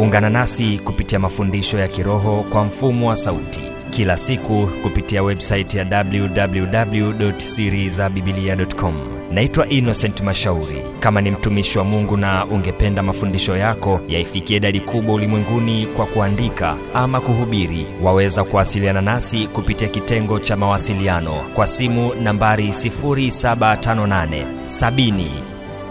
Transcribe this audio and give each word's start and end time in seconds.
ungana 0.00 0.30
nasi 0.30 0.78
kupitia 0.84 1.18
mafundisho 1.18 1.78
ya 1.78 1.88
kiroho 1.88 2.44
kwa 2.52 2.64
mfumo 2.64 3.08
wa 3.08 3.16
sauti. 3.16 3.60
Kila 3.90 4.16
siku 4.16 4.68
kupitia 4.82 5.22
websaiti 5.22 5.78
ya 5.78 5.84
www 5.84 6.64
www.sirizabibilia.com 7.00 8.94
naitwa 9.32 9.68
innocent 9.68 10.20
mashauri. 10.22 10.82
Kama 11.00 11.20
ni 11.20 11.30
mtumishi 11.30 11.78
wa 11.78 11.84
mungu 11.84 12.16
na 12.16 12.46
ungependa 12.46 13.02
mafundisho 13.02 13.56
yako 13.56 14.00
yaifikie 14.08 14.56
idadi 14.56 14.80
kubwa 14.80 15.14
ulimwenguni 15.14 15.86
kwa 15.86 16.06
kuandika 16.06 16.76
ama 16.94 17.20
kuhubiri 17.20 17.86
waweza 18.02 18.44
kuwasiliana 18.44 19.00
nasi 19.00 19.46
kupitia 19.46 19.88
kitengo 19.88 20.38
cha 20.38 20.56
mawasiliano 20.56 21.32
kwa 21.54 21.66
simu 21.66 22.14
nambari 22.14 22.68
758 22.68 24.44
70 24.66 25.24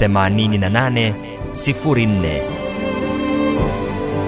88 0.02 1.14
04 1.54 2.59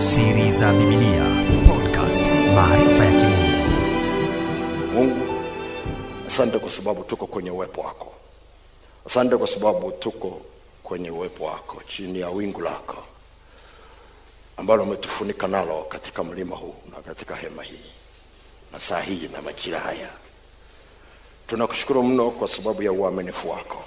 siri 0.01 0.51
za 0.51 0.73
Biblia 0.73 1.25
podcast 1.67 2.25
maarifa 2.55 3.05
ya 3.05 3.11
kimungu. 3.11 3.67
Mungu 4.93 5.33
asante 6.27 6.59
kwa 6.59 6.71
sababu 6.71 7.03
tuko 7.03 7.27
kwenye 7.27 7.51
uwepo 7.51 7.81
wako. 7.81 8.13
Asante 9.07 9.37
kwa 9.37 9.47
sababu 9.47 9.91
tuko 9.91 10.41
kwenye 10.83 11.11
uwepo 11.11 11.45
wako 11.45 11.81
chini 11.87 12.19
ya 12.19 12.29
wingu 12.29 12.61
lako 12.61 12.97
ambalo 14.57 14.83
umetufunika 14.83 15.47
nalo 15.47 15.85
katika 15.89 16.23
mlima 16.23 16.55
huu 16.55 16.75
na 16.95 17.01
katika 17.01 17.35
hema 17.35 17.63
hii 17.63 17.91
na 18.73 18.79
saa 18.79 19.01
hii 19.01 19.29
na 19.33 19.41
majira 19.41 19.79
haya. 19.79 20.09
Tunakushukuru 21.47 22.03
mno 22.03 22.29
kwa 22.31 22.47
sababu 22.47 22.83
ya 22.83 22.91
uaminifu 22.91 23.49
wako. 23.49 23.83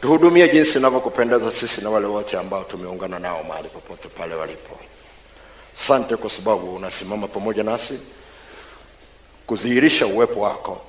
Tuhudumie 0.00 0.48
jinsi 0.48 0.78
inavyokupendeza 0.78 1.50
sisi 1.50 1.80
na 1.80 1.90
wale 1.90 2.06
wote 2.06 2.38
ambao 2.38 2.64
tumeungana 2.64 3.18
nao 3.18 3.44
mahali 3.44 3.68
popote 3.68 4.08
pale 4.08 4.34
walipo 4.34 4.76
sante 5.86 6.16
kwa 6.16 6.30
sababu 6.30 6.74
unasimama 6.74 7.28
pamoja 7.28 7.62
nasi 7.62 7.98
kudhihirisha 9.46 10.06
uwepo 10.06 10.40
wako 10.40 10.80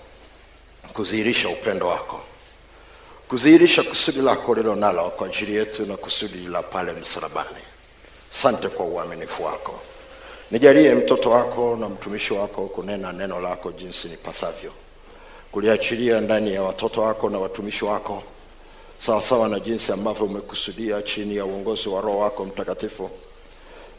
kudhihirisha 0.94 1.50
upendo 1.50 1.88
wako 1.88 2.20
kudhihirisha 3.30 3.84
kusudi 3.84 4.22
lako 4.22 4.56
lilo 4.56 4.76
nalo 4.76 5.10
kwa 5.10 5.28
ajili 5.28 5.56
yetu 5.56 5.86
na 5.86 5.98
kusudi 5.98 6.38
la 6.48 6.64
pale 6.64 6.92
msalabani. 6.92 7.58
Sante 8.30 8.68
kwa 8.68 8.86
uaminifu 8.86 9.44
wako. 9.46 9.80
Nijalie 10.52 10.96
mtoto 10.96 11.30
wako 11.30 11.78
na 11.80 11.90
mtumishi 11.90 12.34
wako 12.34 12.68
kunena 12.68 13.12
neno 13.12 13.40
lako 13.40 13.72
jinsi 13.72 14.08
nipasavyo. 14.08 14.72
Kuliachilia 15.52 16.22
ndani 16.22 16.54
ya 16.54 16.64
watoto 16.64 17.02
wako 17.02 17.30
na 17.30 17.40
watumishi 17.40 17.86
wako 17.86 18.24
sawasawa 18.98 19.50
na 19.50 19.60
jinsi 19.60 19.92
ambavyo 19.92 20.26
umekusudia 20.26 21.02
chini 21.02 21.36
ya 21.36 21.46
uongozi 21.46 21.90
wa 21.90 22.02
roho 22.02 22.20
wako 22.20 22.46
mtakatifu 22.46 23.10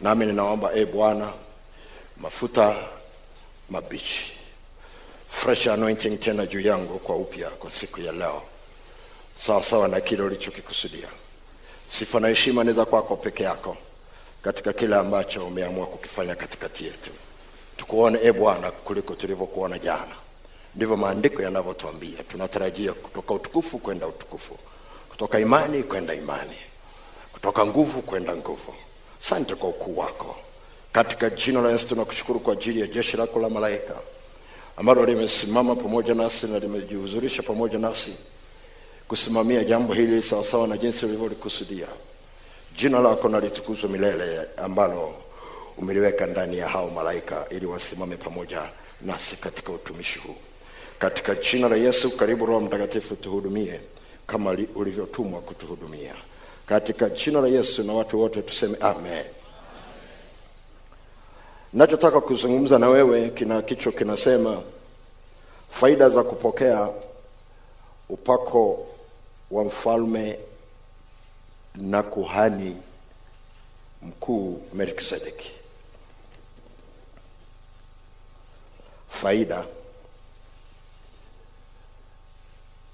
nami 0.01 0.27
ninaomba 0.27 0.73
e 0.75 0.85
bwana 0.85 1.33
mafuta 2.17 2.77
mabichi 3.71 4.33
fresh 5.31 5.67
anointing 5.67 6.19
tena 6.21 6.47
juu 6.47 6.61
yangu 6.61 6.99
kwa 6.99 7.17
upya 7.17 7.51
kwa 7.51 7.71
siku 7.71 8.01
ya 8.01 8.13
leo. 8.13 8.43
Sawa 9.63 9.89
na 9.89 10.01
kile 10.01 10.23
ulichokikusudia. 10.23 11.09
Sifa 11.89 12.21
na 12.21 12.29
heshima 12.29 12.65
ni 12.65 12.73
za 12.73 12.85
kwako 12.85 13.17
peke 13.17 13.43
yako 13.43 13.77
katika 14.43 14.73
kile 14.73 14.97
ambacho 14.97 15.47
umeamua 15.47 15.87
kukifanya 15.87 16.35
katikati 16.35 16.85
yetu. 16.85 17.11
Tukuone 17.77 18.19
e 18.23 18.33
bwana 18.33 18.71
kuliko 18.71 19.15
tulivyokuona 19.15 19.79
jana. 19.79 20.15
Ndivyo 20.75 20.97
maandiko 20.97 21.43
yanavyotuambia. 21.43 22.23
Tunatarajia 22.29 22.93
kutoka 22.93 23.35
utukufu 23.35 23.79
kwenda 23.79 24.07
utukufu 24.07 24.59
kutoka 25.09 25.39
imani 25.39 25.83
kwenda 25.83 26.15
imani 26.15 26.57
kutoka 27.33 27.67
nguvu 27.67 28.03
kwenda 28.03 28.37
nguvu 28.37 28.75
sante 29.21 29.55
kwa 29.55 29.69
ukuu 29.69 29.99
wako. 29.99 30.37
Katika 30.93 31.31
jina 31.31 31.61
la 31.63 31.71
yesu 31.73 31.87
tunakushukuru 31.87 32.41
kwa 32.41 32.53
ajili 32.53 32.81
ya 32.81 32.87
jeshi 32.87 33.17
lako 33.17 33.39
la 33.41 33.49
malaika 33.51 33.95
ambalo 34.77 35.05
limesimama 35.05 35.77
pamoja 35.77 36.15
nasi 36.15 36.47
na 36.47 36.59
limejihuzurisha 36.59 37.43
pamoja 37.43 37.79
nasi 37.79 38.15
kusimamia 39.09 39.65
jambo 39.65 39.95
hili 39.95 40.23
sawasawa 40.23 40.69
na 40.69 40.77
jinsi 40.77 41.07
ulivyolikusudia. 41.07 41.87
Jina 42.77 43.01
lako 43.01 43.29
nalitukuzwa 43.29 43.89
milele 43.91 44.41
ambalo 44.57 45.15
umeliweka 45.79 46.27
ndani 46.27 46.59
ya 46.59 46.69
hao 46.69 46.91
malaika 46.91 47.47
ili 47.51 47.67
wasimame 47.67 48.17
pamoja 48.17 48.63
nasi 49.03 49.37
katika 49.37 49.73
utumishi 49.73 50.19
huu. 50.19 50.37
Katika 50.99 51.35
jina 51.35 51.69
la 51.69 51.77
yesu 51.77 52.17
karibu 52.17 52.47
roho 52.47 52.61
mtakatifu 52.61 53.17
tuhudumie 53.17 53.81
kama 54.27 54.57
ulivyotumwa 54.75 55.41
kutuhudumia 55.41 56.15
katika 56.71 57.09
jina 57.11 57.41
la 57.41 57.49
yesu 57.49 57.83
na 57.85 57.93
watu 57.93 58.21
wote 58.21 58.43
tuseme 58.43 58.77
amen 58.81 59.25
nachotaka 61.73 62.21
kuzungumza 62.21 62.79
na 62.79 62.89
wewe 62.89 63.29
kina 63.29 63.63
kichwa 63.63 63.93
kinasema 63.93 64.63
faida 65.71 66.09
za 66.09 66.23
kupokea 66.23 66.89
upako 68.09 68.87
wa 69.51 69.65
mfalme 69.65 70.39
na 71.75 72.03
kuhani 72.03 72.77
mkuu 74.03 74.63
Melkizedeki. 74.75 75.51
faida 79.09 79.65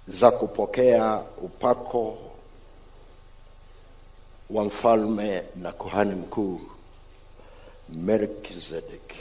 za 0.08 0.30
kupokea 0.30 1.22
upako 1.42 2.18
wa 4.50 4.64
mfalme 4.64 5.42
na 5.56 5.72
kuhani 5.72 6.14
mkuu 6.14 6.60
Melkizedek 7.88 9.12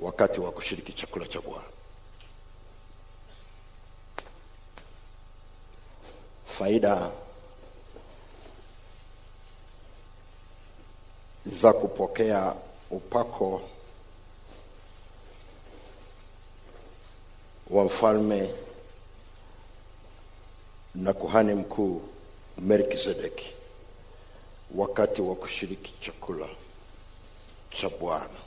wakati 0.00 0.40
wa 0.40 0.52
kushiriki 0.52 0.92
chakula 0.92 1.26
cha 1.26 1.40
bwana. 1.40 1.64
Faida 6.46 7.10
za 11.46 11.72
kupokea 11.72 12.54
upako 12.90 13.62
wa 17.70 17.84
mfalme 17.84 18.54
na 20.94 21.12
kuhani 21.12 21.54
mkuu 21.54 22.02
melkizedeki 22.58 23.54
wakati 24.74 25.22
wa 25.22 25.34
kushiriki 25.34 25.92
chakula 26.00 26.48
cha 27.70 27.88
bwana. 27.88 28.38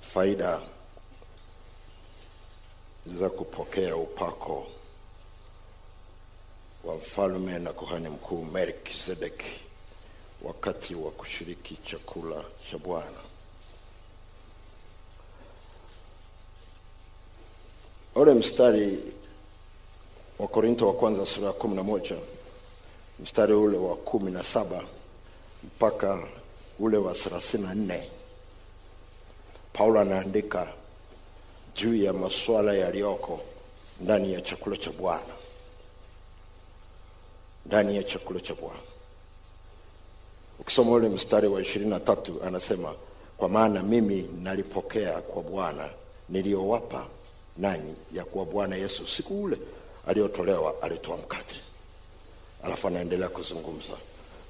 Faida 0.00 0.60
za 3.06 3.30
kupokea 3.30 3.96
upako 3.96 4.66
wa 6.84 6.94
mfalme 6.96 7.58
na 7.58 7.72
kuhani 7.72 8.08
mkuu 8.08 8.44
melkizedeki 8.44 9.60
wakati 10.42 10.94
wa 10.94 11.10
kushiriki 11.10 11.76
chakula 11.86 12.44
cha 12.70 12.78
bwana. 12.78 13.18
Ule 18.14 18.34
mstari 18.34 18.98
wa 20.38 20.48
korinto 20.48 20.86
wa 20.86 20.94
kwanza 20.94 21.26
sura 21.26 21.46
ya 21.46 21.52
kumi 21.52 21.74
na 21.76 21.82
moja 21.82 22.16
mstari 23.22 23.52
ule 23.52 23.76
wa 23.78 23.96
kumi 23.96 24.30
na 24.30 24.42
saba 24.42 24.84
mpaka 25.64 26.18
ule 26.78 26.96
wa 26.96 27.14
thelathini 27.14 27.62
na 27.62 27.74
nne 27.74 28.10
paulo 29.72 30.00
anaandika 30.00 30.66
juu 31.74 31.94
ya 32.04 32.12
masuala 32.12 32.74
yaliyoko 32.74 33.40
ndani 34.00 34.32
ya 34.32 34.40
chakula 34.40 34.76
cha 34.76 34.90
bwana. 34.90 35.34
Ndani 37.66 37.96
ya 37.96 38.02
chakula 38.02 38.40
cha 38.40 38.54
bwana. 38.54 38.78
Ukisoma 40.60 40.90
ule 40.92 41.08
mstari 41.08 41.48
wa 41.48 41.62
ishirini 41.62 41.90
na 41.90 42.00
tatu 42.00 42.40
anasema 42.46 42.94
kwa 43.36 43.48
maana 43.48 43.82
mimi 43.82 44.22
nalipokea 44.42 45.20
kwa 45.20 45.42
bwana 45.42 45.90
niliyowapa 46.28 47.06
nanyi 47.56 47.94
ya 48.14 48.24
kuwa 48.24 48.44
bwana 48.44 48.76
yesu 48.76 49.08
siku 49.08 49.42
ule 49.42 49.56
aliyotolewa 50.06 50.74
alitoa 50.82 51.16
mkate 51.16 51.56
alafu 52.64 52.86
anaendelea 52.86 53.28
kuzungumza 53.28 53.92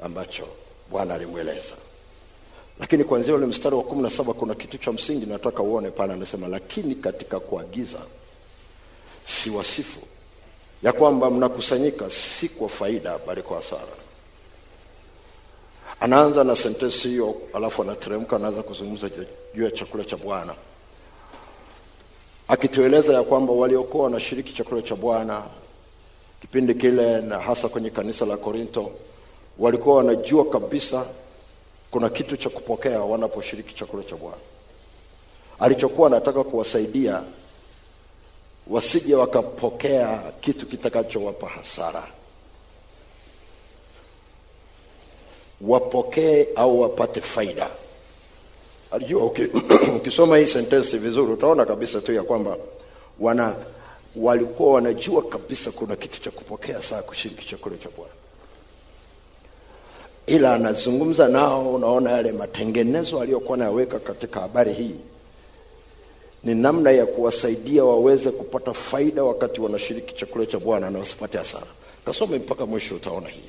ambacho 0.03 0.49
bwana 0.91 1.15
alimweleza. 1.15 1.75
Lakini 2.81 3.05
kuanzia 3.05 3.35
ule 3.35 3.47
mstari 3.47 3.75
wa 3.77 3.83
kumi 3.83 4.03
na 4.03 4.11
saba 4.11 4.33
kuna 4.35 4.55
kitu 4.55 4.79
cha 4.79 4.93
msingi 4.93 5.27
nataka 5.27 5.63
uone 5.63 5.91
pale 5.91 6.13
anasema 6.13 6.49
lakini 6.49 6.95
katika 6.95 7.41
kuagiza 7.41 7.99
si 9.25 9.51
wasifu 9.51 10.01
ya 10.83 10.93
kwamba 10.93 11.31
mnakusanyika 11.31 12.11
si 12.11 12.49
kwa 12.49 12.69
faida 12.69 13.19
bali 13.27 13.43
kwa 13.43 13.57
hasara. 13.57 13.93
Anaanza 16.01 16.45
na 16.45 16.57
sentensi 16.57 17.09
hiyo 17.09 17.35
alafu 17.55 17.83
anateremka 17.83 18.37
anaanza 18.37 18.63
kuzungumza 18.63 19.11
juu 19.55 19.65
ya 19.65 19.71
chakula 19.71 20.05
cha 20.05 20.17
bwana 20.17 20.55
akitueleza 22.49 23.13
ya 23.15 23.23
kwamba 23.23 23.53
waliokuwa 23.53 24.05
wanashiriki 24.05 24.53
chakula 24.53 24.83
cha 24.83 24.97
bwana 24.97 25.43
kipindi 26.43 26.75
kile 26.75 27.21
na 27.21 27.39
hasa 27.39 27.69
kwenye 27.69 27.91
kanisa 27.91 28.27
la 28.27 28.37
korinto 28.37 28.91
walikuwa 29.59 29.97
wanajua 29.97 30.45
kabisa 30.45 31.07
kuna 31.91 32.09
kitu 32.11 32.37
cha 32.37 32.51
kupokea 32.51 33.01
wanaposhiriki 33.01 33.75
chakula 33.75 34.03
cha 34.03 34.17
Bwana. 34.17 34.37
Alichokuwa 35.61 36.07
anataka 36.09 36.45
kuwasaidia 36.45 37.23
wasije 38.67 39.15
wakapokea 39.15 40.33
kitu 40.41 40.67
kitakachowapa 40.67 41.47
hasara, 41.49 42.03
wapokee 45.61 46.47
au 46.57 46.81
wapate 46.81 47.21
faida. 47.21 47.71
Alijua. 48.91 49.25
Ukisoma 49.97 50.39
hii 50.39 50.47
sentensi 50.47 50.99
vizuri 50.99 51.33
utaona 51.33 51.65
kabisa 51.65 52.01
tu 52.01 52.13
ya 52.13 52.23
kwamba 52.23 52.57
wana 53.21 53.55
walikuwa 54.17 54.73
wanajua 54.75 55.23
kabisa 55.23 55.71
kuna 55.71 55.97
kitu 55.97 56.21
cha 56.21 56.31
kupokea 56.31 56.83
saa 56.83 57.03
kushiriki 57.03 57.47
chakula 57.49 57.77
cha 57.77 57.89
Bwana, 57.97 58.13
ila 60.27 60.55
anazungumza 60.55 61.29
nao. 61.29 61.75
Unaona 61.75 62.11
yale 62.11 62.33
matengenezo 62.33 63.21
aliyokuwa 63.21 63.59
nayaweka 63.59 63.99
katika 63.99 64.41
habari 64.41 64.73
hii 64.73 64.95
ni 66.45 66.55
namna 66.55 66.91
ya 66.91 67.07
kuwasaidia 67.07 67.85
waweze 67.85 68.31
kupata 68.31 68.73
faida 68.73 69.25
wakati 69.25 69.61
wanashiriki 69.61 70.15
chakula 70.15 70.47
cha 70.47 70.59
Bwana 70.59 70.91
na 70.91 70.99
wasipate 70.99 71.39
hasara. 71.39 71.67
Kasome 72.05 72.37
mpaka 72.39 72.67
mwisho, 72.67 72.95
utaona 72.95 73.29
hii. 73.29 73.49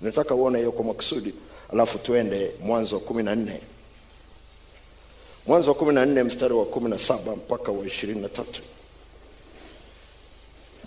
Nataka 0.00 0.34
uone 0.34 0.58
hiyo 0.58 0.72
kwa 0.72 0.84
makusudi, 0.84 1.34
alafu 1.72 1.98
tuende 1.98 2.50
Mwanzo 2.62 2.94
wa 2.96 3.00
kumi 3.02 3.22
na 3.22 3.34
nne 3.34 3.60
Mwanzo 5.46 5.68
wa 5.68 5.74
kumi 5.74 5.94
na 5.94 6.06
nne 6.06 6.22
mstari 6.22 6.54
wa 6.54 6.64
kumi 6.64 6.90
na 6.90 6.98
saba 6.98 7.36
mpaka 7.36 7.72
wa 7.72 7.86
ishirini 7.86 8.20
na 8.20 8.28
tatu 8.28 8.62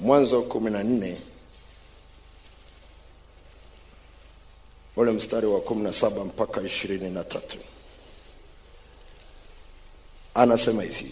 Mwanzo 0.04 0.36
wa 0.38 0.44
kumi 0.44 0.72
na 0.72 0.84
nne. 0.84 1.18
Ule 4.96 5.12
mstari 5.12 5.48
wa 5.48 5.62
kumi 5.62 5.84
na 5.84 5.94
saba 5.94 6.24
mpaka 6.26 6.62
ishirini 6.62 7.10
na 7.10 7.24
tatu. 7.24 7.58
Anasema 10.34 10.84
hivi. 10.84 11.12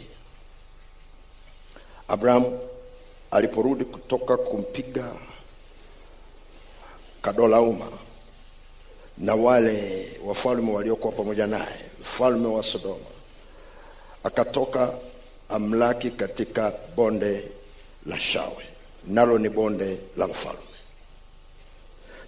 Abrahamu 2.07 2.59
aliporudi 3.31 3.85
kutoka 3.85 4.37
kumpiga 4.37 5.11
Kadolauma 7.21 7.87
na 9.17 9.35
wale 9.35 10.07
wafalme 10.25 10.71
waliokuwa 10.73 11.13
pamoja 11.13 11.47
naye, 11.47 11.81
mfalme 12.01 12.47
wa 12.47 12.63
Sodoma, 12.63 13.05
akatoka 14.23 14.93
amlaki 15.49 16.11
katika 16.11 16.73
bonde 16.95 17.51
la 18.05 18.19
Shawe, 18.19 18.65
nalo 19.07 19.37
ni 19.37 19.49
bonde 19.49 19.97
la 20.17 20.27
mfalme. 20.27 20.59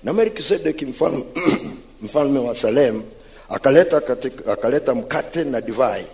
Na 0.04 0.14
Melkizedeki 0.14 0.86
mfalme, 0.86 1.24
mfalme 2.02 2.40
wa 2.40 2.56
Salem 2.56 3.04
akaleta, 3.50 4.02
katika, 4.02 4.54
akaleta 4.54 4.96
mkate 4.96 5.44
na 5.44 5.62
divai 5.62 6.06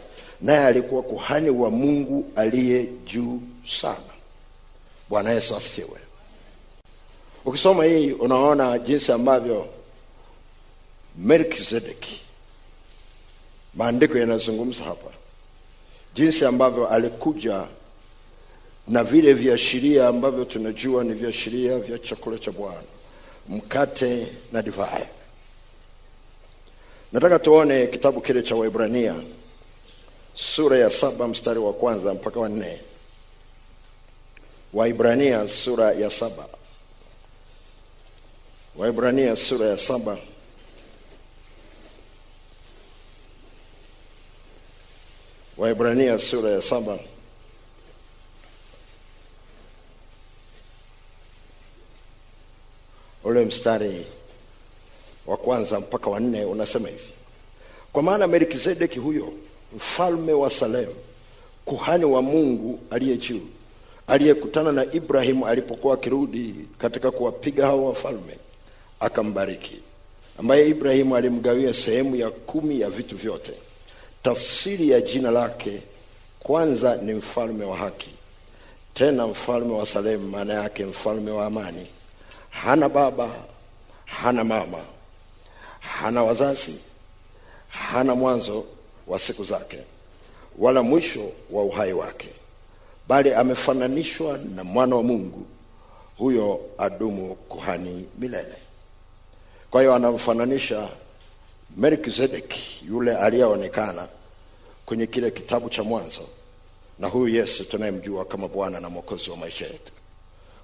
naye 0.41 0.65
alikuwa 0.65 1.03
kuhani 1.03 1.49
wa 1.49 1.69
Mungu 1.69 2.31
aliye 2.35 2.85
juu 3.05 3.41
sana. 3.79 4.13
Bwana 5.09 5.29
Yesu 5.31 5.55
asifiwe. 5.55 5.99
Ukisoma 7.45 7.83
hii 7.85 8.11
unaona 8.11 8.79
jinsi 8.79 9.11
ambavyo 9.11 9.67
Melkizedeki, 11.17 12.21
maandiko 13.75 14.17
yanazungumza 14.17 14.83
hapa, 14.83 15.11
jinsi 16.15 16.45
ambavyo 16.45 16.87
alikuja 16.87 17.63
na 18.89 19.03
vile 19.03 19.33
viashiria 19.33 20.07
ambavyo 20.07 20.45
tunajua 20.45 21.03
ni 21.03 21.13
viashiria 21.13 21.79
vya 21.79 21.99
chakula 21.99 22.37
cha 22.37 22.51
Bwana, 22.51 22.83
mkate 23.49 24.27
na 24.51 24.61
divai. 24.61 25.05
Nataka 27.11 27.39
tuone 27.39 27.87
kitabu 27.87 28.21
kile 28.21 28.43
cha 28.43 28.55
Waebrania 28.55 29.15
sura 30.33 30.77
ya 30.77 30.89
saba 30.89 31.27
mstari 31.27 31.59
wa 31.59 31.73
kwanza 31.73 32.13
mpaka 32.13 32.39
wa 32.39 32.49
nne. 32.49 32.79
Waibrania 34.73 35.47
sura 35.47 35.93
ya 35.93 36.09
saba. 36.09 36.45
Waibrania 38.75 39.35
sura 39.35 39.67
ya 39.67 39.77
saba 39.77 40.17
Waibrania 45.57 46.19
sura 46.19 46.49
ya 46.51 46.61
saba 46.61 46.99
ule 53.29 53.45
mstari 53.45 54.05
wa 55.27 55.37
kwanza 55.37 55.79
mpaka 55.79 56.09
wa 56.09 56.19
nne 56.19 56.45
unasema 56.45 56.87
hivi: 56.89 57.09
kwa 57.93 58.03
maana 58.03 58.27
Melkizedeki 58.27 58.99
huyo 58.99 59.33
mfalme 59.75 60.33
wa 60.33 60.49
Salemu, 60.49 60.95
kuhani 61.65 62.05
wa 62.05 62.21
Mungu 62.21 62.79
aliye 62.91 63.17
juu, 63.17 63.41
aliyekutana 64.07 64.71
na 64.71 64.93
Ibrahimu 64.93 65.47
alipokuwa 65.47 65.93
akirudi 65.93 66.55
katika 66.77 67.11
kuwapiga 67.11 67.65
hao 67.65 67.85
wafalme, 67.85 68.37
akambariki, 68.99 69.79
ambaye 70.39 70.67
Ibrahimu 70.69 71.15
alimgawia 71.15 71.73
sehemu 71.73 72.15
ya 72.15 72.29
kumi 72.29 72.79
ya 72.79 72.89
vitu 72.89 73.17
vyote. 73.17 73.51
Tafsiri 74.23 74.89
ya 74.89 75.01
jina 75.01 75.31
lake 75.31 75.81
kwanza 76.39 76.95
ni 76.95 77.13
mfalme 77.13 77.65
wa 77.65 77.77
haki, 77.77 78.09
tena 78.93 79.27
mfalme 79.27 79.73
wa 79.73 79.85
Salemu, 79.85 80.29
maana 80.29 80.53
yake 80.53 80.85
mfalme 80.85 81.31
wa 81.31 81.45
amani. 81.45 81.87
Hana 82.49 82.89
baba, 82.89 83.29
hana 84.05 84.43
mama, 84.43 84.77
hana 85.79 86.23
wazazi, 86.23 86.75
hana 87.69 88.15
mwanzo 88.15 88.65
wa 89.07 89.19
siku 89.19 89.43
zake 89.43 89.77
wala 90.57 90.83
mwisho 90.83 91.31
wa 91.51 91.63
uhai 91.63 91.93
wake, 91.93 92.29
bali 93.07 93.33
amefananishwa 93.33 94.37
na 94.37 94.63
mwana 94.63 94.95
wa 94.95 95.03
Mungu, 95.03 95.45
huyo 96.17 96.61
adumu 96.77 97.35
kuhani 97.35 98.07
milele. 98.17 98.55
Kwa 99.71 99.81
hiyo 99.81 99.95
anamfananisha 99.95 100.89
Melkizedeki 101.77 102.85
yule 102.87 103.15
aliyeonekana 103.17 104.07
kwenye 104.85 105.07
kile 105.07 105.31
kitabu 105.31 105.69
cha 105.69 105.83
Mwanzo 105.83 106.21
na 106.99 107.07
huyu 107.07 107.35
Yesu 107.35 107.63
tunayemjua 107.65 108.25
kama 108.25 108.47
Bwana 108.47 108.79
na 108.79 108.89
Mwokozi 108.89 109.29
wa 109.29 109.37
maisha 109.37 109.65
yetu. 109.65 109.93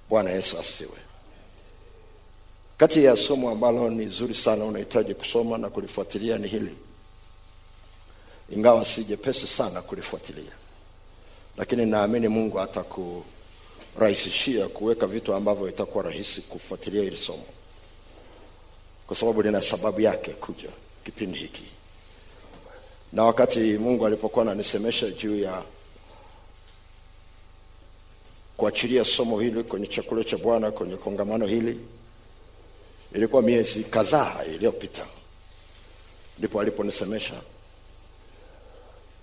Bwana 0.08 0.30
Yesu 0.30 0.58
asifiwe. 0.58 0.98
Kati 2.78 3.04
ya 3.04 3.16
somo 3.16 3.50
ambalo 3.50 3.90
ni 3.90 4.06
zuri 4.08 4.34
sana 4.34 4.64
unahitaji 4.64 5.14
kusoma 5.14 5.58
na 5.58 5.68
kulifuatilia 5.68 6.38
ni 6.38 6.48
hili. 6.48 6.74
Ingawa 8.50 8.84
si 8.84 9.04
jepesi 9.04 9.46
sana 9.46 9.82
kulifuatilia, 9.82 10.52
lakini 11.56 11.86
naamini 11.86 12.28
Mungu 12.28 12.60
atakurahisishia 12.60 14.68
kuweka 14.68 15.06
vitu 15.06 15.34
ambavyo 15.34 15.68
itakuwa 15.68 16.04
rahisi 16.04 16.40
kufuatilia 16.42 17.02
hili 17.02 17.16
somo, 17.16 17.44
kwa 19.06 19.16
sababu 19.16 19.42
lina 19.42 19.62
sababu 19.62 20.00
yake 20.00 20.30
kuja 20.30 20.68
kipindi 21.04 21.38
hiki. 21.38 21.62
Na 23.12 23.24
wakati 23.24 23.58
Mungu 23.78 24.06
alipokuwa 24.06 24.44
ananisemesha 24.44 25.10
juu 25.10 25.38
ya 25.40 25.62
kuachilia 28.56 29.04
somo 29.04 29.40
hili 29.40 29.62
kwenye 29.64 29.86
chakula 29.86 30.24
cha 30.24 30.36
Bwana 30.38 30.70
kwenye 30.70 30.96
kongamano 30.96 31.46
hili, 31.46 31.80
ilikuwa 33.16 33.42
miezi 33.42 33.84
kadhaa 33.84 34.44
iliyopita, 34.54 35.06
ndipo 36.38 36.60
aliponisemesha 36.60 37.34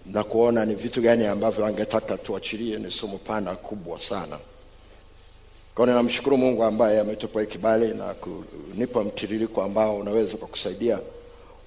na 0.05 0.23
kuona 0.23 0.65
ni 0.65 0.75
vitu 0.75 1.01
gani 1.01 1.25
ambavyo 1.25 1.65
angetaka 1.65 2.17
tuachilie. 2.17 2.77
Ni 2.77 2.91
somo 2.91 3.17
pana 3.17 3.55
kubwa 3.55 3.99
sana. 3.99 4.37
Kwa 5.75 5.85
ninamshukuru 5.85 6.37
Mungu 6.37 6.63
ambaye 6.63 6.99
ametupa 6.99 7.45
kibali 7.45 7.87
na 7.87 8.13
kunipa 8.13 9.03
mtiririko 9.03 9.61
ambao 9.63 9.97
unaweza 9.97 10.37
kukusaidia 10.37 10.99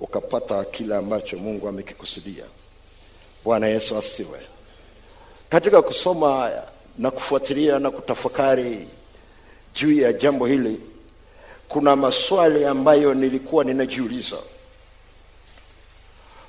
ukapata 0.00 0.64
kile 0.64 0.97
ambacho 0.97 1.37
Mungu 1.38 1.68
amekikusudia. 1.68 2.45
Bwana 3.45 3.66
Yesu 3.66 3.97
asifiwe. 3.99 4.40
Katika 5.49 5.83
kusoma 5.83 6.52
na 6.99 7.11
kufuatilia 7.11 7.78
na 7.78 7.90
kutafakari 7.90 8.88
juu 9.75 10.00
ya 10.00 10.12
jambo 10.12 10.47
hili, 10.47 10.80
kuna 11.68 11.96
maswali 11.96 12.64
ambayo 12.64 13.14
nilikuwa 13.14 13.64
ninajiuliza. 13.64 14.37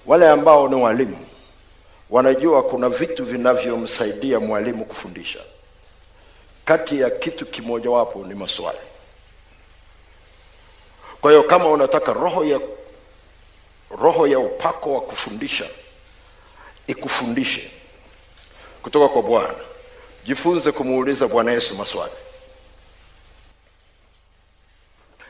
Wale 0.05 0.29
ambao 0.29 0.67
ni 0.69 0.75
walimu 0.75 1.25
wanajua 2.09 2.63
kuna 2.63 2.89
vitu 2.89 3.25
vinavyomsaidia 3.25 4.39
mwalimu 4.39 4.85
kufundisha. 4.85 5.39
Kati 6.65 6.99
ya 6.99 7.09
kitu 7.09 7.45
kimojawapo 7.45 8.25
ni 8.25 8.33
maswali. 8.35 8.77
Kwa 11.21 11.31
hiyo 11.31 11.43
kama 11.43 11.67
unataka 11.69 12.13
roho 12.13 12.45
ya 12.45 12.59
roho 14.01 14.27
ya 14.27 14.39
upako 14.39 14.93
wa 14.93 15.01
kufundisha 15.01 15.65
ikufundishe 16.87 17.71
kutoka 18.83 19.07
kwa 19.13 19.21
Bwana, 19.21 19.53
jifunze 20.25 20.71
kumuuliza 20.71 21.27
Bwana 21.27 21.51
Yesu 21.51 21.75
maswali. 21.75 22.13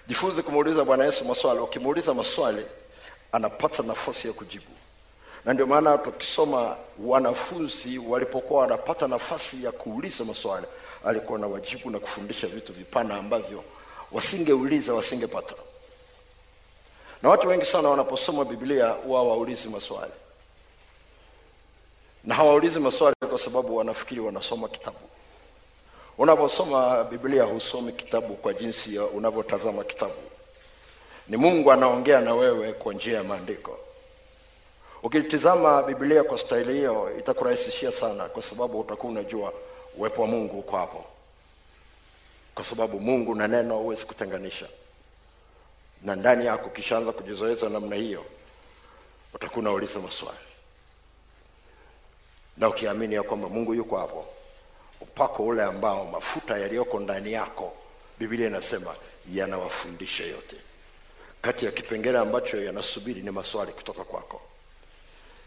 Jifunze 0.07 0.41
kumuuliza 0.41 0.85
bwana 0.85 1.05
yesu 1.05 1.25
maswali. 1.25 1.59
Ukimuuliza 1.59 2.13
maswali 2.13 2.65
anapata 3.31 3.83
nafasi 3.83 4.27
ya 4.27 4.33
kujibu. 4.33 4.65
Na 5.45 5.53
ndio 5.53 5.65
maana 5.67 5.97
tukisoma 5.97 6.75
wanafunzi 7.05 7.97
walipokuwa 7.97 8.61
wanapata 8.61 9.07
nafasi 9.07 9.63
ya 9.63 9.71
kuuliza 9.71 10.23
maswali 10.25 10.67
alikuwa 11.05 11.39
na 11.39 11.47
wajibu 11.47 11.89
na 11.89 11.99
kufundisha 11.99 12.47
vitu 12.47 12.73
vipana 12.73 13.15
ambavyo 13.15 13.63
wasingeuliza 14.11 14.93
wasingepata. 14.93 15.55
Na 17.23 17.29
watu 17.29 17.47
wengi 17.47 17.65
sana 17.65 17.89
wanaposoma 17.89 18.45
biblia 18.45 18.87
huwa 18.89 19.23
waulizi 19.23 19.67
maswali. 19.69 20.11
Na 22.23 22.35
hawaulizi 22.35 22.79
maswali 22.79 23.15
kwa 23.29 23.37
sababu 23.39 23.75
wanafikiri 23.77 24.21
wanasoma 24.21 24.67
kitabu 24.69 24.97
unaposoma 26.17 27.03
biblia 27.03 27.43
husomi 27.43 27.91
kitabu 27.91 28.35
kwa 28.35 28.53
jinsi 28.53 28.95
ya 28.95 29.03
unavyotazama 29.05 29.83
kitabu. 29.83 30.13
Ni 31.27 31.37
mungu 31.37 31.71
anaongea 31.71 32.19
na 32.21 32.35
wewe 32.35 32.73
kwa 32.73 32.93
njia 32.93 33.17
ya 33.17 33.23
maandiko. 33.23 33.79
Ukitizama 35.03 35.83
biblia 35.83 36.23
kwa 36.23 36.37
staili 36.37 36.73
hiyo 36.73 37.17
itakurahisishia 37.19 37.91
sana 37.91 38.25
kwa 38.29 38.41
sababu 38.41 38.79
utakuwa 38.79 39.11
unajua 39.11 39.53
uwepo 39.97 40.21
wa 40.21 40.27
mungu 40.27 40.59
uko 40.59 40.77
hapo. 40.77 41.05
Kwa 42.55 42.63
sababu 42.63 42.99
mungu 42.99 43.35
na 43.35 43.47
neno 43.47 43.77
huwezi 43.77 44.05
kutenganisha. 44.05 44.65
Na 46.03 46.15
ndani 46.15 46.45
yako 46.45 46.67
ukishaanza 46.67 47.11
kujizoeza 47.11 47.69
namna 47.69 47.95
hiyo 47.95 48.25
utakuwa 49.33 49.59
unauliza 49.59 49.99
maswali. 49.99 50.37
Na 52.57 52.69
ukiamini 52.69 53.15
ya 53.15 53.23
kwamba 53.23 53.49
mungu 53.49 53.73
yuko 53.73 53.97
hapo 53.97 54.25
upako 55.01 55.45
ule 55.45 55.63
ambao 55.63 56.05
mafuta 56.05 56.57
yaliyoko 56.57 56.99
ndani 56.99 57.31
yako 57.33 57.73
biblia 58.19 58.47
inasema 58.47 58.95
yanawafundisha 59.33 60.23
yote. 60.23 60.55
Kati 61.41 61.65
ya 61.65 61.71
kipengele 61.71 62.17
ambacho 62.17 62.63
yanasubiri 62.63 63.21
ni 63.21 63.31
maswali 63.31 63.71
kutoka 63.71 64.03
kwako. 64.03 64.41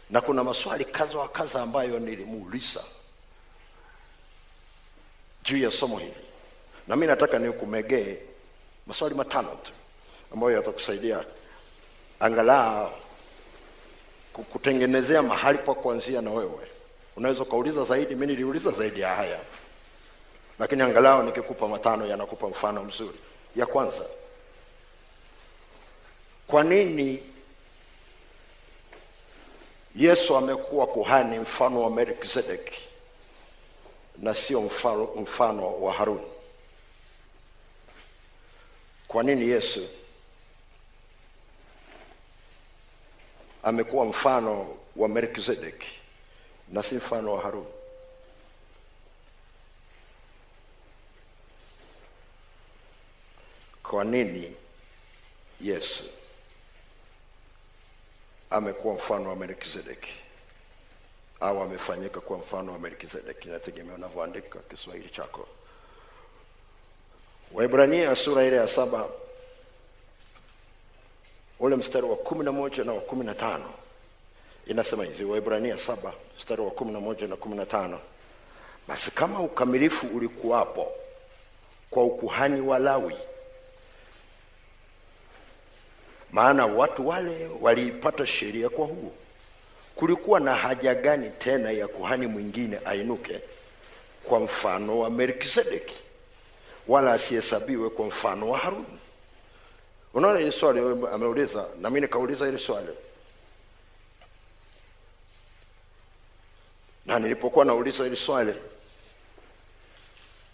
Na 0.09 0.21
kuna 0.21 0.43
maswali 0.43 0.85
kadha 0.85 1.17
wa 1.19 1.29
kadha 1.29 1.61
ambayo 1.61 1.99
nilimuuliza 1.99 2.83
juu 5.43 5.57
ya 5.57 5.71
somo 5.71 5.97
hili. 5.99 6.13
Na 6.87 6.95
mi 6.95 7.07
nataka 7.07 7.39
nikumegee 7.39 8.17
maswali 8.87 9.15
matano 9.15 9.49
tu 9.63 9.71
ambayo 10.33 10.51
yatakusaidia 10.55 11.25
angalau 12.19 12.91
ku- 14.33 14.43
kutengenezea 14.43 15.21
mahali 15.21 15.57
pa 15.57 15.73
kuanzia 15.73 16.21
na 16.21 16.31
wewe 16.31 16.67
unaweza 17.21 17.43
ukauliza 17.43 17.83
zaidi 17.83 18.15
mi 18.15 18.27
niliuliza 18.27 18.71
zaidi 18.71 18.99
ya 18.99 19.15
haya. 19.15 19.39
Lakini 20.59 20.81
angalau 20.81 21.23
nikikupa 21.23 21.67
matano 21.67 22.05
yanakupa 22.05 22.47
mfano 22.47 22.83
mzuri. 22.83 23.17
Ya 23.55 23.65
kwanza 23.65 24.05
kwa 26.47 26.63
nini 26.63 27.23
yesu 29.95 30.37
amekuwa 30.37 30.87
kuhani 30.87 31.39
mfano 31.39 31.81
wa 31.81 31.89
melkizedeki 31.89 32.81
na 34.17 34.35
sio 34.35 34.61
mfano, 34.61 35.09
mfano 35.15 35.81
wa 35.81 35.93
haruni? 35.93 36.27
Kwa 39.07 39.23
nini 39.23 39.49
yesu 39.49 39.87
amekuwa 43.63 44.05
mfano 44.05 44.75
wa 44.95 45.07
melkizedeki 45.09 46.00
na 46.71 46.83
si 46.83 46.95
mfano 46.95 47.33
wa 47.33 47.41
haruni. 47.41 47.67
Kwa 53.83 54.03
nini 54.03 54.55
yesu 55.61 56.03
amekuwa 58.49 58.93
mfano 58.95 59.29
wa 59.29 59.35
melkizedeki? 59.35 60.13
Au 61.39 61.61
amefanyika 61.61 62.21
kuwa 62.21 62.39
mfano 62.39 62.71
wa 62.73 62.79
melkizedeki 62.79 63.47
inategemea 63.47 63.95
unavyoandika 63.95 64.59
kiswahili 64.59 65.09
chako. 65.09 65.47
Waibrania 67.51 68.15
sura 68.15 68.43
ile 68.43 68.55
ya 68.55 68.67
saba 68.67 69.09
ule 71.59 71.75
mstari 71.75 72.05
wa 72.05 72.15
kumi 72.15 72.45
na 72.45 72.51
moja 72.51 72.83
na 72.83 72.91
wa 72.93 73.01
kumi 73.01 73.25
na 73.25 73.35
tano 73.35 73.73
inasema 74.67 75.03
hivi 75.03 75.23
waibrania 75.23 75.77
saba 75.77 76.13
mstari 76.37 76.61
wa 76.61 76.71
kumi 76.71 76.93
na 76.93 76.99
moja 76.99 77.27
na 77.27 77.35
kumi 77.35 77.55
na 77.57 77.65
tano. 77.65 77.99
Basi 78.87 79.11
kama 79.11 79.39
ukamilifu 79.39 80.07
ulikuwapo 80.07 80.91
kwa 81.89 82.03
ukuhani 82.03 82.61
wa 82.61 82.79
lawi 82.79 83.15
maana 86.31 86.65
watu 86.65 87.07
wale 87.07 87.49
waliipata 87.61 88.25
sheria 88.25 88.69
kwa 88.69 88.85
huo. 88.85 89.11
Kulikuwa 89.95 90.39
na 90.39 90.55
haja 90.55 90.95
gani 90.95 91.29
tena 91.29 91.71
ya 91.71 91.87
kuhani 91.87 92.27
mwingine 92.27 92.79
ainuke 92.85 93.39
kwa 94.23 94.39
mfano 94.39 94.99
wa 94.99 95.09
melkizedeki 95.09 95.95
wala 96.87 97.13
asihesabiwe 97.13 97.89
kwa 97.89 98.05
mfano 98.07 98.49
wa 98.49 98.57
haruni? 98.59 98.99
Unaona 100.13 100.39
hili 100.39 100.51
swali 100.51 100.79
ameuliza 101.13 101.65
nami 101.81 102.01
nikauliza 102.01 102.45
hili 102.45 102.57
swali 102.59 102.87
na 107.05 107.19
nilipokuwa 107.19 107.65
nauliza 107.65 108.03
hili 108.03 108.15
swali 108.17 108.53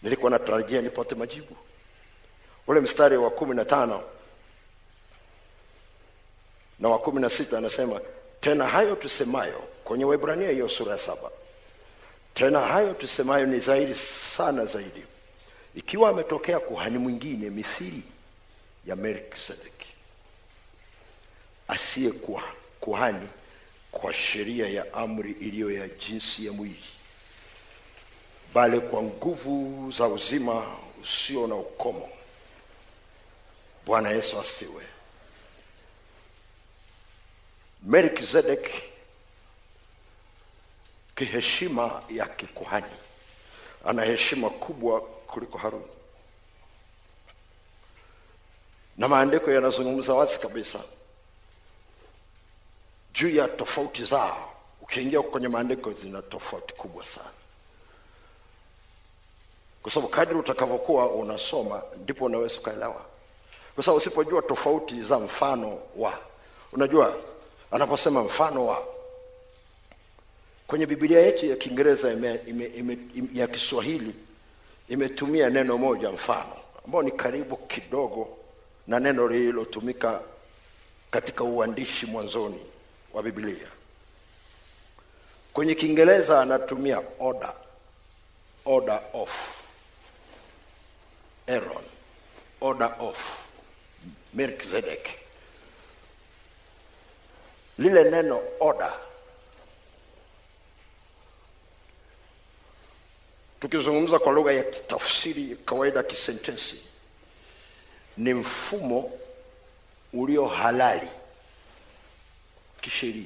nilikuwa 0.03 0.31
natarajia 0.31 0.81
nipate 0.81 1.15
majibu. 1.15 1.57
Ule 2.67 2.79
mstari 2.79 3.17
wa 3.17 3.29
kumi 3.29 3.55
na 3.55 3.65
tano 3.65 4.03
na 6.79 6.89
wa 6.89 6.99
kumi 6.99 7.21
na 7.21 7.29
sita 7.29 7.57
anasema 7.57 8.01
tena 8.41 8.67
hayo 8.67 8.95
tusemayo 8.95 9.63
kwenye 9.83 10.05
webrania 10.05 10.49
hiyo 10.49 10.69
sura 10.69 10.91
ya 10.91 10.97
saba 10.97 11.29
tena 12.33 12.59
hayo 12.59 12.93
tusemayo 12.93 13.45
ni 13.45 13.59
zaidi 13.59 13.95
sana 14.35 14.65
zaidi. 14.65 15.03
Ikiwa 15.75 16.09
ametokea 16.09 16.59
kuhani 16.59 16.97
mwingine 16.97 17.49
misiri 17.49 18.03
ya 18.85 18.95
melkisedeki 18.95 19.87
asiyekuwa 21.67 22.43
kuhani 22.79 23.27
kwa 23.91 24.13
sheria 24.13 24.69
ya 24.69 24.93
amri 24.93 25.31
iliyo 25.31 25.71
ya 25.71 25.87
jinsi 25.87 26.45
ya 26.45 26.51
mwili 26.51 26.83
bali 28.53 28.79
kwa 28.79 29.03
nguvu 29.03 29.91
za 29.91 30.07
uzima 30.07 30.77
usio 31.01 31.47
na 31.47 31.55
ukomo. 31.55 32.09
Bwana 33.85 34.09
yesu 34.09 34.39
asifiwe. 34.39 34.83
Melkizedek 37.83 38.71
kiheshima 41.15 42.03
ya 42.09 42.25
kikuhani 42.25 42.95
ana 43.85 44.01
heshima 44.05 44.49
kubwa 44.49 45.01
kuliko 45.01 45.57
haruni. 45.57 45.87
Na 48.97 49.07
maandiko 49.07 49.51
yanazungumza 49.51 50.13
wazi 50.13 50.39
kabisa 50.39 50.79
juu 53.17 53.29
ya 53.29 53.47
tofauti 53.47 54.05
zao. 54.05 54.53
Ukiingia 54.81 55.21
kwenye 55.21 55.47
maandiko 55.47 55.93
zina 55.93 56.21
tofauti 56.21 56.73
kubwa 56.73 57.05
sana. 57.05 57.29
Kwa 59.81 59.91
sababu 59.91 60.11
kadri 60.11 60.35
utakavyokuwa 60.35 61.11
unasoma 61.11 61.81
ndipo 62.03 62.25
unaweza 62.25 62.59
ukaelewa 62.59 63.05
kwa 63.75 63.83
sababu 63.83 63.97
usipojua 63.97 64.41
tofauti 64.41 65.01
za 65.01 65.19
mfano 65.19 65.79
wa 65.95 66.19
unajua 66.73 67.17
anaposema 67.71 68.23
mfano 68.23 68.65
wa 68.65 68.83
kwenye 70.67 70.85
bibilia 70.85 71.19
yetu 71.21 71.45
ya 71.45 71.55
kiingereza 71.55 72.13
ime, 72.13 72.39
ime, 72.47 72.65
ime, 72.65 72.97
ya 73.33 73.47
kiswahili 73.47 74.15
imetumia 74.89 75.49
neno 75.49 75.77
moja 75.77 76.11
mfano 76.11 76.53
ambao 76.85 77.03
ni 77.03 77.11
karibu 77.11 77.57
kidogo 77.57 78.37
na 78.87 78.99
neno 78.99 79.27
lililotumika 79.27 80.21
katika 81.11 81.43
uandishi 81.43 82.05
mwanzoni 82.05 82.59
wa 83.17 83.23
biblia. 83.23 83.67
Kwenye 85.53 85.75
kiingereza 85.75 86.41
anatumia 86.41 87.01
order 87.19 87.53
order 88.65 89.01
of 89.13 89.61
aaron 91.47 91.83
order 92.61 92.95
of 92.99 93.39
melkizedek 94.33 95.09
lile 97.77 98.03
neno 98.03 98.41
order 98.59 98.93
tukizungumza 103.59 104.19
kwa 104.19 104.31
lugha 104.31 104.51
ya 104.53 104.63
kitafsiri 104.63 105.55
kawaida 105.65 106.03
kisentensi 106.03 106.83
ni 108.17 108.33
mfumo 108.33 109.11
ulio 110.13 110.47
halali 110.47 111.09
kisheria. 112.81 113.25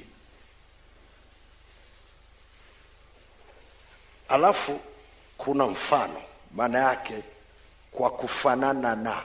Alafu 4.28 4.80
kuna 5.38 5.66
mfano 5.66 6.22
maana 6.54 6.78
yake 6.78 7.14
kwa 7.92 8.10
kufanana 8.10 8.96
na. 8.96 9.22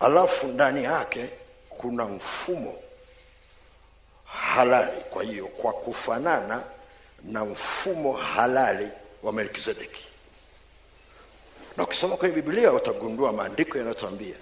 Alafu 0.00 0.46
ndani 0.46 0.84
yake 0.84 1.30
kuna 1.68 2.04
mfumo 2.04 2.74
halali. 4.24 5.00
Kwa 5.10 5.24
hiyo 5.24 5.46
kwa 5.46 5.72
kufanana 5.72 6.62
na 7.22 7.44
mfumo 7.44 8.12
halali 8.12 8.88
wa 9.22 9.32
melkizedeki. 9.32 10.04
Na 11.76 11.84
ukisoma 11.84 12.16
kwenye 12.16 12.34
biblia 12.34 12.72
utagundua 12.72 13.32
maandiko 13.32 13.78
yanayotwambia 13.78 14.34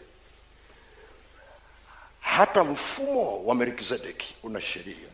hata 2.43 2.65
mfumo 2.65 3.45
wa 3.45 3.55
melkizedeki 3.55 4.35
una 4.43 4.61
sheria 4.61 5.09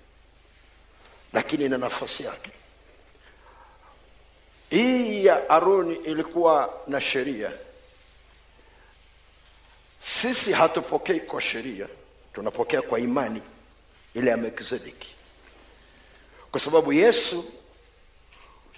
lakini 1.32 1.64
ina 1.64 1.78
nafasi 1.78 2.22
yake. 2.22 2.50
Hii 4.70 5.24
ya 5.24 5.50
aroni 5.50 5.94
ilikuwa 5.94 6.74
na 6.86 7.00
sheria. 7.00 7.52
Sisi 10.00 10.52
hatupokei 10.52 11.20
kwa 11.20 11.40
sheria 11.40 11.88
tunapokea 12.34 12.82
kwa 12.82 13.00
imani 13.00 13.42
ile 14.14 14.30
ya 14.30 14.36
melkizedeki. 14.36 15.14
Kwa 16.50 16.60
sababu 16.60 16.92
yesu 16.92 17.52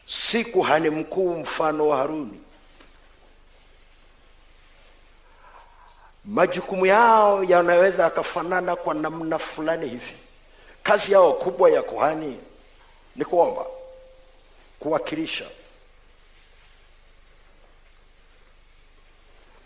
si 0.07 0.45
kuhani 0.45 0.91
mkuu 0.91 1.35
mfano 1.35 1.89
wa 1.89 1.97
haruni 1.97 2.41
majukumu 6.25 6.87
yao 6.87 7.45
yanaweza 7.45 8.03
yakafanana 8.03 8.77
kwa 8.77 8.95
namna 8.95 9.39
fulani 9.39 9.89
hivi. 9.89 10.13
Kazi 10.83 11.13
yao 11.13 11.33
kubwa 11.33 11.71
ya 11.71 11.83
kuhani 11.83 12.39
ni 13.17 13.25
kuomba 13.25 13.67
kuwakilisha. 14.81 15.45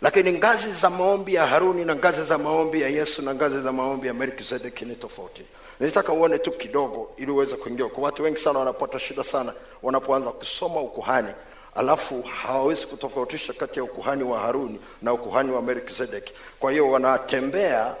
Lakini 0.01 0.31
ngazi 0.33 0.71
za 0.71 0.89
maombi 0.89 1.33
ya 1.33 1.47
haruni 1.47 1.85
na 1.85 1.95
ngazi 1.95 2.23
za 2.23 2.37
maombi 2.37 2.81
ya 2.81 2.89
yesu 2.89 3.21
na 3.21 3.35
ngazi 3.35 3.61
za 3.61 3.71
maombi 3.71 4.07
ya 4.07 4.13
melkizedeki 4.13 4.85
ni 4.85 4.95
tofauti. 4.95 5.41
Nilitaka 5.79 6.13
uone 6.13 6.37
tu 6.39 6.51
kidogo 6.51 7.11
ili 7.17 7.31
uweze 7.31 7.55
kuingia 7.55 7.85
kwa 7.85 8.03
watu 8.03 8.23
wengi 8.23 8.39
sana 8.39 8.59
wanapata 8.59 8.99
shida 8.99 9.23
sana 9.23 9.53
wanapoanza 9.83 10.31
kusoma 10.31 10.81
ukuhani 10.81 11.27
alafu 11.75 12.21
hawawezi 12.21 12.87
kutofautisha 12.87 13.53
kati 13.53 13.79
ya 13.79 13.83
ukuhani 13.83 14.23
wa 14.23 14.39
haruni 14.39 14.79
na 15.01 15.13
ukuhani 15.13 15.51
wa 15.51 15.61
melkizedeki 15.61 16.33
kwa 16.59 16.71
hiyo 16.71 16.91
wanatembea 16.91 17.95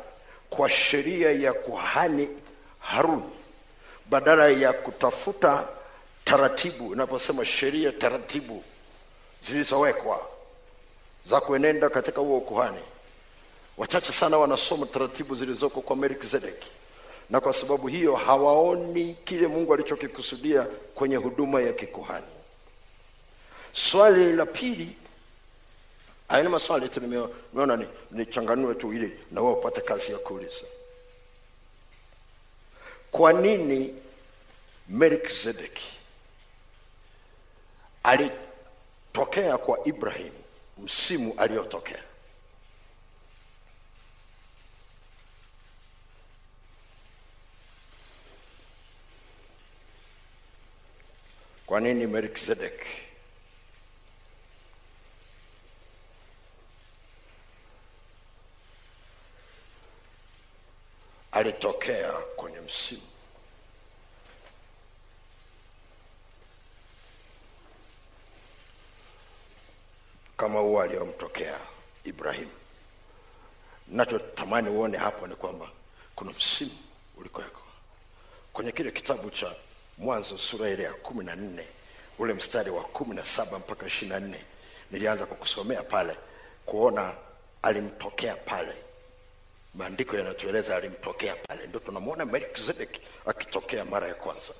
kwa 0.49 0.69
sheria 0.69 1.31
ya 1.31 1.53
kuhani 1.53 2.29
haruni 2.79 3.29
badala 4.09 4.47
ya 4.49 4.73
kutafuta 4.73 5.67
taratibu 6.23 6.93
inaposema 6.93 7.45
sheria 7.45 7.91
taratibu 7.91 8.63
zilizowekwa 9.41 10.21
za 11.25 11.41
kuenenda 11.41 11.89
katika 11.89 12.21
huo 12.21 12.37
ukuhani. 12.37 12.79
Wachache 13.77 14.11
sana 14.11 14.37
wanasoma 14.37 14.85
taratibu 14.85 15.35
zilizoko 15.35 15.81
kwa 15.81 15.95
melkizedeki 15.95 16.67
na 17.29 17.39
kwa 17.39 17.53
sababu 17.53 17.87
hiyo 17.87 18.15
hawaoni 18.15 19.17
kile 19.25 19.47
mungu 19.47 19.73
alichokikusudia 19.73 20.67
kwenye 20.95 21.15
huduma 21.15 21.61
ya 21.61 21.73
kikuhani 21.73 22.25
swali 23.75 24.33
la 24.33 24.45
pili 24.45 24.95
aina 26.29 26.49
maswali 26.49 26.89
tu 26.89 26.99
nime- 27.01 27.27
nimeona 27.53 27.75
ni- 27.77 27.87
nichanganue 28.11 28.75
tu 28.75 28.93
ili 28.93 29.19
na 29.31 29.41
wao 29.41 29.53
upate 29.53 29.81
kazi 29.81 30.11
ya 30.11 30.17
kuuliza. 30.17 30.65
Kwa 33.11 33.33
nini 33.33 33.95
melkizedeki 34.89 35.91
alitokea 38.03 39.57
kwa 39.57 39.87
ibrahim 39.87 40.33
msimu 40.77 41.33
aliyotokea 41.37 42.03
kwa 51.65 51.79
nini 51.79 52.07
melkizedeki 52.07 52.87
alitokea 61.35 62.11
kwenye 62.11 62.59
msimu. 62.59 63.01
Kama 70.37 70.59
huo 70.59 70.81
aliyomtokea 70.81 71.57
Ibrahimu. 72.03 72.51
nachotamani 73.87 74.69
uone 74.69 74.97
hapo 74.97 75.27
ni 75.27 75.35
kwamba 75.35 75.69
kuna 76.15 76.31
msimu 76.31 76.71
ulikuweko. 77.17 77.61
Kwenye 78.53 78.71
kile 78.71 78.91
kitabu 78.91 79.29
cha 79.31 79.55
mwanzo 79.97 80.37
sura 80.37 80.69
ile 80.69 80.83
ya 80.83 80.93
kumi 80.93 81.25
na 81.25 81.35
nne 81.35 81.67
ule 82.19 82.33
mstari 82.33 82.69
wa 82.71 82.83
kumi 82.83 83.15
na 83.15 83.25
saba 83.25 83.59
mpaka 83.59 83.85
ishirini 83.87 84.13
na 84.13 84.19
nne 84.19 84.45
nilianza 84.91 85.25
kukusomea 85.25 85.83
pale 85.83 86.17
kuona 86.65 87.13
alimtokea 87.61 88.35
pale 88.35 88.73
maandiko 89.75 90.17
yanatueleza 90.17 90.75
alimtokea 90.75 91.35
pale. 91.35 91.67
Ndio 91.67 91.79
tunamwona 91.79 92.25
melkizedeki 92.25 93.01
akitokea 93.25 93.85
mara 93.85 94.07
ya 94.07 94.13
kwanza. 94.15 94.53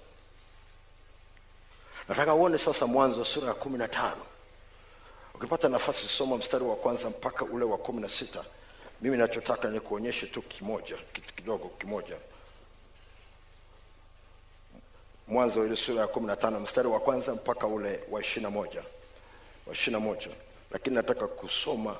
Nataka 2.09 2.33
uone 2.33 2.57
sasa 2.57 2.87
mwanzo 2.87 3.25
sura 3.25 3.47
ya 3.47 3.53
kumi 3.53 3.77
na 3.77 3.87
tano. 3.87 4.25
Ukipata 5.33 5.69
nafasi 5.69 6.07
soma 6.07 6.37
mstari 6.37 6.63
wa 6.63 6.75
kwanza 6.75 7.09
mpaka 7.09 7.45
ule 7.45 7.65
wa 7.65 7.77
kumi 7.77 8.01
na 8.01 8.09
sita. 8.09 8.43
Mimi 9.01 9.17
nachotaka 9.17 9.69
ni 9.69 9.79
kuonyeshe 9.79 10.27
tu 10.27 10.41
kimoja 10.41 10.97
kitu 11.13 11.33
kidogo 11.33 11.69
kimoja. 11.69 12.17
Mwanzo 15.27 15.65
ile 15.65 15.75
sura 15.75 16.01
ya 16.01 16.07
kumi 16.07 16.27
na 16.27 16.35
tano 16.35 16.59
mstari 16.59 16.87
wa 16.87 16.99
kwanza 16.99 17.33
mpaka 17.33 17.67
ule 17.67 17.99
wa 18.11 18.21
ishiri 18.21 18.41
na 18.41 18.49
moja. 18.49 18.83
Wa 19.67 19.73
ishiri 19.73 19.91
na 19.91 19.99
moja. 19.99 20.29
Lakini 20.71 20.95
nataka 20.95 21.27
kusoma 21.27 21.97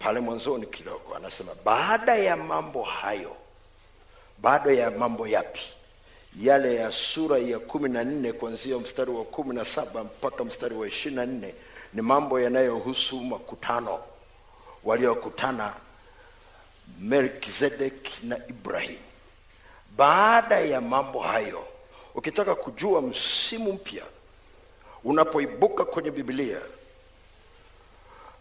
pale 0.00 0.20
mwanzoni 0.20 0.66
kidogo 0.66 1.14
anasema 1.16 1.52
baada 1.64 2.14
ya 2.16 2.36
mambo 2.36 2.82
hayo 2.82 3.36
baada 4.38 4.72
ya 4.72 4.90
mambo 4.90 5.26
yapi? 5.26 5.60
Yale 6.40 6.74
ya 6.74 6.92
sura 6.92 7.38
ya 7.38 7.58
kumi 7.58 7.88
na 7.88 8.04
nne 8.04 8.32
kuanzia 8.32 8.78
mstari 8.78 9.10
wa 9.10 9.24
kumi 9.24 9.54
na 9.54 9.64
saba 9.64 10.04
mpaka 10.04 10.44
mstari 10.44 10.74
wa 10.74 10.88
ishiri 10.88 11.14
na 11.14 11.26
nne 11.26 11.54
ni 11.94 12.02
mambo 12.02 12.40
yanayohusu 12.40 13.20
makutano 13.20 13.98
waliokutana 14.84 15.74
melkizedek 16.98 18.08
na 18.22 18.38
ibrahim. 18.48 18.98
Baada 19.96 20.60
ya 20.60 20.80
mambo 20.80 21.18
hayo 21.20 21.64
ukitaka 22.14 22.54
kujua 22.54 23.02
msimu 23.02 23.72
mpya 23.72 24.04
unapoibuka 25.04 25.84
kwenye 25.84 26.10
biblia 26.10 26.58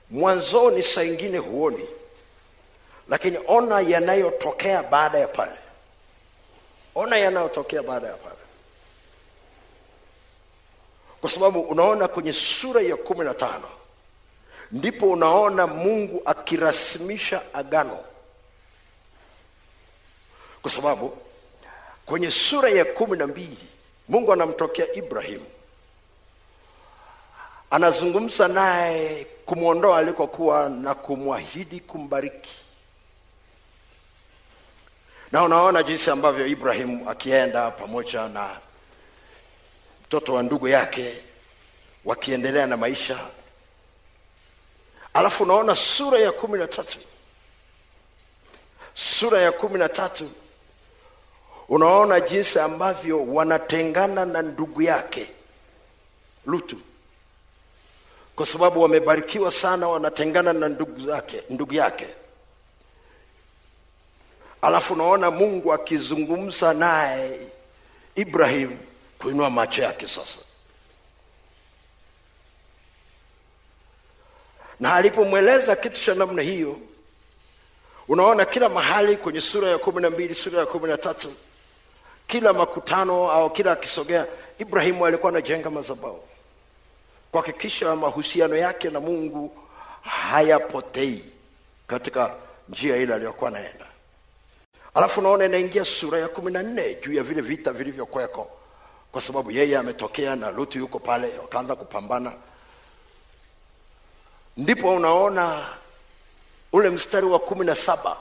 mwanzoni 0.09 0.83
saa 0.83 1.03
ingine 1.03 1.37
huoni 1.37 1.87
lakini 3.09 3.37
ona 3.47 3.79
yanayotokea 3.81 4.83
baada 4.83 5.17
ya 5.19 5.27
pale. 5.27 5.55
Ona 6.95 7.17
yanayotokea 7.17 7.83
baada 7.83 8.07
ya 8.07 8.13
pale. 8.13 8.35
Kwa 11.21 11.29
sababu 11.29 11.59
unaona 11.61 12.07
kwenye 12.07 12.33
sura 12.33 12.81
ya 12.81 12.95
kumi 12.95 13.25
na 13.25 13.33
tano 13.33 13.67
ndipo 14.71 15.11
unaona 15.11 15.67
mungu 15.67 16.21
akirasimisha 16.25 17.41
agano. 17.53 17.99
Kwa 20.61 20.71
sababu 20.71 21.17
kwenye 22.05 22.31
sura 22.31 22.69
ya 22.69 22.85
kumi 22.85 23.17
na 23.17 23.27
mbili 23.27 23.57
mungu 24.07 24.33
anamtokea 24.33 24.93
ibrahimu 24.93 25.45
anazungumza 27.69 28.47
naye 28.47 29.25
kumwondoa 29.45 29.97
alikokuwa 29.97 30.69
na 30.69 30.93
kumwahidi 30.95 31.79
kumbariki. 31.79 32.55
Na 35.31 35.43
unaona 35.43 35.83
jinsi 35.83 36.09
ambavyo 36.09 36.47
ibrahimu 36.47 37.09
akienda 37.09 37.71
pamoja 37.71 38.27
na 38.29 38.57
mtoto 40.05 40.33
wa 40.33 40.43
ndugu 40.43 40.67
yake 40.67 41.21
wakiendelea 42.05 42.67
na 42.67 42.77
maisha. 42.77 43.19
Alafu 45.13 45.43
unaona 45.43 45.75
sura 45.75 46.19
ya 46.19 46.31
kumi 46.31 46.59
na 46.59 46.67
tatu. 46.67 46.99
Sura 48.93 49.41
ya 49.41 49.51
kumi 49.51 49.79
na 49.79 49.89
tatu 49.89 50.31
unaona 51.69 52.19
jinsi 52.19 52.59
ambavyo 52.59 53.25
wanatengana 53.25 54.25
na 54.25 54.41
ndugu 54.41 54.81
yake 54.81 55.27
lutu 56.45 56.77
kwa 58.39 58.45
sababu 58.45 58.81
wamebarikiwa 58.81 59.51
sana 59.51 59.87
wanatengana 59.87 60.53
na 60.53 60.69
ndugu 60.69 60.99
zake 60.99 61.43
ndugu 61.49 61.73
yake. 61.73 62.07
Alafu 64.61 64.93
unaona 64.93 65.31
mungu 65.31 65.73
akizungumza 65.73 66.73
naye 66.73 67.39
ibrahim 68.15 68.77
kuinua 69.21 69.49
macho 69.49 69.81
yake 69.81 70.07
sasa. 70.07 70.39
Na 74.79 74.93
alipomweleza 74.93 75.75
kitu 75.75 76.01
cha 76.05 76.13
namna 76.13 76.41
hiyo 76.41 76.79
unaona 78.07 78.45
kila 78.45 78.69
mahali 78.69 79.17
kwenye 79.17 79.41
sura 79.41 79.69
ya 79.69 79.77
kumi 79.77 80.01
na 80.01 80.09
mbili 80.09 80.35
sura 80.35 80.59
ya 80.59 80.65
kumi 80.65 80.87
na 80.87 80.97
tatu 80.97 81.33
kila 82.27 82.53
makutano 82.53 83.31
au 83.31 83.49
kila 83.49 83.71
akisogea 83.71 84.25
ibrahimu 84.59 85.05
alikuwa 85.05 85.31
anajenga 85.31 85.69
mazabau 85.69 86.23
kuhakikisha 87.31 87.95
mahusiano 87.95 88.55
yake 88.55 88.89
na 88.89 88.99
mungu 88.99 89.57
hayapotei 90.01 91.23
katika 91.87 92.33
njia 92.69 92.97
ile 92.97 93.13
aliyokuwa 93.13 93.49
anaenda. 93.49 93.85
Alafu 94.93 95.19
unaona 95.19 95.45
inaingia 95.45 95.85
sura 95.85 96.19
ya 96.19 96.27
kumi 96.27 96.51
na 96.51 96.63
nne 96.63 96.95
juu 96.95 97.13
ya 97.13 97.23
vile 97.23 97.41
vita 97.41 97.71
vilivyokweko 97.73 98.51
kwa 99.11 99.21
sababu 99.21 99.51
yeye 99.51 99.77
ametokea 99.77 100.35
na 100.35 100.51
lutu 100.51 100.77
yuko 100.79 100.99
pale 100.99 101.37
wakaanza 101.39 101.75
kupambana. 101.75 102.33
Ndipo 104.57 104.95
unaona 104.95 105.69
ule 106.73 106.89
mstari 106.89 107.25
wa 107.25 107.39
kumi 107.39 107.65
na 107.65 107.75
saba 107.75 108.17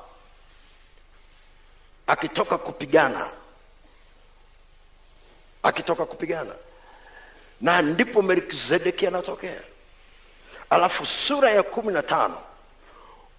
akitoka 2.06 2.58
kupigana 2.58 3.26
akitoka 5.62 6.06
kupigana 6.06 6.54
na 7.60 7.82
ndipo 7.82 8.22
melkizedeki 8.22 9.06
anatokea. 9.06 9.60
Alafu 10.70 11.06
sura 11.06 11.50
ya 11.50 11.62
kumi 11.62 11.92
na 11.92 12.02
tano 12.02 12.40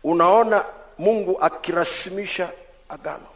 unaona 0.04 0.66
mungu 0.98 1.42
akirasimisha 1.42 2.52
agano. 2.90 3.28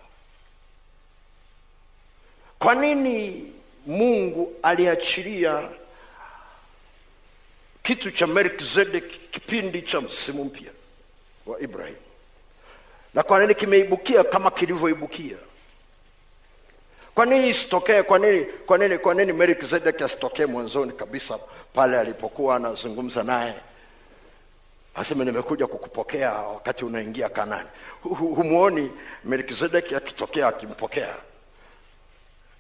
Kwa 2.59 2.75
nini 2.75 3.51
mungu 3.85 4.53
aliachilia 4.63 5.69
kitu 7.83 8.11
cha 8.11 8.27
melkizedeki 8.27 9.19
kipindi 9.31 9.81
cha 9.81 10.01
msimu 10.01 10.43
mpya 10.45 10.71
wa 11.45 11.59
ibrahim 11.59 11.95
na 13.13 13.23
kwa 13.23 13.39
nini 13.41 13.55
kimeibukia 13.55 14.23
kama 14.23 14.51
kilivyoibukia 14.51 15.37
kwa 17.15 17.25
nini 17.25 17.49
isitokee? 17.49 18.01
Kwa 18.03 18.19
nini 18.19 18.41
kwa 18.45 18.77
nini 18.77 18.97
kwa 18.97 19.13
nini 19.13 19.33
melkizedeki 19.33 20.03
asitokee 20.03 20.45
mwanzoni 20.45 20.91
kabisa 20.91 21.39
pale 21.73 21.99
alipokuwa 21.99 22.55
anazungumza 22.55 23.23
naye? 23.23 23.55
Aseme 24.95 25.25
nimekuja 25.25 25.67
kukupokea 25.67 26.31
wakati 26.33 26.85
unaingia 26.85 27.29
kanani. 27.29 27.67
Humuoni 28.03 28.91
melkizedeki 29.23 29.95
akitokea 29.95 30.47
akimpokea. 30.47 31.15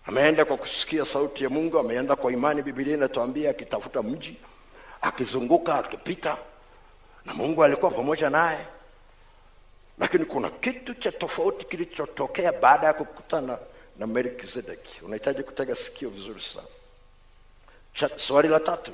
Ameenda 0.05 0.45
kwa 0.45 0.57
kusikia 0.57 1.05
sauti 1.05 1.43
ya 1.43 1.49
mungu 1.49 1.79
ameenda 1.79 2.15
kwa 2.15 2.31
imani. 2.31 2.61
Bibilia 2.61 2.93
inatuambia 2.97 3.49
akitafuta 3.49 4.03
mji 4.03 4.37
akizunguka 5.01 5.75
akipita 5.75 6.37
na 7.25 7.33
mungu 7.33 7.63
alikuwa 7.63 7.91
pamoja 7.91 8.29
naye. 8.29 8.59
Lakini 9.99 10.25
kuna 10.25 10.49
kitu 10.49 10.93
cha 10.93 11.11
tofauti 11.11 11.65
kilichotokea 11.65 12.51
baada 12.51 12.87
ya 12.87 12.93
kukutana 12.93 13.57
na 13.97 14.07
melkizedeki 14.07 15.01
unahitaji 15.05 15.43
kutega 15.43 15.75
sikio 15.75 16.09
vizuri 16.09 16.41
sana. 16.41 16.67
Cha- 17.93 18.19
swali 18.19 18.47
la 18.47 18.59
tatu. 18.59 18.91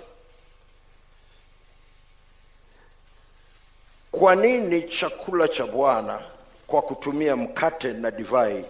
Kwa 4.12 4.36
nini 4.36 4.82
chakula 4.90 5.48
cha 5.48 5.66
bwana 5.66 6.22
kwa 6.68 6.82
kutumia 6.82 7.36
mkate 7.36 7.94
na 7.94 8.12
divai 8.12 8.66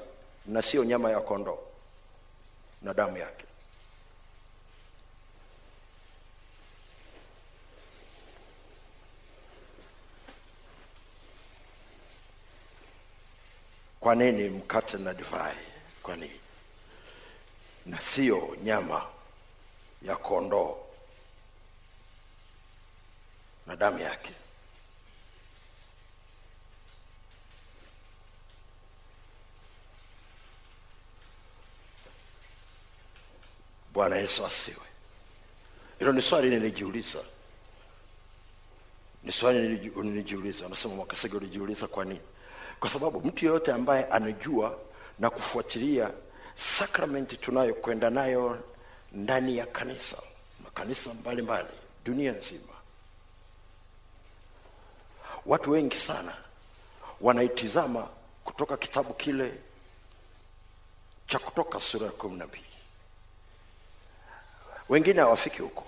na 0.45 0.61
sio 0.61 0.83
nyama 0.83 1.11
ya 1.11 1.19
kondoo 1.21 1.59
na 2.81 2.93
damu 2.93 3.17
yake? 3.17 3.45
Kwa 13.99 14.15
nini 14.15 14.49
mkate 14.49 14.97
na 14.97 15.13
divai 15.13 15.55
kwa 16.09 16.15
nini 16.17 16.39
na 17.85 18.01
sio 18.01 18.55
nyama 18.63 19.05
ya 20.01 20.15
kondoo 20.15 20.77
na 23.67 23.75
damu 23.75 23.99
yake. 23.99 24.33
Bwana 33.93 34.15
yesu 34.15 34.45
asiwe 34.45 34.77
hilo 35.99 36.11
ni 36.11 36.21
swali 36.21 36.49
nilijiuliza. 36.49 37.19
Ni 39.23 39.31
swali 39.31 39.59
nilijiuliza. 39.95 40.65
Anasema 40.65 40.95
mwakasege 40.95 41.37
ulijiuliza 41.37 41.87
kwa 41.87 42.05
nini? 42.05 42.21
Kwa 42.79 42.89
sababu 42.89 43.21
mtu 43.21 43.45
yeyote 43.45 43.71
ambaye 43.71 44.05
anajua 44.05 44.88
na 45.19 45.29
kufuatilia 45.29 46.11
sakramenti 46.55 47.37
tunayokwenda 47.37 48.09
nayo 48.09 48.63
ndani 49.11 49.57
ya 49.57 49.65
kanisa 49.65 50.17
makanisa 50.63 51.13
mbalimbali 51.13 51.67
dunia 52.05 52.31
nzima. 52.31 52.73
Watu 55.45 55.71
wengi 55.71 55.95
sana 55.95 56.33
wanaitizama 57.21 58.07
kutoka 58.43 58.77
kitabu 58.77 59.13
kile 59.13 59.53
cha 61.27 61.39
kutoka 61.39 61.79
sura 61.79 62.05
ya 62.05 62.11
kumi 62.11 62.37
na 62.37 62.47
mbili. 62.47 62.63
Wengine 64.89 65.21
hawafiki 65.21 65.61
huko. 65.61 65.83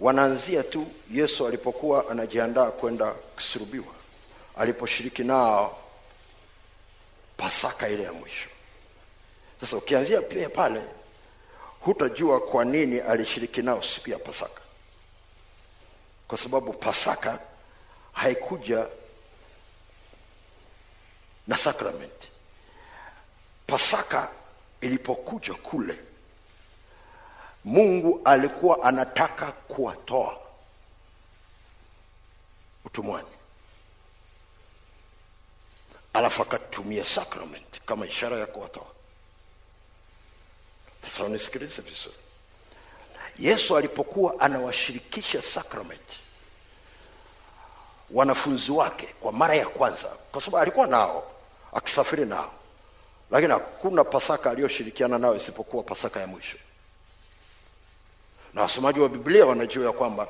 Wanaanzia 0.00 0.62
tu 0.62 0.86
yesu 1.10 1.46
alipokuwa 1.46 2.10
anajiandaa 2.10 2.70
kwenda 2.70 3.10
kusurubiwa 3.12 3.94
aliposhiriki 4.56 5.24
nao 5.24 5.83
pasaka 7.44 7.88
ile 7.88 8.02
ya 8.02 8.12
mwisho. 8.12 8.48
Sasa 9.60 9.76
ukianzia 9.76 10.22
pia 10.22 10.48
pale 10.48 10.82
hutajua 11.80 12.40
kwa 12.40 12.64
nini 12.64 13.00
alishiriki 13.00 13.62
nao 13.62 13.82
siku 13.82 14.10
ya 14.10 14.18
pasaka. 14.18 14.60
Kwa 16.28 16.38
sababu 16.38 16.72
pasaka 16.72 17.38
haikuja 18.12 18.86
na 21.46 21.56
sakramenti. 21.56 22.28
Pasaka 23.66 24.28
ilipokuja 24.80 25.54
kule 25.54 25.98
mungu 27.64 28.20
alikuwa 28.24 28.82
anataka 28.82 29.52
kuwatoa 29.52 30.40
utumwani 32.84 33.33
alafu 36.14 36.42
akatumia 36.42 37.04
sacrament 37.04 37.80
kama 37.86 38.06
ishara 38.06 38.36
ya 38.38 38.46
kuwatoa. 38.46 38.86
Sasa 41.04 41.24
unisikilize 41.24 41.82
vizuri. 41.82 42.14
Yesu 43.38 43.76
alipokuwa 43.76 44.40
anawashirikisha 44.40 45.42
sakramenti 45.42 46.18
wanafunzi 48.10 48.72
wake 48.72 49.06
kwa 49.20 49.32
mara 49.32 49.54
ya 49.54 49.66
kwanza 49.66 50.08
kwa 50.32 50.40
sababu 50.40 50.58
alikuwa 50.58 50.86
nao 50.86 51.30
akisafiri 51.72 52.24
nao. 52.24 52.52
Lakini 53.30 53.52
hakuna 53.52 54.04
pasaka 54.04 54.50
aliyoshirikiana 54.50 55.18
nao 55.18 55.36
isipokuwa 55.36 55.82
pasaka 55.82 56.20
ya 56.20 56.26
mwisho. 56.26 56.56
Na 58.54 58.62
wasomaji 58.62 59.00
wa 59.00 59.08
biblia 59.08 59.46
wanajua 59.46 59.86
ya 59.86 59.92
kwamba 59.92 60.28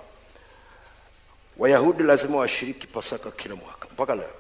wayahudi 1.57 2.03
lazima 2.03 2.37
washiriki 2.39 2.87
pasaka 2.87 3.31
kila 3.31 3.55
mwaka 3.57 3.89
mpaka 3.93 4.15
leo 4.15 4.31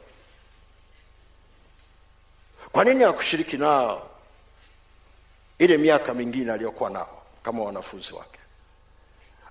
kwa 2.75 2.85
nini 2.85 3.05
hakushiriki 3.05 3.57
nao 3.57 4.11
ile 5.59 5.77
miaka 5.79 6.15
mingine 6.15 6.53
aliyokuwa 6.53 6.91
nao 6.91 7.23
kama 7.43 7.63
wanafunzi 7.63 8.13
wake? 8.15 8.39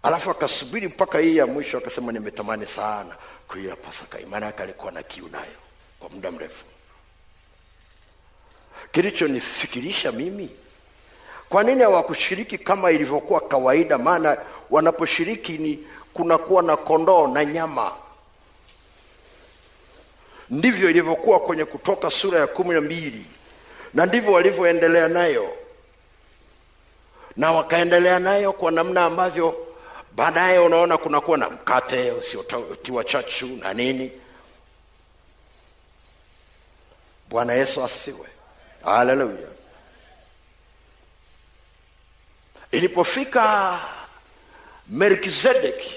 Alafu 0.04 0.32
akasubiri 0.32 0.88
mpaka 0.88 1.20
hii 1.20 1.38
ya 1.38 1.46
mwisho 1.46 1.78
akasema 1.78 2.12
nimetamani 2.12 2.66
sana 2.68 3.16
kuila 3.48 3.76
pasaka. 3.76 4.18
Maana 4.30 4.46
yake 4.46 4.64
alikuwa 4.64 4.92
na 4.92 5.04
kiu 5.04 5.28
nayo 5.30 5.56
kwa 6.00 6.10
muda 6.10 6.32
mrefu. 6.32 6.66
Kilichonifikirisha 8.92 10.12
mimi 10.12 10.50
kwa 11.50 11.64
nini 11.64 11.82
hawakushiriki 11.82 12.58
kama 12.58 12.92
ilivyokuwa 12.92 13.42
kawaida? 13.42 13.98
Maana 13.98 14.38
wanaposhiriki 14.70 15.58
ni 15.58 15.88
kunakuwa 16.14 16.64
na 16.64 16.78
kondoo 16.78 17.28
na 17.28 17.46
nyama 17.46 17.92
ndivyo 20.50 20.90
ilivyokuwa 20.90 21.40
kwenye 21.40 21.66
kutoka 21.66 22.10
sura 22.12 22.40
ya 22.40 22.48
kumi 22.48 22.74
na 22.74 22.82
mbili. 22.82 23.26
Na 23.94 24.06
ndivyo 24.06 24.32
walivyoendelea 24.34 25.08
nayo. 25.08 25.58
Na 27.38 27.52
wakaendelea 27.52 28.20
nayo 28.20 28.54
kwa 28.54 28.72
namna 28.72 29.06
ambavyo 29.06 29.68
baadaye 30.16 30.60
unaona 30.60 30.98
kunakuwa 30.98 31.38
na 31.38 31.50
mkate 31.50 32.12
usiotiwa 32.12 33.04
chachu 33.04 33.46
na 33.48 33.74
nini. 33.74 34.12
Bwana 37.30 37.54
yesu 37.54 37.84
asifiwe. 37.84 38.28
Haleluya 38.86 39.48
ilipofika 42.72 43.80
melkizedeki 44.88 45.96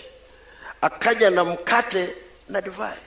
akaja 0.80 1.30
na 1.30 1.44
mkate 1.44 2.08
na 2.48 2.60
divai 2.60 2.98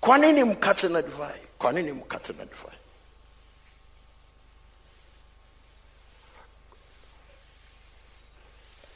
kwa 0.00 0.18
nini 0.18 0.44
mkate 0.44 0.88
na 0.88 1.02
divai? 1.02 1.40
Kwa 1.58 1.72
nini 1.72 1.92
mkate 1.92 2.32
na 2.32 2.44
divai? 2.44 2.76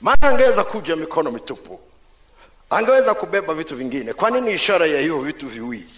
Maana 0.01 0.29
angeweza 0.29 0.65
kuja 0.65 0.97
mikono 0.97 1.31
mitupu. 1.31 1.81
Angeweza 2.71 3.15
kubeba 3.15 3.55
vitu 3.55 3.77
vingine. 3.77 4.13
Kwa 4.13 4.31
nini 4.31 4.53
ishara 4.53 4.87
ya 4.87 5.01
hivyo 5.01 5.21
vitu 5.21 5.49
viwili? 5.49 5.91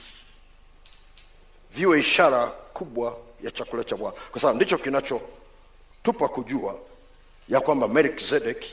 Viwe 1.71 2.01
ishara 2.01 2.47
kubwa 2.47 3.19
ya 3.43 3.51
chakula 3.51 3.85
cha 3.85 3.97
bwana. 3.97 4.17
Kwa 4.31 4.41
sababu 4.41 4.57
ndicho 4.57 4.79
kinachotupa 4.79 6.29
kujua 6.29 6.79
ya 7.49 7.61
kwamba 7.61 7.89
melkizedeki 7.89 8.73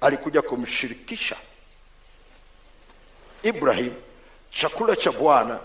alikuja 0.00 0.42
kumshirikisha 0.42 1.36
ibrahim 3.42 3.92
chakula 4.54 4.96
cha 4.96 5.12
bwana. 5.12 5.60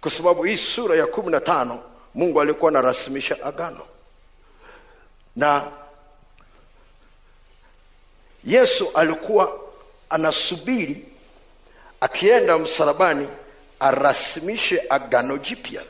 Kwa 0.00 0.10
sababu 0.10 0.44
hii 0.44 0.56
sura 0.56 0.96
ya 0.96 1.06
kumi 1.06 1.30
na 1.32 1.40
tano 1.40 1.82
mungu 2.14 2.40
alikuwa 2.40 2.70
anarasimisha 2.70 3.44
agano. 3.44 3.86
Na 5.36 5.64
yesu 8.44 8.90
alikuwa 8.94 9.60
anasubiri 10.10 11.04
akienda 12.00 12.58
msalabani 12.58 13.28
arasimishe 13.80 14.82
agano 14.90 15.38
jipya 15.38 15.82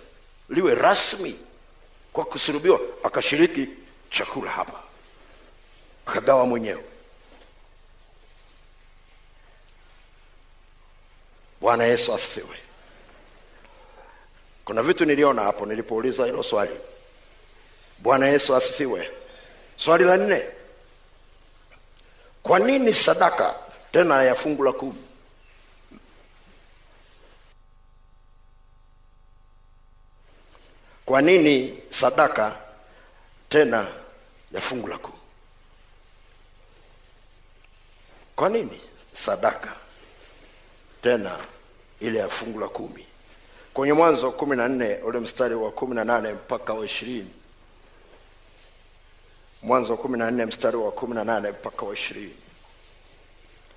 liwe 0.49 0.75
rasmi. 0.75 1.39
Kwa 2.13 2.25
kusurubiwa, 2.25 2.81
akashiriki 3.05 3.69
chakula 4.11 4.51
hapa. 4.51 4.81
Akagawa 6.07 6.47
mwenyewe 6.47 6.85
bwana 11.61 11.85
yesu 11.85 12.15
asifiwe. 12.15 12.57
Kuna 14.65 14.83
vitu 14.83 15.05
niliona 15.05 15.43
hapo 15.43 15.67
nilipouliza 15.67 16.27
hilo 16.27 16.43
swali. 16.43 16.81
Bwana 17.99 18.27
yesu 18.27 18.57
asifiwe. 18.57 19.11
Swali 19.77 20.05
la 20.05 20.17
nne. 20.17 20.43
Kwa 22.43 22.59
nini 22.59 22.95
sadaka 22.95 23.55
tena 23.93 24.23
ya 24.23 24.35
fungu 24.35 24.65
la 24.65 24.73
kumi? 24.73 25.05
Kwa 31.05 31.23
nini 31.23 31.83
sadaka 31.91 32.57
tena 33.49 33.87
ya 34.53 34.61
fungu 34.61 34.89
la 34.89 34.99
kumi? 34.99 35.19
Kwa 38.37 38.49
nini 38.49 38.81
sadaka 39.15 39.77
tena 41.03 41.39
ile 42.01 42.19
ya 42.19 42.29
fungu 42.29 42.61
la 42.61 42.69
kumi. 42.69 43.07
Kwenye 43.75 43.93
mwanzo 43.93 44.31
kumi 44.33 44.57
na 44.57 44.69
nne 44.69 44.95
ule 45.05 45.19
mstari 45.19 45.55
wa 45.55 45.71
kumi 45.73 45.95
na 45.95 46.05
nane 46.05 46.33
mpaka 46.33 46.75
wa 46.75 46.87
ishirini. 46.87 47.31
Mwanzo 49.63 49.93
wa 49.93 49.99
kumi 49.99 50.19
na 50.19 50.31
nne 50.31 50.47
mstari 50.47 50.77
wa 50.77 50.93
kumi 50.93 51.15
na 51.15 51.25
nane 51.25 51.51
mpaka 51.51 51.87
wa 51.87 51.95
ishirini. 51.95 52.37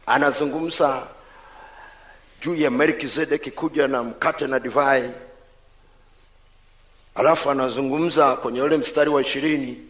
Anazungumza 0.06 1.08
juu 2.42 2.56
ya 2.56 2.72
melkizedeki 2.72 3.52
kuja 3.52 3.88
na 3.88 4.04
mkate 4.04 4.48
na 4.48 4.60
divai. 4.60 5.12
Alafu 7.16 7.52
anazungumza 7.52 8.36
kwenye 8.36 8.62
ule 8.62 8.78
mstari 8.78 9.10
wa 9.10 9.22
ishirini 9.22 9.88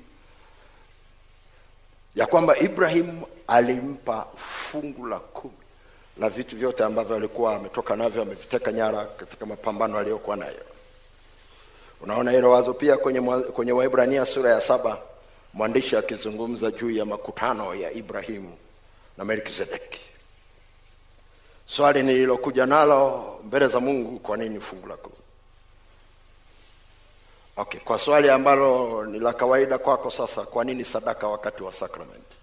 ya 2.15 2.25
kwamba 2.27 2.59
ibrahimu 2.59 3.27
alimpa 3.47 4.27
fungu 4.35 5.07
la 5.07 5.19
kumi 5.19 5.53
la 6.21 6.29
vitu 6.29 6.57
vyote 6.57 6.83
ambavyo 6.83 7.15
alikuwa 7.15 7.55
ametoka 7.55 7.95
navyo 7.95 8.21
ameviteka 8.21 8.71
nyara 8.71 9.05
katika 9.05 9.45
mapambano 9.45 9.97
aliyokuwa 9.97 10.37
nayo. 10.37 10.63
Unaona 12.01 12.31
hilo 12.31 12.51
wazo 12.51 12.73
pia 12.73 12.97
kwenye, 12.97 13.21
kwenye 13.41 13.71
waibrania 13.71 14.25
sura 14.25 14.49
ya 14.49 14.61
saba 14.61 14.97
mwandishi 15.53 15.95
akizungumza 15.97 16.71
juu 16.71 16.91
ya 16.91 17.05
makutano 17.05 17.75
ya 17.75 17.91
ibrahimu 17.91 18.57
na 19.17 19.25
melkizedeki. 19.25 19.99
Swali 21.65 22.03
nililokuja 22.03 22.65
nalo 22.65 23.25
mbele 23.43 23.67
za 23.67 23.79
mungu 23.79 24.19
kwa 24.19 24.37
nini 24.37 24.59
fungu 24.59 24.87
la 24.87 24.97
kumi? 24.97 25.15
Okay 27.57 27.79
kwa 27.79 27.99
swali 27.99 28.29
ambalo 28.29 29.05
ni 29.05 29.19
la 29.19 29.33
kawaida 29.33 29.77
kwako 29.77 30.11
sasa 30.11 30.41
kwa 30.41 30.63
nini 30.65 30.85
sadaka 30.85 31.27
wakati 31.27 31.63
wa 31.63 31.71
sakramenti 31.71 32.40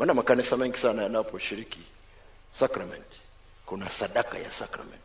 maana 0.00 0.14
makanisa 0.14 0.56
mengi 0.56 0.78
sana 0.78 1.02
yanaposhiriki 1.02 1.78
sacrament 2.58 3.06
kuna 3.66 3.88
sadaka 3.88 4.38
ya 4.38 4.50
sacrament. 4.50 5.02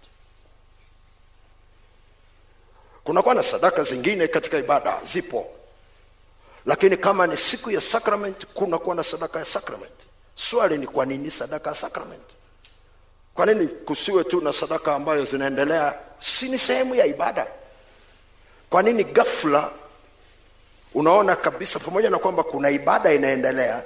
Kunakuwa 3.03 3.35
na 3.35 3.43
sadaka 3.43 3.83
zingine 3.83 4.27
katika 4.27 4.57
ibada 4.57 4.99
zipo. 5.13 5.47
Lakini 6.65 6.97
kama 6.97 7.27
ni 7.27 7.37
siku 7.37 7.71
ya 7.71 7.81
sacrament 7.81 8.45
kunakuwa 8.45 8.95
na 8.95 9.03
sadaka 9.03 9.39
ya 9.39 9.45
sacrament. 9.45 9.93
Swali 10.35 10.77
ni 10.77 10.87
kwa 10.87 11.05
nini 11.05 11.31
sadaka 11.31 11.69
ya 11.69 11.75
sacrament? 11.75 12.23
Kwa 13.33 13.45
nini 13.45 13.67
kusiwe 13.67 14.23
tu 14.23 14.41
na 14.41 14.53
sadaka 14.53 14.95
ambayo 14.95 15.25
zinaendelea? 15.25 15.93
Si 16.19 16.49
ni 16.49 16.57
sehemu 16.57 16.95
ya 16.95 17.05
ibada. 17.05 17.47
Kwa 18.69 18.83
nini 18.83 19.03
ghafla 19.03 19.71
unaona 20.93 21.35
kabisa 21.35 21.79
pamoja 21.79 22.09
na 22.09 22.17
kwamba 22.19 22.43
kuna 22.43 22.69
ibada 22.69 23.13
inaendelea 23.13 23.83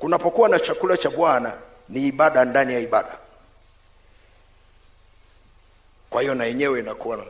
kunapokuwa 0.00 0.48
na 0.48 0.60
chakula 0.60 0.96
cha 0.96 1.10
bwana 1.10 1.52
ni 1.88 2.06
ibada 2.06 2.44
ndani 2.44 2.72
ya 2.72 2.80
ibada. 2.80 3.18
Kwa 6.10 6.22
hiyo 6.22 6.34
na 6.34 6.44
yenyewe 6.44 6.80
inakuwa 6.80 7.16
na, 7.16 7.24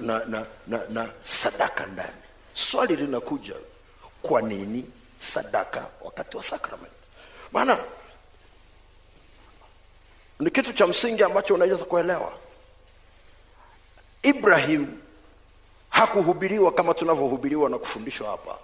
na, 0.00 0.24
na, 0.26 0.46
na, 0.66 0.80
na 0.88 1.10
sadaka 1.24 1.86
ndani. 1.86 2.16
Swali 2.54 2.96
linakuja 2.96 3.54
kwa 4.22 4.42
nini 4.42 4.84
sadaka 5.34 5.86
wakati 6.00 6.36
wa 6.36 6.42
sakramenti 6.42 6.94
maana 7.52 7.78
ni 10.40 10.50
kitu 10.50 10.72
cha 10.72 10.86
msingi 10.86 11.22
ambacho 11.22 11.54
unaweza 11.54 11.84
kuelewa. 11.84 12.32
Ibrahim 14.22 15.00
hakuhubiriwa 15.88 16.72
kama 16.72 16.94
tunavyohubiriwa 16.94 17.70
na 17.70 17.78
kufundishwa 17.78 18.30
hapa 18.30 18.58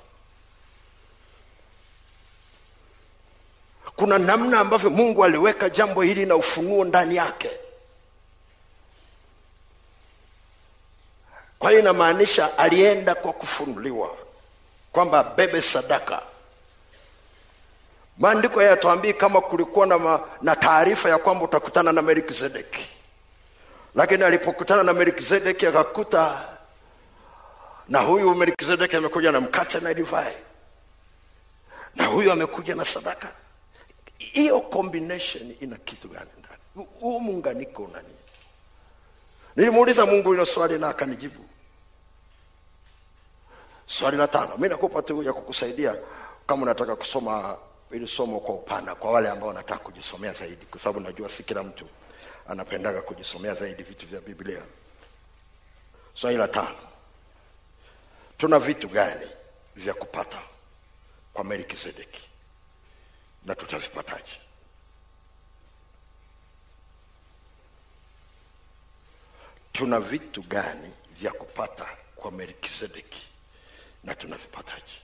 kuna 3.97 4.19
namna 4.19 4.61
ambavyo 4.61 4.91
mungu 4.91 5.25
aliweka 5.25 5.71
jambo 5.71 6.03
hili 6.03 6.27
na 6.27 6.37
ufunuo 6.37 6.85
ndani 6.85 7.17
yake. 7.17 7.51
Kwa 11.59 11.71
hiyo 11.71 11.81
inamaanisha 11.83 12.59
alienda 12.59 13.15
kwa 13.15 13.33
kufunuliwa 13.33 14.17
kwamba 14.93 15.25
bebe 15.25 15.63
sadaka. 15.63 16.23
Maandiko 18.19 18.63
yatuambii 18.63 19.13
kama 19.13 19.41
kulikuwa 19.41 19.87
na, 19.87 20.21
na 20.43 20.57
taarifa 20.57 21.09
ya 21.09 21.19
kwamba 21.19 21.45
utakutana 21.45 21.93
na 21.93 22.03
melkizedeki. 22.03 22.87
Lakini 23.95 24.25
alipokutana 24.25 24.83
na 24.83 24.93
melkizedeki 24.93 25.67
akakuta 25.67 26.49
na 27.89 28.01
huyu 28.01 28.35
melkizedeki 28.35 28.97
amekuja 28.97 29.33
na 29.33 29.41
mkate 29.41 29.81
na 29.81 29.95
divai. 29.95 30.37
Na 31.95 32.05
huyu 32.07 32.33
amekuja 32.33 32.75
na 32.75 32.85
sadaka 32.85 33.29
hiyo 34.37 34.61
combination 34.61 35.55
ina 35.61 35.77
kitu 35.77 36.09
gani 36.09 36.31
ndani? 36.39 36.89
Huu 37.01 37.21
muunganiko 37.21 37.83
una 37.85 38.03
nilimuuliza 39.57 40.07
mungu 40.07 40.33
hilo 40.33 40.47
swali 40.47 40.79
na 40.79 40.89
akanijibu. 40.89 41.45
Swali 43.87 44.17
la 44.17 44.29
tano 44.29 44.57
mi 44.57 44.69
nakupa 44.69 45.03
tu 45.03 45.23
ya 45.23 45.33
kukusaidia 45.33 45.97
kama 46.47 46.63
unataka 46.63 46.97
kusoma 46.97 47.57
ili 47.91 48.09
somo 48.09 48.41
kwa 48.41 48.55
upana 48.55 48.95
kwa 48.95 49.13
wale 49.13 49.29
ambao 49.31 49.49
wanataka 49.49 49.85
kujisomea 49.85 50.33
zaidi 50.33 50.67
kwa 50.67 50.81
sababu 50.81 51.01
najua 51.01 51.29
si 51.29 51.43
kila 51.43 51.63
mtu 51.63 51.87
anapendaga 52.49 53.03
kujisomea 53.03 53.55
zaidi 53.55 53.83
vitu 53.83 54.07
vya 54.07 54.21
biblia. 54.21 54.63
Swali 56.15 56.37
la 56.37 56.49
tano 56.49 56.79
tuna 58.39 58.59
vitu 58.59 58.89
gani 58.89 59.27
vya 59.77 59.95
kupata 59.95 60.39
kwa 61.33 61.45
melkizedeki 61.45 62.26
na 63.47 63.55
tutavipataje? 63.55 64.41
Tuna 69.73 70.01
vitu 70.01 70.43
gani 70.43 70.91
vya 71.21 71.31
kupata 71.33 71.87
kwa 72.17 72.31
Melkisedeki 72.33 73.23
na 74.05 74.15
tunavipataje? 74.15 75.01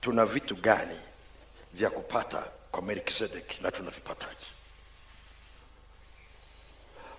Tuna 0.00 0.26
vitu 0.26 0.56
gani 0.56 0.98
vya 1.74 1.90
kupata 1.90 2.38
kwa 2.70 2.82
melkizedeki 2.82 3.62
na 3.62 3.70
tunavipataje? 3.70 4.46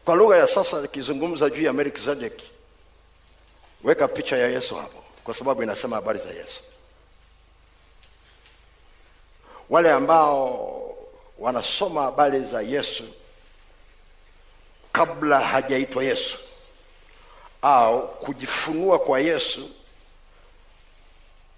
Kwa 0.05 0.15
lugha 0.15 0.37
ya 0.37 0.47
sasa 0.47 0.81
nikizungumza 0.81 1.49
juu 1.49 1.61
ya 1.61 1.73
melkizedeki 1.73 2.51
weka 3.83 4.07
picha 4.07 4.37
ya 4.37 4.47
yesu 4.47 4.75
hapo 4.75 5.02
kwa 5.23 5.33
sababu 5.33 5.63
inasema 5.63 5.95
habari 5.95 6.19
za 6.19 6.29
yesu. 6.29 6.63
Wale 9.69 9.91
ambao 9.91 10.95
wanasoma 11.39 12.01
habari 12.01 12.43
za 12.43 12.61
yesu 12.61 13.03
kabla 14.91 15.39
hajaitwa 15.39 16.03
yesu 16.03 16.37
au 17.61 18.07
kujifunua 18.07 18.99
kwa 18.99 19.19
yesu 19.19 19.69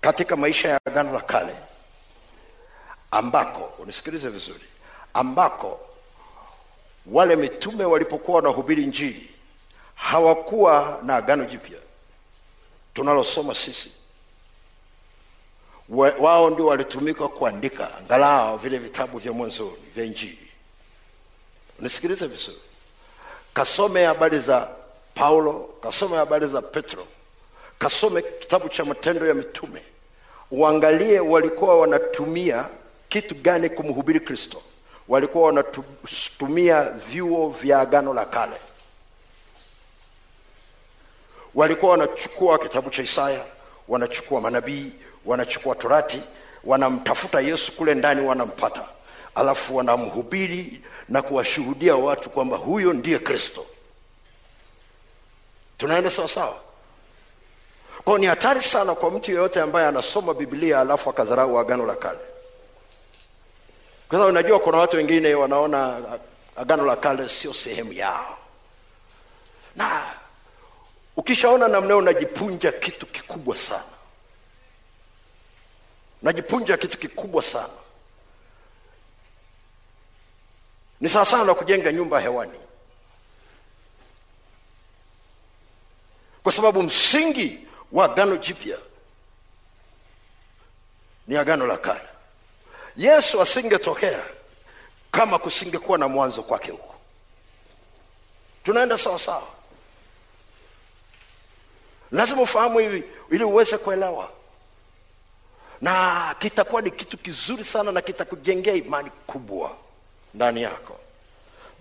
katika 0.01 0.35
maisha 0.35 0.69
ya 0.69 0.79
agano 0.85 1.13
la 1.13 1.21
kale 1.21 1.55
ambako 3.11 3.73
unisikilize 3.83 4.29
vizuri 4.29 4.65
ambako 5.13 5.79
wale 7.05 7.35
mitume 7.35 7.85
walipokuwa 7.85 8.35
wanahubiri 8.35 8.85
njiri 8.85 9.29
hawakuwa 9.95 10.99
na 11.03 11.15
agano 11.15 11.45
jipya 11.45 11.79
tunalosoma 12.95 13.55
sisi. 13.55 13.91
Wa- 15.89 16.15
wao 16.19 16.49
ndio 16.49 16.65
walitumika 16.65 17.27
kuandika 17.27 17.97
angalau 17.97 18.57
vile 18.57 18.77
vitabu 18.77 19.17
vya 19.17 19.31
mwanzoni 19.31 19.77
vya 19.95 20.05
injili. 20.05 20.47
Nisikilize 21.79 22.27
vizuri. 22.27 22.57
Kasome 23.53 24.05
habari 24.05 24.39
za 24.39 24.67
paulo 25.15 25.69
kasome 25.83 26.15
habari 26.17 26.47
za 26.47 26.61
petro 26.61 27.07
kasome 27.79 28.21
kitabu 28.21 28.69
cha 28.69 28.85
matendo 28.85 29.27
ya 29.27 29.33
mitume. 29.33 29.81
Uangalie 30.51 31.19
walikuwa 31.19 31.77
wanatumia 31.79 32.65
kitu 33.09 33.35
gani 33.35 33.69
kumhubiri 33.69 34.19
kristo. 34.19 34.61
Walikuwa 35.07 35.45
wanatumia 35.47 36.83
vyuo 36.83 37.49
vya 37.49 37.79
agano 37.79 38.13
la 38.13 38.25
kale 38.25 38.55
walikuwa 41.55 41.91
wanachukua 41.91 42.59
kitabu 42.59 42.89
cha 42.89 43.01
isaya 43.03 43.45
wanachukua 43.87 44.41
manabii 44.41 44.91
wanachukua 45.25 45.75
torati 45.75 46.21
wanamtafuta 46.63 47.41
yesu 47.41 47.71
kule 47.71 47.95
ndani 47.95 48.21
wanampata. 48.27 48.85
Alafu 49.35 49.75
wanamhubiri 49.75 50.81
na 51.09 51.21
kuwashuhudia 51.21 51.95
watu 51.95 52.29
kwamba 52.29 52.57
huyo 52.57 52.93
ndiye 52.93 53.19
kristo. 53.19 53.65
Tunaenda 55.77 56.09
sawa 56.09 56.27
sawa? 56.29 56.55
Kwao 58.03 58.17
ni 58.17 58.25
hatari 58.25 58.61
sana 58.61 58.95
kwa 58.95 59.11
mtu 59.11 59.31
yeyote 59.31 59.61
ambaye 59.61 59.87
anasoma 59.87 60.33
biblia 60.33 60.79
alafu 60.81 61.09
akadharau 61.09 61.59
agano 61.59 61.85
la 61.85 61.95
kale. 61.95 62.19
Kwa 64.09 64.17
sababu 64.17 64.29
unajua 64.29 64.59
kuna 64.59 64.77
watu 64.77 64.97
wengine 64.97 65.35
wanaona 65.35 65.97
agano 66.55 66.85
la 66.85 66.95
kale 66.95 67.29
sio 67.29 67.53
sehemu 67.53 67.93
yao. 67.93 68.37
Na 69.75 70.03
ukishaona 71.17 71.67
namna 71.67 71.95
unajipunja 71.95 72.71
kitu 72.71 73.05
kikubwa 73.05 73.55
sana. 73.57 73.83
Unajipunja 76.21 76.77
kitu 76.77 76.97
kikubwa 76.97 77.43
sana. 77.43 77.73
Ni 81.01 81.09
sawa 81.09 81.25
sana 81.25 81.43
na 81.43 81.53
kujenga 81.53 81.91
nyumba 81.91 82.19
hewani. 82.19 82.59
Kwa 86.43 86.51
sababu 86.51 86.83
msingi 86.83 87.67
wa 87.91 88.05
agano 88.05 88.37
jipya 88.37 88.77
ni 91.27 91.37
agano 91.37 91.67
la 91.67 91.77
kale. 91.77 92.07
Yesu 92.97 93.41
asingetokea 93.41 94.23
kama 95.11 95.39
kusingekuwa 95.39 95.97
na 95.97 96.07
mwanzo 96.07 96.43
kwake 96.43 96.71
huko. 96.71 96.95
Tunaenda 98.63 98.97
sawa 98.97 99.19
sawa 99.19 99.47
lazima 102.15 102.41
ufahamu 102.41 102.79
hivi 102.79 103.03
ili 103.31 103.43
uweze 103.43 103.77
kuelewa. 103.77 104.29
Na 105.81 106.35
kitakuwa 106.39 106.81
ni 106.81 106.91
kitu 106.91 107.17
kizuri 107.17 107.63
sana 107.63 107.91
na 107.91 108.01
kitakujengea 108.01 108.73
imani 108.73 109.09
kubwa 109.27 109.71
ndani 110.33 110.61
yako. 110.61 110.99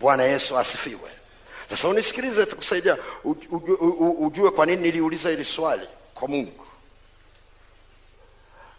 Bwana 0.01 0.23
yesu 0.23 0.59
asifiwe. 0.59 1.11
Sasa 1.71 1.89
unisikilize 1.89 2.47
tukusaidia 2.47 2.97
ujue, 3.25 3.77
ujue 4.19 4.51
kwa 4.51 4.67
nini 4.67 4.83
niliuliza 4.83 5.31
hili 5.31 5.45
swali 5.45 5.89
kwa 6.15 6.29
mungu. 6.29 6.67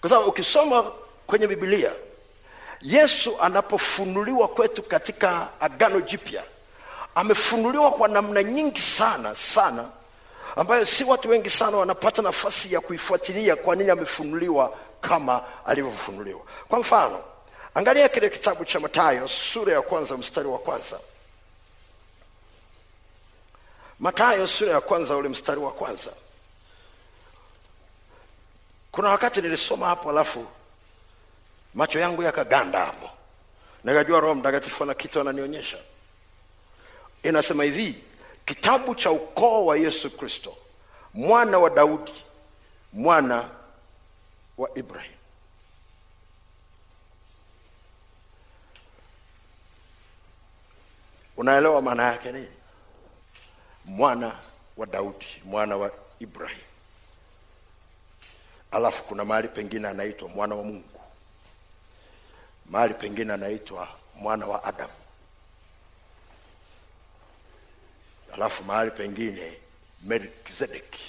Kwa 0.02 0.10
sababu 0.10 0.30
ukisoma 0.30 0.92
kwenye 1.28 1.48
bibilia 1.48 1.92
yesu 2.82 3.42
anapofunuliwa 3.42 4.48
kwetu 4.48 4.84
katika 4.84 5.48
agano 5.62 6.02
jipya 6.02 6.44
amefunuliwa 7.16 7.92
kwa 7.92 8.08
namna 8.08 8.44
nyingi 8.44 8.82
sana 8.82 9.36
sana 9.36 9.90
ambayo 10.56 10.86
si 10.86 11.04
watu 11.04 11.30
wengi 11.30 11.50
sana 11.50 11.78
wanapata 11.78 12.22
nafasi 12.22 12.74
ya 12.74 12.82
kuifuatilia 12.82 13.56
kwa 13.56 13.76
nini 13.76 13.90
amefunuliwa 13.90 14.78
kama 15.02 15.44
alivyofunuliwa. 15.66 16.42
Kwa 16.68 16.80
mfano 16.80 17.24
angalia 17.76 18.10
kile 18.10 18.30
kitabu 18.30 18.66
cha 18.66 18.80
matayo 18.80 19.28
sura 19.28 19.74
ya 19.74 19.82
kwanza 19.82 20.18
mstari 20.18 20.48
wa 20.48 20.58
kwanza. 20.60 21.00
Matayo 24.00 24.48
sura 24.48 24.72
ya 24.72 24.82
kwanza 24.82 25.16
ule 25.18 25.30
mstari 25.30 25.60
wa 25.60 25.72
kwanza. 25.72 26.12
Kuna 28.92 29.10
wakati 29.10 29.42
nilisoma 29.42 29.86
hapo 29.86 30.10
alafu 30.10 30.46
macho 31.74 32.00
yangu 32.00 32.24
yakaganda 32.24 32.86
hapo. 32.86 33.10
Nikajua 33.84 34.20
roho 34.20 34.36
mtakatifu 34.36 34.84
ana 34.84 34.94
kitu 34.94 35.22
ananionyesha. 35.22 35.78
Inasema 37.24 37.64
hivi 37.64 38.04
kitabu 38.46 38.96
cha 38.96 39.12
ukoo 39.12 39.66
wa 39.66 39.78
yesu 39.78 40.18
kristo. 40.18 40.58
Mwana 41.14 41.58
wa 41.60 41.70
daudi 41.70 42.14
mwana 42.94 43.50
wa 44.58 44.70
ibrahim. 44.78 45.14
Unaelewa 51.38 51.82
maana 51.82 52.04
yake 52.04 52.32
nini? 52.32 52.48
Mwana 53.86 54.36
wa 54.78 54.86
daudi 54.86 55.26
mwana 55.46 55.78
wa 55.78 55.92
ibrahim. 56.20 56.60
Alafu 58.72 59.04
kuna 59.04 59.26
mahali 59.26 59.48
pengine 59.48 59.88
anaitwa 59.88 60.30
mwana 60.30 60.56
wa 60.56 60.64
mungu. 60.64 61.00
Mahali 62.66 62.94
pengine 62.94 63.34
anaitwa 63.34 63.88
mwana 64.16 64.46
wa 64.46 64.64
adamu 64.64 64.94
alafu 68.36 68.64
mahali 68.64 68.92
pengine 68.92 69.58
melkizedeki 70.04 71.04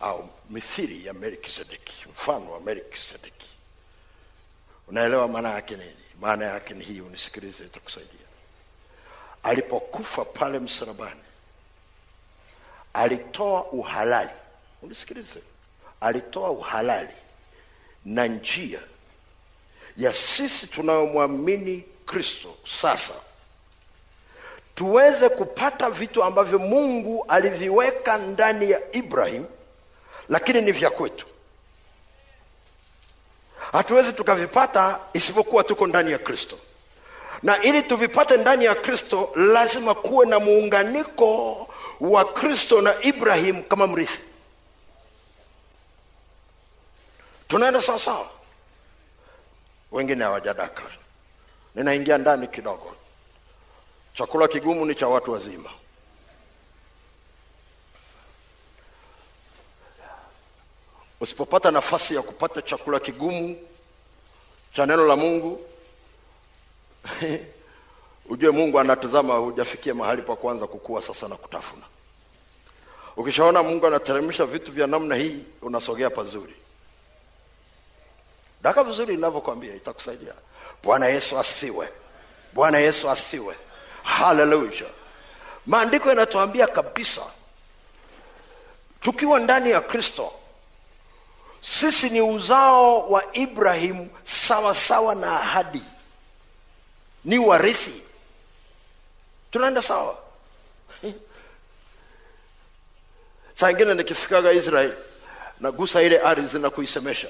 au 0.00 0.28
mithili 0.50 1.06
ya 1.06 1.12
melkizedeki 1.12 1.92
mfano 2.10 2.52
wa 2.52 2.60
melkizedeki 2.60 3.46
unaelewa 4.88 5.28
maana 5.28 5.50
yake 5.50 5.76
nini? 5.76 5.96
Maana 6.20 6.44
yake 6.44 6.74
ni 6.74 6.84
hii 6.84 7.00
unisikilize 7.00 7.64
itakusaidia. 7.64 8.26
Alipokufa 9.42 10.24
pale 10.24 10.58
msalabani 10.58 11.20
alitoa 12.94 13.64
uhalali. 13.64 14.30
Unisikilize. 14.82 15.42
Alitoa 16.00 16.50
uhalali 16.50 17.08
na 18.04 18.26
njia 18.26 18.80
ya 19.96 20.14
sisi 20.14 20.66
tunayomwamini 20.66 21.84
kristo 22.06 22.54
sasa 22.80 23.14
tuweze 24.74 25.28
kupata 25.28 25.90
vitu 25.90 26.24
ambavyo 26.24 26.58
mungu 26.58 27.24
aliviweka 27.28 28.16
ndani 28.18 28.70
ya 28.70 28.92
ibrahim 28.92 29.44
lakini 30.28 30.60
ni 30.62 30.72
vya 30.72 30.90
kwetu. 30.90 31.26
Hatuwezi 33.72 34.12
tukavipata 34.12 34.98
isipokuwa 35.12 35.64
tuko 35.64 35.86
ndani 35.86 36.12
ya 36.12 36.18
kristo. 36.18 36.58
Na 37.42 37.62
ili 37.62 37.82
tuvipate 37.82 38.36
ndani 38.36 38.64
ya 38.64 38.74
kristo 38.74 39.30
lazima 39.34 39.94
kuwe 39.94 40.26
na 40.26 40.38
muunganiko 40.38 41.68
wa 42.00 42.24
kristo 42.32 42.80
na 42.80 42.94
ibrahim 43.02 43.62
kama 43.62 43.86
mrithi. 43.86 44.20
Tunaenda 47.48 47.82
sawasawa? 47.82 48.26
Wengine 49.92 50.24
hawajadaka. 50.24 50.82
Ninaingia 51.74 52.18
ndani 52.18 52.46
kidogo 52.46 52.96
chakula 54.14 54.48
kigumu 54.48 54.86
ni 54.86 54.94
cha 54.94 55.08
watu 55.08 55.32
wazima. 55.32 55.70
Usipopata 61.20 61.70
nafasi 61.70 62.14
ya 62.14 62.22
kupata 62.22 62.62
chakula 62.62 63.00
kigumu 63.00 63.56
cha 64.72 64.86
neno 64.86 65.06
la 65.06 65.16
mungu 65.16 65.66
ujue 68.30 68.50
mungu 68.50 68.80
anatazama 68.80 69.34
hujafikia 69.34 69.94
mahali 69.94 70.22
pa 70.22 70.36
kwanza 70.36 70.66
kukua 70.66 71.02
sasa 71.02 71.28
na 71.28 71.36
kutafuna. 71.36 71.82
Ukishaona 73.16 73.62
mungu 73.62 73.86
anateremsha 73.86 74.46
vitu 74.46 74.72
vya 74.72 74.86
namna 74.86 75.14
hii 75.14 75.44
unasogea 75.62 76.10
pazuri. 76.10 76.54
Daka 78.62 78.84
vizuri 78.84 79.14
inavyokwambia 79.14 79.74
itakusaidia. 79.74 80.32
Bwana 80.82 81.06
yesu 81.06 81.38
asifiwe. 81.38 81.88
Bwana 82.52 82.78
yesu 82.78 83.10
asifiwe 83.10 83.56
haleluya 84.02 84.86
maandiko 85.66 86.08
yanatuambia 86.08 86.66
kabisa 86.66 87.22
tukiwa 89.00 89.40
ndani 89.40 89.70
ya 89.70 89.80
kristo 89.80 90.32
sisi 91.62 92.10
ni 92.10 92.20
uzao 92.20 93.08
wa 93.08 93.36
ibrahimu 93.36 94.10
sawa 94.24 94.74
sawa 94.74 95.14
na 95.14 95.40
ahadi. 95.40 95.82
Ni 97.24 97.38
warithi. 97.38 98.02
Tunaenda 99.50 99.82
sawa? 99.82 100.18
Saa 103.58 103.70
ingine 103.70 103.94
nikifikaga 103.94 104.52
israel 104.52 104.96
nagusa 105.60 106.02
ile 106.02 106.18
ardhi 106.18 106.58
na 106.58 106.70
kuisemesha. 106.70 107.28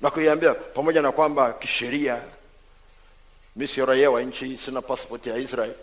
Na 0.00 0.10
kuiambia 0.10 0.54
pamoja 0.54 1.02
na 1.02 1.12
kwamba 1.12 1.52
kisheria 1.52 2.22
mi 3.56 3.66
sio 3.68 3.86
raia 3.86 4.10
wa 4.10 4.22
nchi 4.22 4.58
sina 4.58 4.82
passport 4.82 5.26
ya 5.26 5.36
israel. 5.36 5.74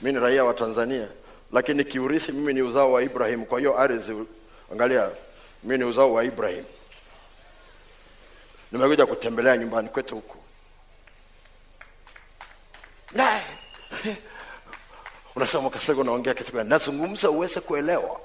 Mi 0.00 0.12
ni 0.12 0.18
raia 0.18 0.44
wa 0.44 0.54
tanzania. 0.54 1.08
Lakini 1.52 1.84
kiurithi 1.84 2.32
mimi 2.32 2.54
ni 2.54 2.62
uzao 2.62 2.92
wa 2.92 3.02
ibrahim. 3.02 3.44
Kwa 3.44 3.58
hiyo 3.58 3.78
ardhi 3.78 4.26
angalia 4.72 5.10
mi 5.64 5.78
ni 5.78 5.84
uzao 5.84 6.12
wa 6.12 6.24
ibrahim. 6.24 6.64
Nimekuja 8.72 9.06
kutembelea 9.06 9.56
nyumbani 9.56 9.88
kwetu 9.88 10.14
huku. 10.14 10.36
Naye 13.12 13.42
unasema 15.36 15.70
kasego 15.70 16.00
unaongea 16.00 16.34
kitu 16.34 16.52
gani? 16.52 16.68
Nazungumza 16.70 17.30
uweze 17.30 17.60
kuelewa. 17.60 18.20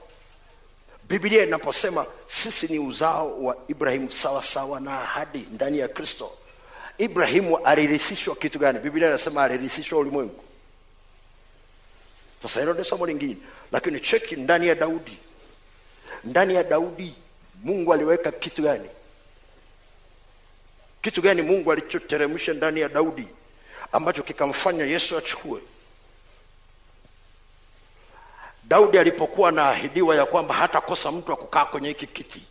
Biblia 1.03 1.43
inaposema 1.43 2.05
sisi 2.25 2.67
ni 2.67 2.79
uzao 2.79 3.43
wa 3.43 3.57
ibrahimu 3.67 4.11
sawa 4.11 4.43
sawa 4.43 4.79
na 4.79 5.01
ahadi 5.01 5.47
ndani 5.51 5.79
ya 5.79 5.87
kristo 5.87 6.31
ibrahimu 7.03 7.57
alirisishwa 7.57 8.35
kitu 8.35 8.59
gani? 8.59 8.79
Biblia 8.79 9.07
inasema 9.07 9.43
alirisishwa 9.43 9.99
ulimwengu. 9.99 10.43
Sasa 12.43 12.59
hilo 12.59 12.73
ndio 12.73 12.85
somo 12.85 13.05
lingine. 13.05 13.37
Lakini 13.71 13.99
cheki 13.99 14.35
ndani 14.35 14.67
ya 14.67 14.75
daudi. 14.75 15.17
Ndani 16.23 16.55
ya 16.55 16.63
daudi 16.63 17.15
mungu 17.63 17.93
aliweka 17.93 18.31
kitu 18.31 18.61
gani? 18.61 18.89
Kitu 21.01 21.21
gani 21.21 21.41
mungu 21.41 21.71
alichoteremsha 21.71 22.53
ndani 22.53 22.79
ya 22.79 22.89
daudi 22.89 23.27
ambacho 23.91 24.23
kikamfanya 24.23 24.83
yesu 24.85 25.17
achukue? 25.17 25.61
Daudi 28.63 28.97
alipokuwa 28.99 29.49
anaahidiwa 29.49 30.15
ya 30.15 30.25
kwamba 30.25 30.53
hatakosa 30.55 31.11
mtu 31.11 31.31
wa 31.31 31.37
kukaa 31.37 31.65
kwenye 31.65 31.87
hiki 31.87 32.07
kiti. 32.07 32.41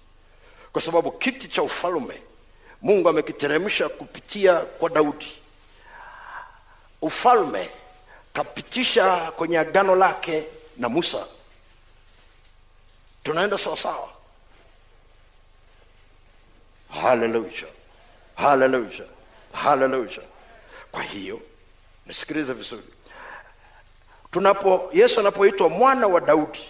Kwa 0.73 0.83
sababu 0.83 1.13
kiti 1.13 1.49
cha 1.49 1.63
ufalme 1.63 2.23
mungu 2.83 3.09
amekiteremsha 3.09 3.89
kupitia 3.89 4.57
kwa 4.57 4.91
daudi. 4.91 5.33
Ufalme 7.03 7.71
kapitisha 8.33 9.31
kwenye 9.31 9.59
agano 9.59 9.95
lake 9.95 10.45
na 10.77 10.89
musa. 10.89 11.27
Tunaenda 13.25 13.59
sawasawa 13.59 14.09
haleluya 17.03 17.67
haleluya 18.35 19.05
haleluya 19.53 20.23
kwa 20.93 21.03
hiyo 21.03 21.41
nisikilize 22.07 22.53
vizuri. 22.53 22.83
Tunapo 24.33 24.91
yesu 24.93 25.21
anapoitwa 25.21 25.69
mwana 25.69 26.07
wa 26.07 26.21
daudi 26.21 26.69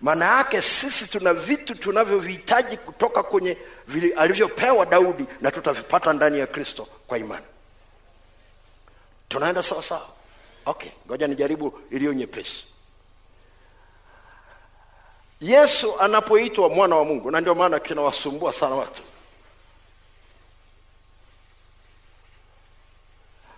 maana 0.00 0.36
yake 0.36 0.62
sisi 0.62 1.06
tuna 1.06 1.34
vitu 1.34 1.74
tunavyovihitaji 1.74 2.76
kutoka 2.76 3.22
kwenye 3.22 3.56
alivyopewa 4.16 4.86
daudi 4.86 5.26
na 5.40 5.50
tutavipata 5.50 6.12
ndani 6.12 6.38
ya 6.38 6.46
kristo 6.46 6.88
kwa 7.06 7.18
imani. 7.18 7.46
Tunaenda 9.28 9.62
sawa 9.62 9.82
sawa? 9.82 10.08
Okay 10.66 10.90
ngoja 11.06 11.26
nijaribu 11.26 11.80
iliyo 11.90 12.12
nyepesi. 12.12 12.64
Yesu 15.40 16.00
anapoitwa 16.00 16.68
mwana 16.68 16.96
wa 16.96 17.04
mungu 17.04 17.30
na 17.30 17.40
ndio 17.40 17.54
maana 17.54 17.80
kinawasumbua 17.80 18.52
sana 18.52 18.74
watu. 18.74 19.02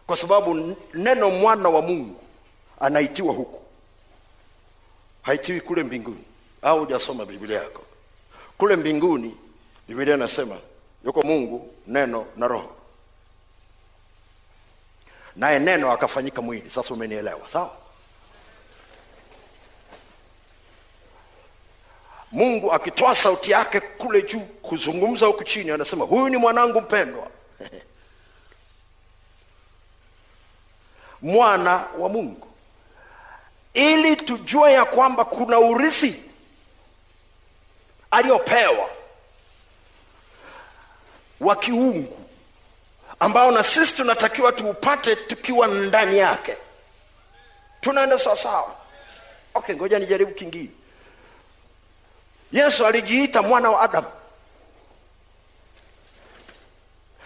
Kwa 0.06 0.16
sababu 0.16 0.76
neno 0.94 1.30
mwana 1.30 1.68
wa 1.68 1.82
mungu 1.82 2.20
anaitiwa 2.80 3.32
huku. 3.34 3.62
Haitiwi 5.22 5.60
kule 5.60 5.82
mbinguni 5.82 6.24
au 6.62 6.78
hujasoma 6.80 7.24
biblia 7.24 7.62
yako. 7.62 7.82
Kule 8.58 8.76
mbinguni 8.76 9.36
biblia 9.88 10.14
inasema 10.14 10.56
yuko 11.04 11.22
mungu 11.22 11.74
neno 11.86 12.26
na 12.36 12.48
roho. 12.48 12.76
Naye 15.36 15.58
neno 15.58 15.92
akafanyika 15.92 16.42
mwili. 16.42 16.70
Sasa 16.70 16.94
umenielewa 16.94 17.48
sawa? 17.50 17.76
Mungu 22.32 22.72
akitoa 22.72 23.14
sauti 23.14 23.50
yake 23.50 23.80
kule 23.80 24.22
juu 24.22 24.40
kuzungumza 24.40 25.26
huku 25.26 25.44
chini 25.44 25.70
anasema 25.70 26.04
huyu 26.04 26.28
ni 26.28 26.36
mwanangu 26.36 26.80
mpendwa. 26.80 27.28
Mwana 31.22 31.84
wa 31.98 32.08
mungu. 32.08 32.46
Ili 33.74 34.16
tujue 34.16 34.72
ya 34.72 34.84
kwamba 34.84 35.24
kuna 35.24 35.58
urithi 35.58 36.22
aliyopewa 38.12 38.90
wa 41.40 41.56
kiungu 41.56 42.18
ambao 43.20 43.50
na 43.50 43.62
sisi 43.62 43.94
tunatakiwa 43.94 44.52
tuupate 44.52 45.16
tukiwa 45.16 45.66
ndani 45.66 46.18
yake. 46.18 46.56
Tunaenda 47.80 48.18
sawasawa 48.18 48.76
okay 49.54 49.76
ngoja 49.76 49.98
nijaribu 49.98 50.34
kingine. 50.34 50.70
Yesu 52.52 52.86
alijiita 52.86 53.42
mwana 53.42 53.70
wa 53.70 53.80
adamu. 53.80 54.06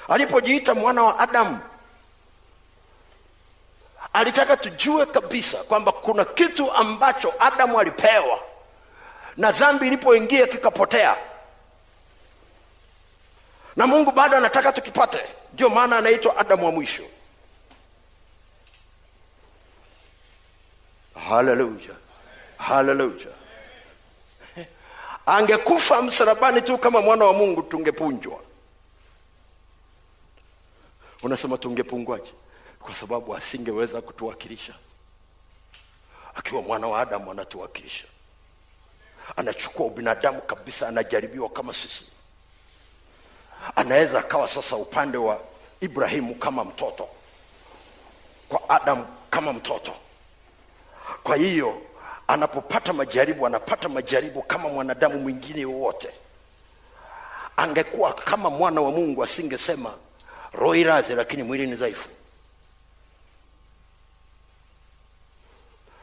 Alipojiita 0.08 0.74
mwana 0.74 1.02
wa 1.02 1.18
adamu 1.18 1.60
alitaka 4.12 4.56
tujue 4.56 5.06
kabisa 5.06 5.58
kwamba 5.64 5.92
kuna 5.92 6.24
kitu 6.24 6.72
ambacho 6.72 7.34
adamu 7.38 7.80
alipewa 7.80 8.40
na 9.36 9.52
dhambi 9.52 9.86
ilipoingia 9.86 10.46
kikapotea. 10.46 11.16
Na 13.76 13.86
mungu 13.86 14.10
bado 14.10 14.36
anataka 14.36 14.72
tukipate. 14.72 15.20
Ndio 15.52 15.68
maana 15.68 15.98
anaitwa 15.98 16.36
adamu 16.36 16.64
wa 16.66 16.72
mwisho. 16.72 17.02
Haleluya 21.28 21.94
haleluya 22.58 23.26
angekufa 25.26 26.02
msalabani 26.02 26.62
tu 26.62 26.78
kama 26.78 27.00
mwana 27.00 27.24
wa 27.24 27.32
mungu 27.32 27.62
tungepunjwa. 27.62 28.40
Unasema 31.22 31.58
tungepungwaje? 31.58 32.32
Kwa 32.80 32.94
sababu 32.94 33.36
asingeweza 33.36 34.00
kutuwakilisha. 34.00 34.74
Akiwa 36.34 36.62
mwana 36.62 36.86
wa 36.86 37.00
adamu 37.00 37.30
anatuwakilisha 37.30 38.04
anachukua 39.36 39.86
ubinadamu 39.86 40.40
kabisa 40.40 40.88
anajaribiwa 40.88 41.48
kama 41.48 41.74
sisi. 41.74 42.04
Anaweza 43.76 44.18
akawa 44.18 44.48
sasa 44.48 44.76
upande 44.76 45.18
wa 45.18 45.40
ibrahimu 45.80 46.34
kama 46.34 46.64
mtoto 46.64 47.08
kwa 48.48 48.68
adamu 48.70 49.06
kama 49.30 49.52
mtoto. 49.52 49.92
Kwa 51.22 51.36
hiyo 51.36 51.82
anapopata 52.28 52.92
majaribu 52.92 53.46
anapata 53.46 53.88
majaribu 53.88 54.42
kama 54.42 54.68
mwanadamu 54.68 55.18
mwingine 55.18 55.64
wowote. 55.64 56.08
Angekuwa 57.56 58.12
kama 58.12 58.50
mwana 58.50 58.80
wa 58.80 58.90
mungu 58.90 59.24
asingesema 59.24 59.94
roho 60.52 60.74
irazi 60.74 61.14
lakini 61.14 61.42
mwili 61.42 61.66
ni 61.66 61.74
dhaifu 61.74 62.08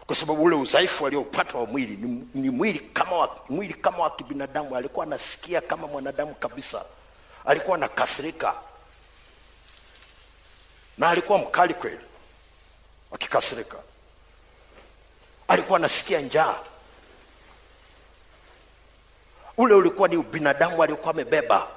kwa 0.07 0.15
sababu 0.15 0.43
ule 0.43 0.55
udhaifu 0.55 1.07
aliopata 1.07 1.57
wa 1.57 1.65
mwili 1.65 1.95
ni, 1.97 2.27
ni 2.33 2.49
mwili 2.49 2.79
kama 2.79 3.17
wa, 3.17 3.39
mwili 3.49 3.73
kama 3.73 3.97
wa 3.97 4.09
kibinadamu. 4.09 4.75
Alikuwa 4.75 5.05
anasikia 5.05 5.61
kama 5.61 5.87
mwanadamu 5.87 6.33
kabisa. 6.35 6.85
Alikuwa 7.45 7.77
anakasirika. 7.77 8.53
Na 10.97 11.09
alikuwa 11.09 11.37
mkali 11.39 11.73
kweli 11.73 11.99
akikasirika. 13.11 13.77
Alikuwa 15.47 15.79
anasikia 15.79 16.21
njaa. 16.21 16.55
Ule 19.57 19.73
ulikuwa 19.73 20.07
ni 20.07 20.17
ubinadamu 20.17 20.83
aliokuwa 20.83 21.13
amebeba. 21.13 21.67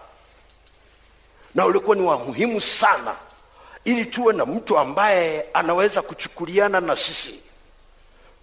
Na 1.55 1.67
ulikuwa 1.67 1.97
ni 1.97 2.03
wa 2.03 2.19
muhimu 2.19 2.61
sana 2.61 3.17
ili 3.85 4.05
tuwe 4.07 4.35
na 4.35 4.47
mtu 4.47 4.79
ambaye 4.79 5.47
anaweza 5.55 6.03
kuchukuliana 6.03 6.81
na 6.81 6.97
sisi 6.97 7.41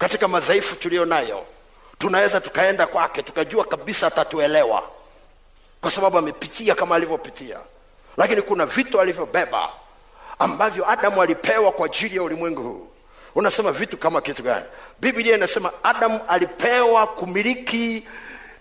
katika 0.04 0.28
madhaifu 0.28 0.76
tuliyo 0.76 1.06
nayo 1.06 1.46
tunaweza 1.98 2.42
tukaenda 2.42 2.88
kwake 2.88 3.22
tukajua 3.22 3.66
kabisa 3.66 4.08
atatuelewa. 4.08 4.84
Kwa 5.82 5.92
sababu 5.92 6.18
amepitia 6.18 6.76
kama 6.76 6.96
alivyopitia. 6.96 7.58
Lakini 8.18 8.42
kuna 8.42 8.66
vitu 8.66 9.02
alivyobeba 9.02 9.70
ambavyo 10.40 10.90
adamu 10.90 11.22
alipewa 11.22 11.72
kwa 11.72 11.86
ajili 11.86 12.16
ya 12.16 12.24
ulimwengu 12.24 12.64
huu. 12.64 12.88
Unasema 13.36 13.72
vitu 13.72 13.98
kama 13.98 14.22
kitu 14.22 14.44
gani? 14.44 14.66
Biblia 15.00 15.36
inasema 15.36 15.72
adamu 15.84 16.20
alipewa 16.28 17.08
kumiliki 17.08 18.08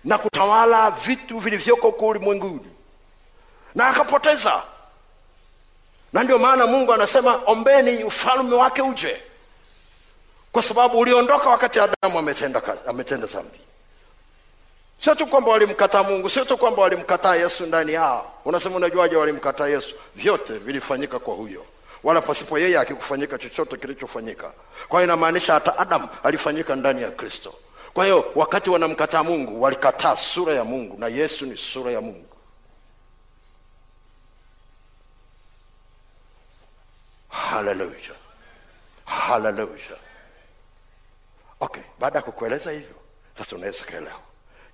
na 0.04 0.18
kutawala 0.18 0.90
vitu 0.90 1.38
vilivyoko 1.38 1.92
kwa 1.92 2.08
ulimwenguni. 2.08 2.70
Na 3.74 3.88
akapoteza. 3.88 4.62
Na 6.12 6.22
ndio 6.22 6.38
maana 6.38 6.66
mungu 6.66 6.92
anasema 6.92 7.40
ombeni 7.46 8.04
ufalme 8.04 8.54
wake 8.56 8.82
uje 8.82 9.22
kwa 10.52 10.62
sababu 10.62 10.98
uliondoka 10.98 11.48
wakati 11.50 11.80
adamu 11.80 12.18
ametenda, 12.18 12.60
dhambi. 13.26 13.58
Sio 15.00 15.14
tu 15.14 15.26
kwamba 15.26 15.50
walimkataa 15.50 16.02
mungu 16.02 16.30
sio 16.30 16.44
tu 16.44 16.58
kwamba 16.58 16.82
walimkataa 16.82 17.34
yesu 17.36 17.66
ndani 17.66 17.92
yao 17.92 18.34
unasema 18.44 18.76
unajuaje 18.76 19.16
walimkataa 19.16 19.66
yesu? 19.68 19.94
Vyote 20.16 20.58
vilifanyika 20.58 21.18
kwa 21.18 21.34
huyo. 21.34 21.64
Wala 22.02 22.22
pasipo 22.22 22.58
yeye 22.58 22.78
akikufanyika 22.78 23.38
chochote 23.38 23.76
kilichofanyika. 23.76 24.52
Kwa 24.88 25.00
hiyo 25.00 25.04
inamaanisha 25.04 25.54
hata 25.54 25.78
adamu 25.78 26.08
alifanyika 26.22 26.76
ndani 26.76 27.02
ya 27.02 27.10
kristo. 27.10 27.54
Kwa 27.94 28.04
hiyo 28.04 28.32
wakati 28.34 28.70
wanamkataa 28.70 29.22
mungu 29.22 29.62
walikataa 29.62 30.16
sura 30.16 30.52
ya 30.52 30.64
mungu 30.64 30.98
na 30.98 31.08
yesu 31.08 31.46
ni 31.46 31.56
sura 31.56 31.90
ya 31.92 32.00
mungu. 32.00 32.26
Haleluya 37.28 38.14
haleluya 39.04 39.96
okay 41.62 41.82
baada 41.98 42.18
ya 42.18 42.22
kukueleza 42.22 42.70
hivyo 42.70 42.96
sasa 43.38 43.56
unaweza 43.56 43.84
kaelewa 43.84 44.20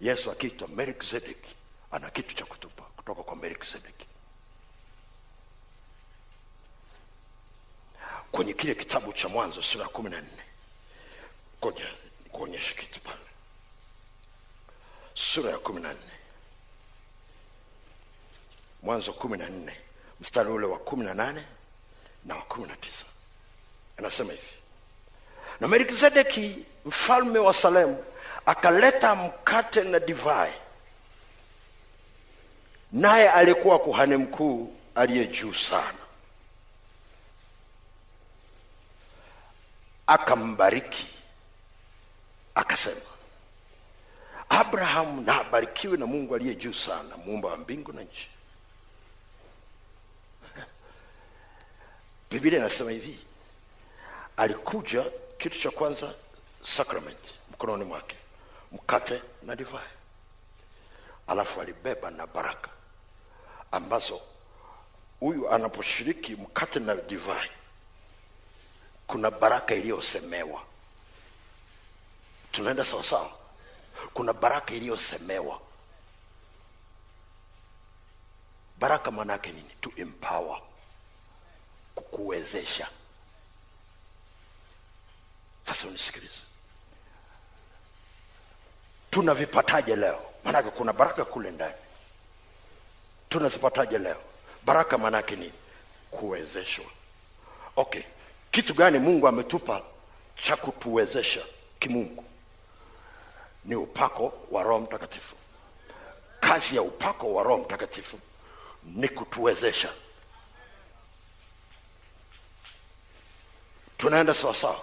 yesu 0.00 0.30
akiitwa 0.30 0.68
melkizedeki 0.68 1.54
ana 1.90 2.10
kitu 2.10 2.34
cha 2.34 2.44
kutupa 2.44 2.82
kutoka 2.82 3.22
kwa 3.22 3.36
melkizedeki 3.36 4.06
kwenye 8.32 8.52
kile 8.52 8.74
kitabu 8.74 9.12
cha 9.12 9.28
mwanzo 9.28 9.62
sura 9.62 9.82
ya 9.84 9.88
kumi 9.90 10.10
na 10.10 10.20
nne 10.20 10.42
koja 11.60 11.86
kuonyesha 12.32 12.74
kitu 12.74 13.00
pale. 13.00 13.18
Sura 15.14 15.50
ya 15.50 15.58
kumi 15.58 15.80
na 15.80 15.92
nne. 15.92 16.12
Mwanzo 18.82 19.12
kumi 19.12 19.38
na 19.38 19.48
nne 19.48 19.76
mstari 20.20 20.50
ule 20.50 20.66
wa 20.66 20.78
kumi 20.78 21.04
na 21.04 21.14
nane 21.14 21.44
na 22.24 22.34
wa 22.34 22.42
kumi 22.42 22.66
na 22.68 22.76
tisa. 22.76 23.06
Anasema 23.96 24.32
hivi. 24.32 24.52
Na 25.60 25.68
melkizedeki 25.68 26.64
mfalme 26.88 27.38
wa 27.38 27.54
salemu 27.54 28.04
akaleta 28.46 29.14
mkate 29.14 29.82
na 29.82 29.98
divai. 30.00 30.52
Naye 32.92 33.30
alikuwa 33.30 33.78
kuhani 33.78 34.16
mkuu 34.16 34.74
aliye 34.94 35.26
juu 35.26 35.54
sana. 35.54 35.98
Akambariki 40.06 41.06
akasema 42.54 43.00
abrahamu 44.48 45.20
na 45.20 45.40
abarikiwe 45.40 45.96
na 45.96 46.06
mungu 46.06 46.34
aliye 46.34 46.54
juu 46.54 46.72
sana 46.72 47.16
muumba 47.16 47.48
wa 47.48 47.56
mbingu 47.56 47.92
na 47.92 48.02
nchi. 48.02 48.28
Biblia 52.30 52.58
inasema 52.58 52.90
hivi 52.90 53.18
alikuja 54.36 55.04
kitu 55.38 55.60
cha 55.60 55.70
kwanza 55.70 56.14
sacrament 56.76 57.34
mkononi 57.50 57.84
mwake 57.84 58.16
mkate 58.72 59.22
na 59.42 59.56
divai. 59.56 59.88
Alafu 61.26 61.60
alibeba 61.60 62.10
na 62.10 62.26
baraka 62.26 62.70
ambazo 63.72 64.20
huyu 65.20 65.50
anaposhiriki 65.50 66.34
mkate 66.36 66.78
na 66.80 66.94
divai 66.94 67.50
kuna 69.06 69.30
baraka 69.30 69.74
iliyosemewa. 69.74 70.62
Tunaenda 72.52 72.84
sawasawa 72.84 73.30
kuna 74.14 74.32
baraka 74.32 74.74
iliyosemewa. 74.74 75.60
Baraka 78.78 79.10
maana 79.10 79.32
yake 79.32 79.52
nini? 79.52 79.70
To 79.80 79.92
empower 79.96 80.62
kukuwezesha. 81.94 82.88
Sasa 85.64 85.88
unisikilize 85.88 86.42
tunavipataje 89.10 89.96
leo? 89.96 90.20
Maanake 90.44 90.70
kuna 90.70 90.92
baraka 90.92 91.24
kule 91.24 91.50
ndani. 91.50 91.74
Tunazipataje 93.28 93.98
leo? 93.98 94.16
Baraka 94.64 94.98
maanake 94.98 95.36
ni 95.36 95.52
kuwezeshwa. 96.10 96.84
Okay. 97.76 98.02
Kitu 98.50 98.74
gani 98.74 98.98
mungu 98.98 99.28
ametupa 99.28 99.82
cha 100.36 100.56
kutuwezesha 100.56 101.40
kimungu? 101.78 102.24
Ni 103.64 103.74
upako 103.74 104.32
wa 104.50 104.62
roho 104.62 104.80
mtakatifu. 104.80 105.36
Kazi 106.40 106.76
ya 106.76 106.82
upako 106.82 107.34
wa 107.34 107.42
roho 107.42 107.58
mtakatifu 107.62 108.18
ni 108.84 109.08
kutuwezesha. 109.08 109.88
Tunaenda 113.98 114.34
sawasawa 114.34 114.80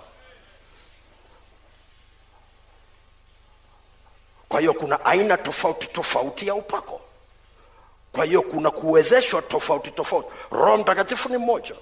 kwa 4.49 4.59
hiyo 4.59 4.73
kuna 4.73 5.05
aina 5.05 5.37
tofauti 5.37 5.87
tofauti 5.87 6.47
ya 6.47 6.55
upako. 6.55 7.01
Kwa 8.11 8.25
hiyo 8.25 8.41
kuna 8.41 8.71
kuwezeshwa 8.71 9.41
tofauti 9.41 9.91
tofauti. 9.91 10.29
Roho 10.51 10.77
mtakatifu 10.77 11.29
ni 11.29 11.37
mmoja. 11.37 11.75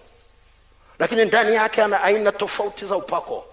Lakini 0.99 1.26
ndani 1.26 1.55
yake 1.55 1.84
ana 1.84 2.03
aina 2.03 2.32
tofauti 2.32 2.86
za 2.86 2.95
upako. 2.95 3.45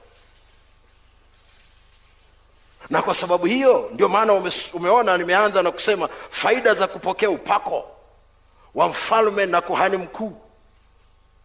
Na 2.90 3.02
kwa 3.02 3.14
sababu 3.14 3.46
hiyo 3.46 3.90
ndio 3.92 4.08
maana 4.08 4.32
ume, 4.32 4.52
umeona 4.72 5.18
nimeanza 5.18 5.62
na 5.62 5.70
kusema 5.70 6.08
faida 6.30 6.74
za 6.74 6.86
kupokea 6.86 7.30
upako 7.30 7.84
wa 8.74 8.88
mfalme 8.88 9.46
na 9.46 9.61
kuhani 9.61 9.96
mkuu. 9.96 10.40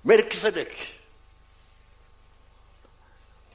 Melkisedeki 0.06 0.88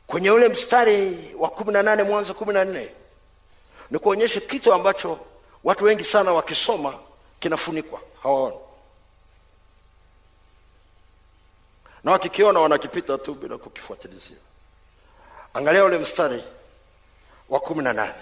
kwenye 0.07 0.31
ule 0.31 0.49
mstari 0.49 1.19
wa 1.39 1.49
kumi 1.49 1.73
na 1.73 1.83
nane 1.83 2.03
mwanzo 2.03 2.35
kumi 2.35 2.53
na 2.55 2.65
nne 2.65 2.89
ni 3.91 3.99
kuonyesha 3.99 4.41
kitu 4.41 4.73
ambacho 4.75 5.19
watu 5.65 5.85
wengi 5.85 6.05
sana 6.05 6.33
wakisoma 6.33 6.99
kinafunikwa 7.41 8.01
hawaoni. 8.23 8.57
Na 12.05 12.13
wakikiona 12.13 12.61
wanakipita 12.61 13.19
tu 13.19 13.35
bila 13.35 13.59
kukifuatilizia. 13.59 14.37
Angalia 15.55 15.85
ule 15.85 15.99
mstari 15.99 16.45
wa 17.49 17.61
kumi 17.61 17.83
na 17.85 17.93
nane. 17.93 18.15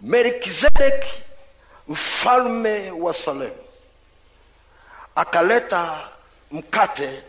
Melkizedeki 0.00 1.22
mfalme 1.88 2.90
wa 2.90 3.14
salemu 3.14 3.56
akaleta 5.14 6.08
mkate 6.50 7.22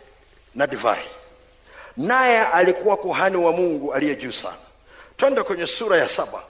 na 0.54 0.66
divai. 0.66 1.04
Naye 1.96 2.46
alikuwa 2.46 2.96
kuhani 2.96 3.36
wa 3.36 3.52
mungu 3.52 3.94
aliye 3.94 4.16
juu 4.16 4.32
sana 4.32 4.56
twende 5.16 5.42
kwenye 5.42 5.66
sura 5.66 5.96
ya 5.96 6.08
saba. 6.08 6.42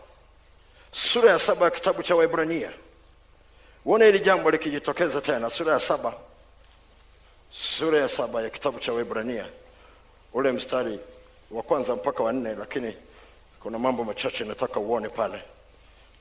Sura 0.93 1.31
ya 1.31 1.39
saba 1.39 1.65
ya 1.65 1.71
kitabu 1.71 2.03
cha 2.03 2.15
waibrania 2.17 2.73
uone 3.85 4.07
hili 4.07 4.21
jambo 4.21 4.51
likijitokeza 4.51 5.21
tena. 5.21 5.51
Sura 5.51 5.73
ya 5.73 5.81
saba. 5.81 6.15
Sura 7.51 7.99
ya 7.99 8.09
saba 8.09 8.43
ya 8.43 8.51
kitabu 8.51 8.79
cha 8.81 8.93
waibrania 8.93 9.47
ule 10.33 10.53
mstari 10.53 10.99
wa 11.51 11.63
kwanza 11.63 11.97
mpaka 11.97 12.23
wa 12.23 12.33
nne 12.33 12.55
lakini 12.55 12.97
kuna 13.63 13.79
mambo 13.79 14.05
machache 14.05 14.45
nataka 14.45 14.81
uone 14.81 15.09
pale. 15.09 15.43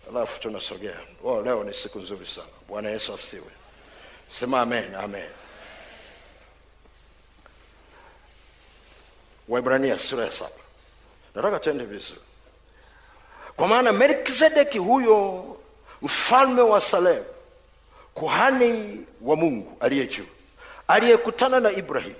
Alafu 0.09 0.39
tunasogea. 0.39 0.99
Oh, 1.23 1.41
leo 1.41 1.63
ni 1.63 1.73
siku 1.73 1.99
nzuri 1.99 2.25
sana. 2.25 2.47
Bwana 2.67 2.89
yesu 2.89 3.13
asifiwe. 3.13 3.51
Sema 4.29 4.61
amen 4.61 4.95
amen. 4.95 5.29
Waibrania 9.47 9.99
sura 9.99 10.25
ya 10.25 10.31
saba. 10.31 10.51
Nataka 11.35 11.59
tuende 11.59 11.83
vizuri 11.85 12.21
kwa 13.55 13.67
maana 13.67 13.91
melkizedeki 13.91 14.77
huyo 14.77 15.45
mfalme 16.01 16.61
wa 16.61 16.81
salemu 16.81 17.25
kuhani 18.13 19.05
wa 19.21 19.35
mungu 19.35 19.77
aliye 19.79 20.07
juu 20.07 20.25
aliyekutana 20.87 21.59
na 21.59 21.71
ibrahim. 21.71 22.15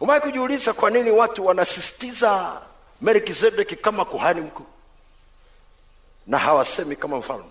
Umaye 0.00 0.20
kujiuliza 0.20 0.72
kwa 0.72 0.90
nini 0.90 1.10
watu 1.10 1.46
wanasisitiza 1.46 2.60
melkizedeki 3.00 3.76
kama 3.76 4.04
kuhani 4.04 4.40
mkuu 4.40 4.66
na 6.26 6.38
hawasemi 6.38 6.96
kama 6.96 7.16
mfalme? 7.16 7.44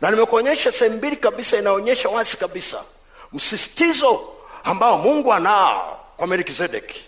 Na 0.00 0.10
nimekuonyesha 0.10 0.72
sehemu 0.72 0.96
mbili 0.96 1.16
kabisa 1.16 1.56
inaonyesha 1.56 2.08
wazi 2.08 2.36
kabisa 2.36 2.84
msisitizo 3.32 4.32
ambao 4.64 4.98
mungu 4.98 5.32
anao 5.32 6.04
kwa 6.16 6.26
melkizedeki 6.26 7.04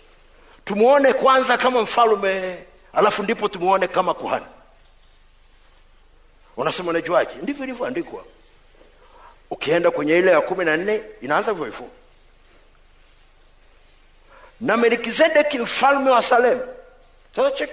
tumuone 0.64 1.12
kwanza 1.12 1.56
kama 1.58 1.82
mfalume 1.82 2.64
alafu 2.92 3.22
ndipo 3.22 3.48
tumwone 3.48 3.88
kama 3.88 4.14
kuhani. 4.14 4.46
Unasema 6.56 6.90
unajuaje? 6.90 7.30
Ndivyo 7.42 7.64
ilivyoandikwa. 7.64 8.24
Ukienda 9.50 9.90
kwenye 9.90 10.18
ile 10.18 10.30
ya 10.30 10.40
kumi 10.40 10.64
na 10.64 10.76
nne 10.76 11.02
inaanza 11.22 11.50
hivyo 11.50 11.64
hivyo. 11.66 11.88
Na 14.61 14.76
melkizedeki 14.76 15.58
mfalme 15.58 16.11
wa 16.11 16.22
salemu 16.22 16.62
sasa 17.36 17.66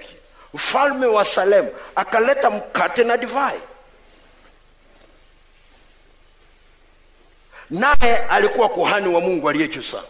mfalme 0.54 1.06
wa 1.06 1.24
salemu 1.24 1.70
akaleta 1.96 2.50
mkate 2.50 3.04
na 3.04 3.16
divai. 3.16 3.60
Naye 7.70 8.16
alikuwa 8.16 8.68
kuhani 8.68 9.14
wa 9.14 9.20
mungu 9.20 9.48
aliye 9.50 9.68
juu 9.68 9.82
sana 9.82 10.06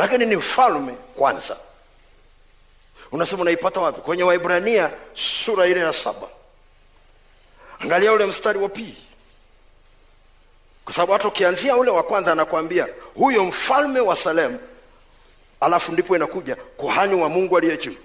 lakini 0.00 0.26
ni 0.26 0.36
mfalme 0.36 0.92
kwanza. 1.16 1.56
Unasema 3.12 3.42
unaipata 3.42 3.80
wapi? 3.80 4.00
Kwenye 4.00 4.22
waibrania 4.22 4.90
sura 5.14 5.66
ile 5.66 5.80
ya 5.80 5.92
saba. 5.92 6.28
Angalia 7.80 8.12
ule 8.12 8.26
mstari 8.26 8.58
wa 8.58 8.68
pili. 8.68 8.96
Kwa 10.84 10.94
sababu 10.94 11.12
hata 11.12 11.28
ukianzia 11.28 11.76
ule 11.76 11.90
wa 11.90 12.02
kwanza 12.02 12.32
anakuambia 12.32 12.88
huyo 13.14 13.44
mfalme 13.44 14.00
wa 14.00 14.16
salemu 14.16 14.58
alafu 15.60 15.92
ndipo 15.92 16.16
inakuja 16.16 16.56
kuhani 16.56 17.22
wa 17.22 17.28
mungu 17.28 17.56
aliye 17.58 17.76
juu. 17.76 17.96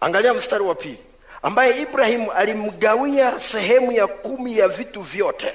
Angalia 0.00 0.34
mstari 0.34 0.64
wa 0.64 0.74
pili. 0.74 0.98
Ambaye 1.42 1.82
ibrahimu 1.82 2.32
alimgawia 2.32 3.40
sehemu 3.40 3.92
ya 3.92 4.06
kumi 4.06 4.58
ya 4.58 4.68
vitu 4.68 5.02
vyote. 5.02 5.54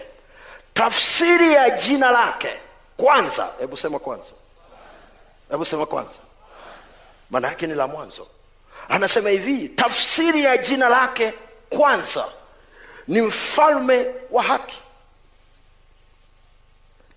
Tafsiri 0.73 1.53
ya 1.53 1.69
jina 1.69 2.11
lake. 2.11 2.49
Kwanza 2.97 3.49
hebu 3.59 3.77
sema 3.77 3.99
kwanza 3.99 4.31
hebu 5.49 5.65
sema 5.65 5.85
kwanza. 5.85 6.19
Maana 7.29 7.47
yake 7.47 7.67
ni 7.67 7.73
la 7.73 7.87
mwanzo. 7.87 8.27
Anasema 8.89 9.29
hivi 9.29 9.69
tafsiri 9.69 10.43
ya 10.43 10.57
jina 10.57 10.89
lake 10.89 11.33
kwanza 11.69 12.25
ni 13.07 13.21
mfalme 13.21 14.05
wa 14.31 14.43
haki. 14.43 14.77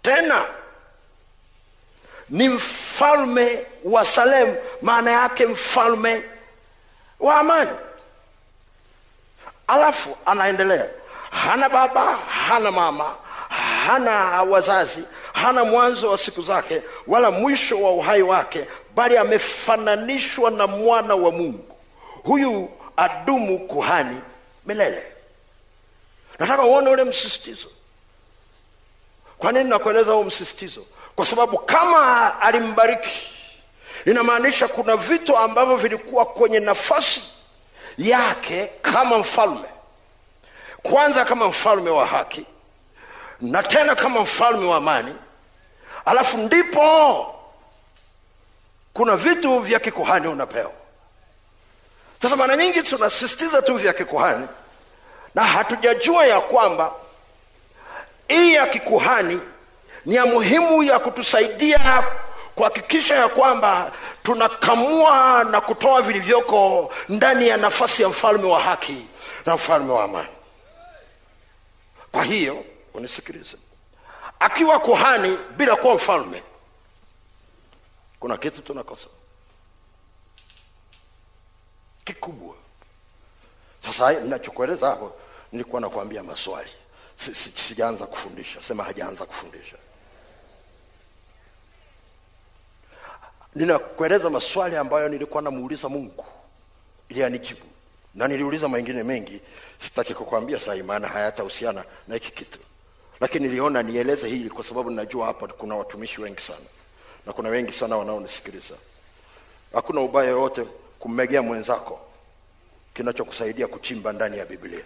Tena 0.02 0.44
ni 2.28 2.48
mfalme 2.48 3.66
wa 3.84 4.04
salemu 4.04 4.56
maana 4.82 5.10
yake 5.10 5.46
mfalme 5.46 6.22
wa 7.20 7.36
amani. 7.40 7.70
Alafu 9.66 10.16
anaendelea 10.26 10.86
hana 11.30 11.68
baba 11.68 12.16
hana 12.16 12.70
mama 12.70 13.14
hana 13.86 14.42
wazazi 14.42 15.04
hana 15.32 15.64
mwanzo 15.64 16.10
wa 16.10 16.18
siku 16.18 16.42
zake 16.42 16.82
wala 17.06 17.30
mwisho 17.30 17.82
wa 17.82 17.90
uhai 17.92 18.22
wake 18.22 18.66
bali 18.94 19.16
amefananishwa 19.16 20.50
na 20.50 20.66
mwana 20.66 21.14
wa 21.14 21.30
mungu. 21.30 21.76
Huyu 22.24 22.70
adumu 22.96 23.58
kuhani 23.58 24.20
milele. 24.66 25.02
Nataka 26.38 26.62
uone 26.62 26.90
ule 26.90 27.04
msisitizo. 27.04 27.68
Kwa 29.38 29.52
nini 29.52 29.70
nakueleza 29.70 30.12
huo 30.12 30.24
msisitizo? 30.24 30.84
Kwa 31.16 31.26
sababu 31.26 31.58
kama 31.58 32.40
alimbariki 32.42 33.28
inamaanisha 34.06 34.68
kuna 34.68 34.96
vitu 34.96 35.36
ambavyo 35.36 35.76
vilikuwa 35.76 36.24
kwenye 36.24 36.60
nafasi 36.60 37.22
yake 37.98 38.70
kama 38.82 39.18
mfalme. 39.18 39.68
Kwanza 40.82 41.24
kama 41.24 41.48
mfalme 41.48 41.90
wa 41.90 42.06
haki 42.06 42.46
na 43.41 43.62
tena 43.62 43.95
kama 43.95 44.20
mfalme 44.20 44.68
wa 44.68 44.76
amani. 44.76 45.14
Alafu 46.05 46.38
ndipo 46.38 47.26
kuna 48.95 49.16
vitu 49.16 49.59
vya 49.59 49.78
kikuhani 49.80 50.28
unapewa. 50.28 50.70
Sasa 52.22 52.36
mara 52.36 52.57
nyingi 52.57 52.82
tunasisitiza 52.82 53.62
tu 53.62 53.74
vya 53.76 53.93
kikuhani 53.93 54.49
na 55.34 55.45
hatujajua 55.45 56.26
ya 56.26 56.41
kwamba 56.41 56.93
hii 58.28 58.55
ya 58.55 58.66
kikuhani 58.66 59.41
ni 60.07 60.14
ya 60.14 60.26
muhimu 60.26 60.82
ya 60.82 60.99
kutusaidia 60.99 62.05
kuhakikisha 62.55 63.14
ya 63.14 63.28
kwamba 63.28 63.93
tunakamua 64.22 65.45
na 65.45 65.61
kutoa 65.61 66.03
vilivyoko 66.03 66.93
ndani 67.09 67.49
ya 67.49 67.57
nafasi 67.57 68.03
ya 68.03 68.09
mfalme 68.09 68.51
wa 68.53 68.61
haki 68.61 69.07
na 69.47 69.55
mfalme 69.55 69.93
wa 69.93 70.05
amani. 70.05 70.28
Kwa 72.12 72.24
hiyo 72.24 72.64
unisikilize. 72.95 73.57
Akiwa 74.41 74.80
kuhani 74.80 75.38
bila 75.57 75.76
kuwa 75.76 75.95
mfalme 75.95 76.43
kuna 78.20 78.36
kitu 78.38 78.62
tunakosa. 78.62 79.09
Kikubwa. 82.05 82.55
Sasa 83.86 84.12
ninachokueleza 84.12 84.88
hapo 84.91 85.12
nilikuwa 85.53 85.80
nakuambia 85.80 86.22
maswali. 86.22 86.70
Si- 87.16 87.34
si- 87.34 87.51
sijaanza 87.68 88.07
kufundisha. 88.07 88.62
Sema 88.62 88.84
hajaanza 88.84 89.24
kufundisha. 89.24 89.76
Ninakueleza 93.55 94.30
maswali 94.30 94.76
ambayo 94.76 95.09
nilikuwa 95.09 95.43
namuuliza 95.43 95.88
mungu. 95.88 96.24
Ili 97.09 97.24
anijibu. 97.24 97.61
Na 98.14 98.28
niliuliza 98.28 98.68
mengine 98.68 99.03
mengi. 99.03 99.41
Sitaki 99.82 100.14
kukwambia 100.14 100.61
sahii 100.61 100.82
maana 100.82 101.09
hayatahusiana 101.09 101.84
na 102.09 102.14
hiki 102.14 102.30
kitu 102.30 102.59
lakini 103.20 103.48
niliona 103.48 103.82
nieleze 103.82 104.28
hili 104.28 104.50
kwa 104.50 104.64
sababu 104.64 104.90
ninajua 104.90 105.26
hapa 105.26 105.46
kuna 105.48 105.74
watumishi 105.76 106.20
wengi 106.20 106.40
sana. 106.40 106.66
Na 107.26 107.32
kuna 107.32 107.48
wengi 107.48 107.72
sana 107.72 107.96
wanaonisikiliza. 107.96 108.74
Hakuna 109.72 110.00
ubaya 110.00 110.30
yoyote 110.30 110.64
kummegea 110.98 111.42
mwenzako 111.42 112.00
kinachokusaidia 112.94 113.66
kuchimba 113.66 114.12
ndani 114.12 114.38
ya 114.38 114.46
biblia. 114.46 114.84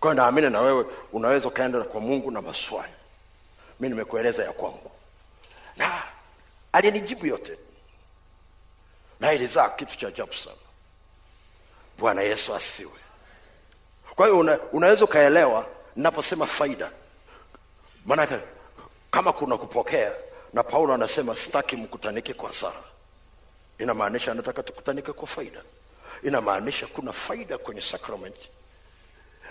Kwayo 0.00 0.14
naamini 0.14 0.50
na 0.50 0.60
wewe 0.60 0.86
unaweza 1.12 1.48
ukaenda 1.48 1.80
kwa 1.82 2.00
mungu 2.00 2.30
na 2.30 2.42
maswali. 2.42 2.92
Mi 3.80 3.88
nimekueleza 3.88 4.44
ya 4.44 4.52
kwangu 4.52 4.90
na 5.76 6.02
alinijibu 6.72 7.26
yote. 7.26 7.58
Na 9.20 9.32
ilizaa 9.32 9.68
kitu 9.68 9.96
cha 9.98 10.08
ajabu 10.08 10.34
sana. 10.34 10.56
Bwana 11.98 12.22
yesu 12.22 12.54
asifiwe 12.54 12.92
kwa 14.18 14.26
hiyo 14.26 14.38
una, 14.38 14.58
unaweza 14.72 15.04
ukaelewa 15.04 15.66
naposema 15.96 16.46
faida. 16.46 16.90
Maanake 18.06 18.38
kama 19.10 19.32
kuna 19.32 19.56
kupokea 19.58 20.12
na 20.52 20.62
paulo 20.62 20.94
anasema 20.94 21.36
sitaki 21.36 21.76
mkutanike 21.76 22.34
kwa 22.34 22.52
sara 22.52 22.82
inamaanisha 23.78 24.32
anataka 24.32 24.62
tukutanike 24.62 25.12
kwa 25.12 25.28
faida. 25.28 25.62
Inamaanisha 26.22 26.86
kuna 26.86 27.12
faida 27.12 27.58
kwenye 27.58 27.80
sakramenti 27.82 28.48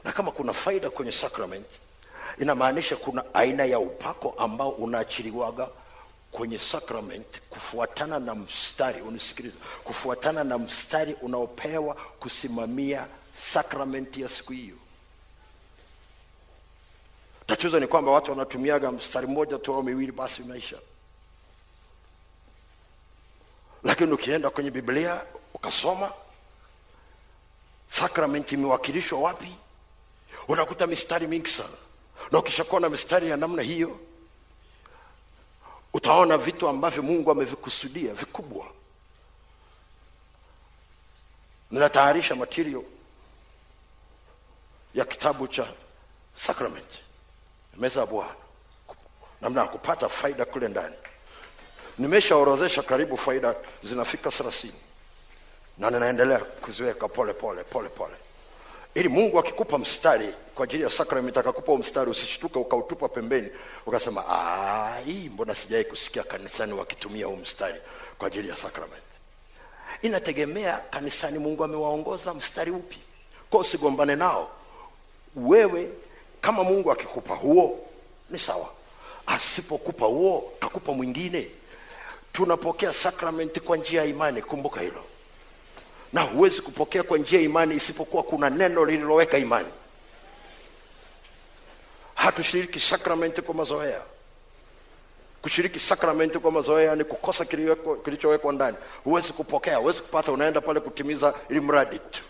na 0.03 0.11
kama 0.11 0.31
kuna 0.31 0.53
faida 0.53 0.89
kwenye 0.89 1.11
sacrament 1.11 1.67
inamaanisha 2.39 2.95
kuna 2.95 3.23
aina 3.33 3.65
ya 3.65 3.79
upako 3.79 4.33
ambao 4.37 4.69
unaachiliwaga 4.69 5.67
kwenye 6.31 6.59
sacrament 6.59 7.41
kufuatana 7.49 8.19
na 8.19 8.35
mstari. 8.35 9.01
Unisikiliza 9.01 9.57
kufuatana 9.83 10.43
na 10.43 10.57
mstari 10.57 11.13
unaopewa 11.21 11.93
kusimamia 12.19 13.07
sacrament 13.53 14.17
ya 14.17 14.29
siku 14.29 14.53
hiyo. 14.53 14.75
Tatizo 17.45 17.79
ni 17.79 17.87
kwamba 17.87 18.11
watu 18.11 18.31
wanatumiaga 18.31 18.91
mstari 18.91 19.27
mmoja 19.27 19.57
tu 19.57 19.73
au 19.73 19.83
miwili 19.83 20.11
basi 20.11 20.41
maisha 20.41 20.77
lakini 23.83 24.11
ukienda 24.11 24.49
kwenye 24.49 24.71
biblia 24.71 25.21
ukasoma 25.53 26.11
sakramenti 27.89 28.55
imewakilishwa 28.55 29.19
wapi? 29.19 29.55
Unakuta 30.47 30.87
mistari 30.87 31.27
mingi 31.27 31.47
sana. 31.49 31.77
Na 32.31 32.39
ukishakuwa 32.39 32.81
na 32.81 32.89
mistari 32.89 33.29
ya 33.29 33.37
namna 33.37 33.61
hiyo 33.61 33.99
utaona 35.93 36.37
vitu 36.37 36.67
ambavyo 36.67 37.03
mungu 37.03 37.31
amevikusudia 37.31 38.13
vikubwa. 38.13 38.65
Ninatayarisha 41.71 42.35
material 42.35 42.83
ya 44.97 45.05
kitabu 45.05 45.47
cha 45.47 45.67
sacrament. 46.35 46.99
Meza 47.77 47.99
ya 47.99 48.05
bwana 48.05 48.31
namna 49.41 49.61
ya 49.61 49.67
kupata 49.67 50.09
faida 50.09 50.45
kule 50.45 50.67
ndani. 50.67 50.95
Nimeshaorozesha 51.97 52.81
karibu 52.83 53.17
faida 53.17 53.55
zinafika 53.83 54.31
thelathini. 54.31 54.79
Na 55.77 55.89
ninaendelea 55.89 56.39
kuziweka 56.39 57.07
pole 57.07 57.33
pole 57.33 57.63
pole 57.63 57.89
pole. 57.89 58.15
Ili 58.95 59.09
mungu 59.09 59.39
akikupa 59.39 59.77
mstari 59.77 60.33
kwa 60.55 60.63
ajili 60.63 60.83
ya 60.83 60.89
sakramenti 60.89 61.39
akakupa 61.39 61.77
mstari 61.77 62.11
usishtuka 62.11 62.59
ukautupa 62.59 63.09
pembeni 63.09 63.49
ukasema 63.85 64.23
"Ah, 64.29 64.99
hii 65.05 65.29
mbona 65.29 65.55
sijawai 65.55 65.85
kusikia 65.85 66.23
kanisani 66.23 66.73
wakitumia 66.73 67.25
huu 67.25 67.35
mstari 67.35 67.79
kwa 68.17 68.27
ajili 68.27 68.49
ya 68.49 68.55
sakramenti 68.55 69.01
inategemea 70.01 70.77
kanisani 70.77 71.39
mungu 71.39 71.63
amewaongoza 71.63 72.33
mstari 72.33 72.71
upi. 72.71 72.99
Kwa 73.49 73.59
usigombane 73.59 74.15
nao 74.15 74.51
wewe 75.37 75.89
kama 76.41 76.63
mungu 76.63 76.91
akikupa 76.91 77.35
huo 77.35 77.87
ni 78.29 78.39
sawa. 78.39 78.69
Asipokupa 79.25 80.05
huo 80.05 80.53
kakupa 80.59 80.93
mwingine. 80.93 81.47
Tunapokea 82.33 82.93
sakramenti 82.93 83.59
kwa 83.59 83.77
njia 83.77 84.01
ya 84.01 84.07
imani 84.07 84.41
kumbuka 84.41 84.81
hilo. 84.81 85.03
Na 86.13 86.21
huwezi 86.21 86.61
kupokea 86.61 87.03
kwa 87.03 87.17
njia 87.17 87.39
ya 87.39 87.45
imani 87.45 87.75
isipokuwa 87.75 88.23
kuna 88.23 88.49
neno 88.49 88.85
lililoweka 88.85 89.37
imani. 89.37 89.67
Hatushiriki 92.15 92.79
sakramenti 92.79 93.41
kwa 93.41 93.55
mazoea. 93.55 94.01
Kushiriki 95.41 95.79
sakramenti 95.79 96.39
kwa 96.39 96.51
mazoea 96.51 96.95
ni 96.95 97.03
kukosa 97.03 97.45
kilichowekwa 98.03 98.53
ndani. 98.53 98.77
Huwezi 99.03 99.33
kupokea 99.33 99.77
huwezi 99.77 100.01
kupata 100.01 100.31
unaenda 100.31 100.61
pale 100.61 100.79
kutimiza 100.79 101.33
ili 101.49 101.59
mradi 101.59 101.99
tu 101.99 102.21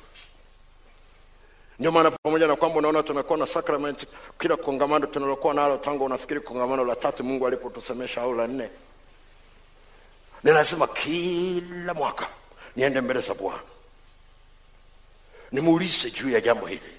ndio 1.80 1.92
maana 1.92 2.12
pamoja 2.12 2.48
na 2.48 2.56
kwamba 2.56 2.78
unaona 2.78 3.04
tumekuwa 3.04 3.38
na 3.40 3.46
sakramenti 3.46 4.08
kila 4.40 4.58
kongamano 4.58 5.06
tunalokuwa 5.08 5.54
nalo 5.54 5.78
tangu 5.78 6.06
unafikiri 6.06 6.40
kongamano 6.40 6.86
la 6.86 6.96
tatu 6.96 7.24
mungu 7.24 7.48
alipotusemesha 7.48 8.22
au 8.22 8.34
la 8.36 8.48
nne 8.48 8.70
ni 10.44 10.52
lazima 10.52 10.88
kila 10.88 11.94
mwaka 11.94 12.28
niende 12.76 13.02
mbele 13.02 13.22
za 13.22 13.34
bwana. 13.34 13.60
Nimuulize 15.52 16.12
juu 16.12 16.30
ya 16.30 16.42
jambo 16.42 16.66
hili. 16.68 16.94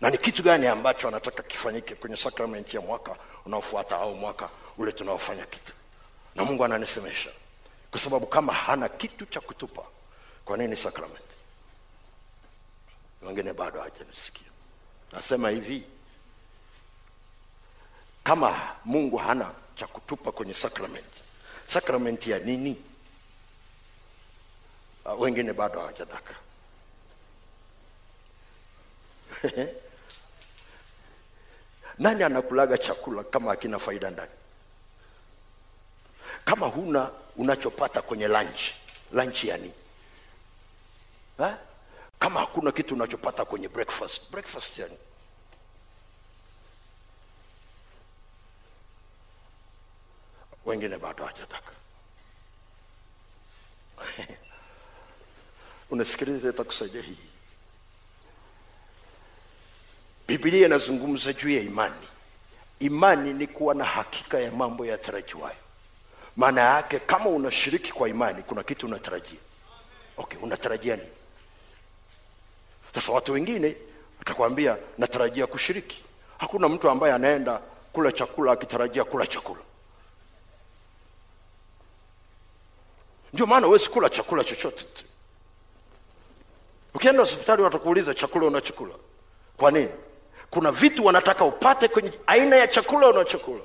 Na 0.00 0.10
ni 0.10 0.18
kitu 0.18 0.42
gani 0.42 0.66
ambacho 0.66 1.08
anataka 1.08 1.42
kifanyike 1.42 1.94
kwenye 1.94 2.16
sakramenti 2.16 2.76
ya 2.76 2.82
mwaka 2.82 3.16
unaofuata 3.46 3.96
au 3.96 4.14
mwaka 4.14 4.48
ule 4.78 4.92
tunaofanya 4.92 5.46
kitu. 5.46 5.72
Na 6.34 6.44
mungu 6.44 6.64
ananisemesha. 6.64 7.30
Kwa 7.90 8.00
sababu 8.00 8.26
kama 8.26 8.52
hana 8.52 8.88
kitu 8.88 9.26
cha 9.26 9.40
kutupa 9.40 9.82
kwa 10.44 10.56
nini 10.56 10.76
sakramenti 10.76 11.22
wengine 13.22 13.52
bado 13.52 13.78
hawajanisikia. 13.78 14.46
nasema 15.12 15.50
hivi 15.50 15.84
kama 18.24 18.74
mungu 18.84 19.16
hana 19.16 19.50
cha 19.76 19.86
kutupa 19.86 20.32
kwenye 20.32 20.54
sakramenti 20.54 21.20
sakramenti 21.66 22.30
ya 22.30 22.38
nini? 22.38 22.76
Uh, 25.04 25.20
wengine 25.20 25.52
bado 25.52 25.80
hawajadaka 25.80 26.34
nani 31.98 32.22
anakulaga 32.22 32.78
chakula 32.78 33.24
kama 33.24 33.50
hakina 33.50 33.78
faida 33.78 34.10
ndani? 34.10 34.30
Kama 36.44 36.66
huna 36.66 37.10
unachopata 37.36 38.02
kwenye 38.02 38.28
lunch. 38.28 38.60
Lunch 39.12 39.44
ya 39.44 39.56
nini? 39.56 39.72
Kama 42.18 42.40
hakuna 42.40 42.72
kitu 42.72 42.94
unachopata 42.94 43.44
kwenye 43.44 43.68
breakfast 43.68 44.30
breakfast 44.30 44.78
yani. 44.78 44.98
Wengine 50.64 50.98
bado 50.98 51.24
hajataka 51.24 51.70
unasikiliza 55.90 56.48
itakusaidia 56.50 57.02
hii. 57.02 57.18
Bibilia 60.28 60.66
inazungumza 60.66 61.32
juu 61.32 61.50
ya 61.50 61.60
imani. 61.62 62.08
Imani 62.80 63.32
ni 63.34 63.46
kuwa 63.46 63.74
na 63.74 63.84
hakika 63.84 64.38
ya 64.38 64.52
mambo 64.52 64.86
yatarajiwayo. 64.86 65.56
Maana 66.36 66.60
yake 66.60 66.98
kama 66.98 67.26
unashiriki 67.30 67.92
kwa 67.92 68.08
imani 68.08 68.42
kuna 68.42 68.62
kitu 68.62 68.86
unatarajia. 68.86 69.38
Okay 70.16 70.38
unatarajia 70.42 70.96
nini 70.96 71.08
sasa 72.96 73.12
watu 73.12 73.32
wengine 73.32 73.76
watakwambia 74.18 74.76
natarajia 74.98 75.46
kushiriki. 75.46 76.02
Hakuna 76.38 76.68
mtu 76.68 76.90
ambaye 76.90 77.14
anaenda 77.14 77.60
kula 77.92 78.12
chakula 78.12 78.52
akitarajia 78.52 79.04
kula 79.04 79.26
chakula. 79.26 79.60
Ndio 83.32 83.46
maana 83.46 83.66
huwezi 83.66 83.88
kula 83.88 84.08
chakula 84.10 84.44
chochote. 84.44 84.86
Ukienda 86.94 87.20
hospitali 87.20 87.62
watakuuliza 87.62 88.14
chakula 88.14 88.46
unachokula? 88.46 88.94
Kwa 89.56 89.70
nini? 89.70 89.88
Kuna 90.50 90.72
vitu 90.72 91.04
wanataka 91.04 91.44
upate 91.44 91.88
kwenye 91.88 92.12
aina 92.26 92.56
ya 92.56 92.68
chakula 92.68 93.08
unachokula 93.08 93.62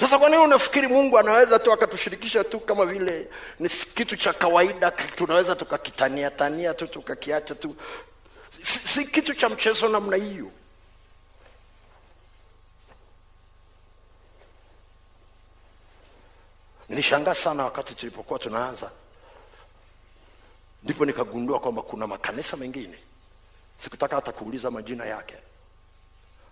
sasa 0.00 0.18
kwa 0.18 0.28
nini 0.30 0.42
unafikiri 0.42 0.88
mungu 0.88 1.18
anaweza 1.18 1.58
tu 1.58 1.72
akatushirikisha 1.72 2.44
tu 2.44 2.60
kama 2.60 2.86
vile 2.86 3.28
ni 3.58 3.68
kitu 3.68 4.16
cha 4.16 4.32
kawaida 4.32 4.90
tunaweza 4.90 5.56
tukakitania 5.56 6.30
tania 6.30 6.74
tu 6.74 6.86
tukakiacha 6.86 7.54
tu? 7.54 7.76
Si, 8.62 8.78
si 8.78 9.04
kitu 9.04 9.34
cha 9.34 9.48
mchezo 9.48 9.88
namna 9.88 10.16
hiyo. 10.16 10.50
Nilishangaa 16.88 17.34
sana 17.34 17.64
wakati 17.64 17.94
tulipokuwa 17.94 18.38
tunaanza 18.38 18.90
ndipo 20.82 21.04
nikagundua 21.04 21.60
kwamba 21.60 21.82
kuna 21.82 22.06
makanisa 22.06 22.56
mengine. 22.56 22.98
Sikutaka 23.78 24.16
hata 24.16 24.32
kuuliza 24.32 24.70
majina 24.70 25.04
yake 25.04 25.34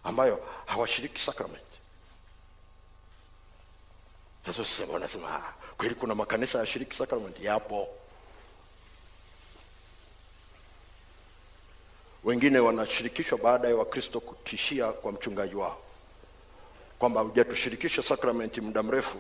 ambayo 0.05 0.49
hawashiriki 0.67 1.21
sakramenti 1.21 1.68
sasa 4.53 4.65
sema 4.77 4.93
wanasema 4.93 5.29
"Ah, 5.35 5.53
kweli 5.77 5.95
kuna 5.95 6.15
makanisa 6.15 6.59
yashiriki 6.59 6.97
sakramenti 6.97 7.45
yapo. 7.45 7.89
Wengine 12.25 12.59
wanashirikishwa 12.59 13.39
baada 13.39 13.69
ya 13.69 13.77
wakristo 13.77 14.21
kutishia 14.21 14.87
kwa 14.93 15.13
mchungaji 15.13 15.55
wao. 15.55 15.79
Kwamba 16.99 17.21
hujatushirikisha 17.21 18.03
sakramenti 18.03 18.61
muda 18.61 18.83
mrefu 18.83 19.19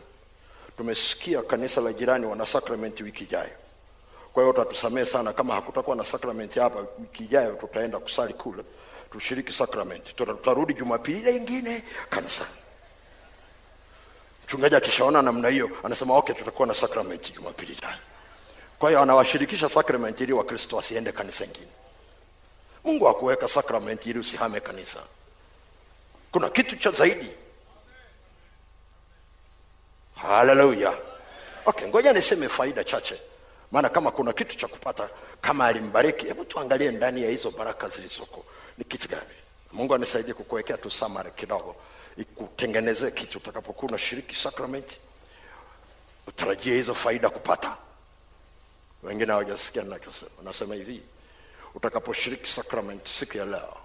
tumesikia 0.76 1.42
kanisa 1.42 1.80
la 1.80 1.92
jirani 1.92 2.26
wana 2.26 2.46
sakramenti 2.46 3.02
wiki 3.02 3.24
ijayo. 3.24 3.50
Kwa 4.32 4.42
hiyo 4.42 4.50
utatusamehe 4.54 5.06
sana 5.06 5.32
kama 5.32 5.54
hakutakuwa 5.54 5.96
na 5.96 6.04
sakramenti 6.04 6.58
hapa 6.58 6.86
wiki 6.98 7.24
ijayo 7.24 7.52
tutaenda 7.54 7.98
kusali 7.98 8.34
kule 8.34 8.62
tushiriki 9.12 9.52
sakramenti 9.52 10.14
tutarudi 10.14 10.74
jumapili 10.74 11.18
ile 11.18 11.36
ingine 11.36 11.84
kanisani 12.10 12.50
mchungaji 14.48 14.76
akishaona 14.76 15.22
namna 15.22 15.48
hiyo 15.48 15.70
anasema 15.84 16.14
okay 16.16 16.34
tutakuwa 16.34 16.68
na 16.68 16.74
sakramenti 16.74 17.32
jumapili 17.32 17.72
ijayo. 17.72 17.98
Kwa 18.78 18.90
hiyo 18.90 19.02
anawashirikisha 19.02 19.68
sakramenti 19.68 20.22
ili 20.24 20.32
wakristo 20.32 20.76
wasiende 20.76 21.12
kanisa 21.12 21.44
ingine 21.44 21.66
mungu 22.84 23.08
akuweka 23.08 23.48
sakramenti 23.48 24.10
ili 24.10 24.18
usihame 24.18 24.60
kanisa. 24.60 25.00
Kuna 26.32 26.48
kitu 26.48 26.76
cha 26.76 26.90
zaidi. 26.90 27.30
Haleluya 30.14 30.94
okay 31.66 31.88
ngoja 31.88 32.12
niseme 32.12 32.48
faida 32.48 32.84
chache. 32.84 33.20
Maana 33.72 33.88
kama 33.88 34.10
kuna 34.10 34.32
kitu 34.32 34.56
cha 34.56 34.68
kupata 34.68 35.08
kama 35.40 35.66
alimbariki 35.66 36.26
hebu 36.26 36.44
tuangalie 36.44 36.90
ndani 36.90 37.22
ya 37.22 37.30
hizo 37.30 37.50
baraka 37.50 37.88
zilizoko. 37.88 38.44
Ni 38.78 38.84
kitu 38.84 39.08
gani? 39.08 39.34
Mungu 39.72 39.94
anisaidie 39.94 40.34
kukuwekea 40.34 40.76
tu 40.76 40.90
samari 40.90 41.30
kidogo 41.30 41.76
ikutengenezee 42.18 43.10
kitu 43.10 43.38
utakapokuwa 43.38 43.88
unashiriki 43.88 44.34
sakramenti. 44.36 44.98
Utarajie 46.26 46.74
hizo 46.74 46.94
faida 46.94 47.30
kupata. 47.30 47.76
Wengine 49.02 49.32
hawajasikia 49.32 49.82
ninachosema. 49.82 50.30
Nasema 50.42 50.74
hivi 50.74 51.02
utakaposhiriki 51.74 52.50
sakramenti 52.50 53.12
siku 53.12 53.38
ya 53.38 53.44
leo 53.44 53.76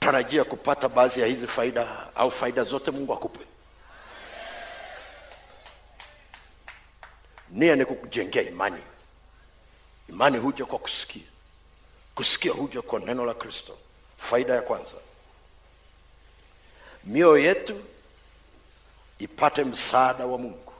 tarajia 0.00 0.44
kupata 0.44 0.88
baadhi 0.88 1.20
ya 1.20 1.26
hizi 1.26 1.46
faida 1.46 2.06
au 2.14 2.30
faida 2.30 2.64
zote 2.64 2.90
mungu 2.90 3.12
akupe. 3.12 3.44
Nia 7.50 7.76
ni 7.76 7.84
kukujengea 7.84 8.42
imani. 8.42 8.82
Imani 10.08 10.38
huja 10.38 10.64
kwa 10.64 10.78
kusikia. 10.78 11.22
Kusikia 12.14 12.52
huja 12.52 12.82
kwa 12.82 13.00
neno 13.00 13.26
la 13.26 13.34
kristo. 13.34 13.78
Faida 14.18 14.54
ya 14.54 14.62
kwanza 14.62 14.96
mioyo 17.04 17.38
yetu 17.38 17.84
ipate 19.18 19.64
msaada 19.64 20.26
wa 20.26 20.38
mungu. 20.38 20.72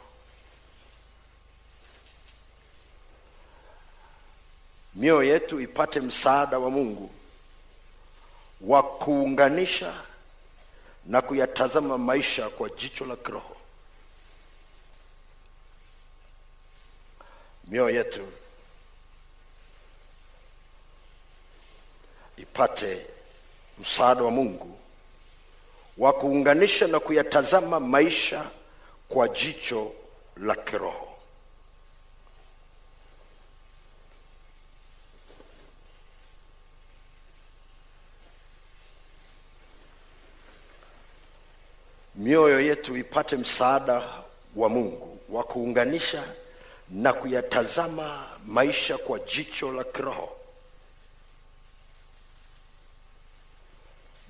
Mioyo 4.95 5.23
yetu 5.23 5.61
ipate 5.61 6.01
msaada 6.01 6.59
wa 6.59 6.71
mungu 6.71 7.11
wa 8.61 8.83
kuunganisha 8.83 10.03
na 11.07 11.23
kuyatazama 11.23 11.99
maisha 11.99 12.49
kwa 12.51 12.71
jicho 12.71 13.05
la 13.05 13.17
kiroho. 13.17 13.57
Mioyo 17.65 17.97
yetu 17.97 18.29
ipate 22.37 23.07
msaada 23.79 24.23
wa 24.23 24.31
mungu 24.31 24.79
wa 25.99 26.13
kuunganisha 26.13 26.87
na 26.87 27.01
kuyatazama 27.01 27.81
maisha 27.81 28.51
kwa 29.09 29.29
jicho 29.29 29.93
la 30.37 30.55
kiroho. 30.55 31.09
Mioyo 42.15 42.61
yetu 42.61 42.97
ipate 42.97 43.37
msaada 43.37 44.03
wa 44.57 44.69
mungu 44.69 45.19
wa 45.29 45.45
kuunganisha 45.45 46.25
na 46.91 47.13
kuyatazama 47.13 48.29
maisha 48.47 48.99
kwa 48.99 49.19
jicho 49.19 49.73
la 49.73 49.85
kiroho. 49.85 50.37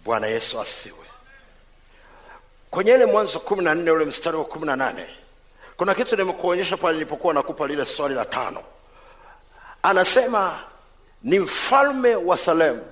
Bwana 0.04 0.26
yesu 0.26 0.60
asifiwe 0.60 1.11
kwenye 2.72 2.90
ile 2.94 3.06
mwanzo 3.06 3.40
kumi 3.40 3.64
na 3.64 3.74
nne 3.74 3.90
ule 3.90 4.04
mstari 4.04 4.36
wa 4.36 4.44
kumi 4.44 4.66
na 4.66 4.76
nane 4.76 5.06
kuna 5.76 5.94
kitu 5.94 6.16
nimekuonyesha 6.16 6.76
pale 6.76 6.92
nilipokuwa 6.94 7.34
nakupa 7.34 7.66
lile 7.66 7.86
swali 7.86 8.14
la 8.14 8.24
tano. 8.24 8.62
Anasema 9.82 10.60
ni 11.22 11.38
mfalme 11.38 12.14
wa 12.14 12.36
salemu 12.38 12.82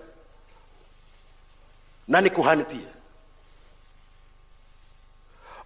na 2.09 2.21
ni 2.21 2.31
kuhani 2.31 2.65
pia. 2.65 2.89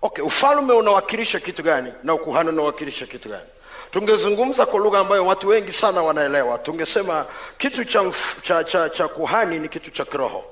Okay 0.03 0.25
ufalme 0.25 0.73
unawakilisha 0.73 1.41
kitu 1.41 1.63
gani 1.63 1.93
na 2.03 2.15
ukuhani 2.15 2.49
unawakilisha 2.49 3.07
kitu 3.07 3.29
gani? 3.29 3.47
Tungezungumza 3.91 4.67
kwa 4.67 4.81
lugha 4.81 4.99
ambayo 4.99 5.27
watu 5.27 5.49
wengi 5.49 5.73
sana 5.73 6.03
wanaelewa. 6.03 6.59
Tungesema 6.59 7.27
kitu 7.59 7.85
cha, 7.85 8.01
mf- 8.01 8.41
cha, 8.43 8.65
cha, 8.65 8.89
cha 8.89 9.09
kuhani 9.09 9.59
ni 9.59 9.69
kitu 9.69 9.91
cha 9.91 10.05
kiroho. 10.05 10.45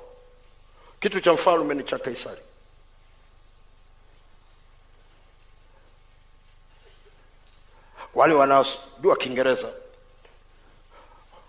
Kitu 1.00 1.20
cha 1.20 1.32
mfalme 1.32 1.74
ni 1.74 1.82
cha 1.82 1.98
kaisari 1.98 2.40
wale 8.14 8.34
wanaojua 8.34 9.16
kiingereza 9.18 9.68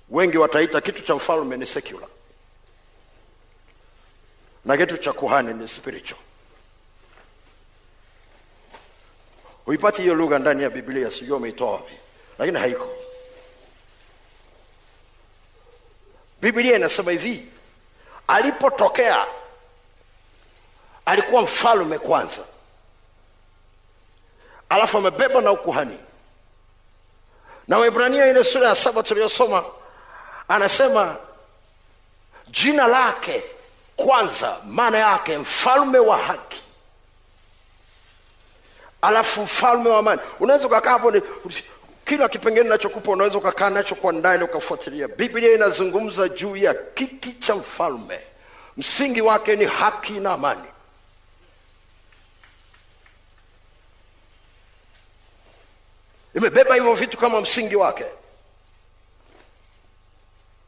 wengi 0.09 0.37
wataita 0.37 0.81
kitu 0.81 1.01
cha 1.01 1.15
mfalme 1.15 1.57
ni 1.57 1.65
secular 1.65 2.09
na 4.65 4.77
kitu 4.77 4.97
cha 4.97 5.13
kuhani 5.13 5.53
ni 5.53 5.67
spiritual. 5.67 6.19
Huipati 9.65 10.01
hiyo 10.01 10.15
lugha 10.15 10.39
ndani 10.39 10.63
ya 10.63 10.69
biblia 10.69 11.11
sijua 11.11 11.37
umeitoa 11.37 11.71
wapi 11.71 11.93
lakini 12.39 12.59
haiko. 12.59 12.89
Biblia 16.41 16.75
inasema 16.75 17.11
hivi 17.11 17.47
alipotokea 18.27 19.25
alikuwa 21.05 21.41
mfalme 21.41 21.99
kwanza 21.99 22.41
alafu 24.69 24.97
amebeba 24.97 25.41
na 25.41 25.51
ukuhani 25.51 25.97
na 27.67 27.77
waibrania 27.77 28.29
ile 28.29 28.43
sura 28.43 28.67
ya 28.69 28.75
saba 28.75 29.03
tuliyosoma 29.03 29.63
anasema 30.47 31.15
jina 32.47 32.87
lake 32.87 33.43
kwanza 33.95 34.57
maana 34.67 34.97
yake 34.97 35.37
mfalme 35.37 35.99
wa 35.99 36.17
haki. 36.17 36.61
Alafu 39.01 39.41
mfalme 39.41 39.89
wa 39.89 39.99
amani. 39.99 40.21
Unaweza 40.39 40.67
ukakaa 40.67 40.91
hapo 40.91 41.13
kila 42.05 42.29
kipengele 42.29 42.69
nachokupa 42.69 43.11
unaweza 43.11 43.37
ukakaa 43.37 43.69
nacho 43.69 43.95
kwa 43.95 44.13
ndani 44.13 44.43
ukafuatilia. 44.43 45.07
Biblia 45.07 45.53
inazungumza 45.55 46.29
juu 46.29 46.55
ya 46.55 46.73
kiti 46.73 47.33
cha 47.33 47.55
mfalme. 47.55 48.19
Msingi 48.77 49.21
wake 49.21 49.55
ni 49.55 49.65
haki 49.65 50.13
na 50.13 50.31
amani 50.33 50.63
imebeba 56.35 56.75
hivyo 56.75 56.93
vitu 56.93 57.17
kama 57.17 57.41
msingi 57.41 57.75
wake. 57.75 58.05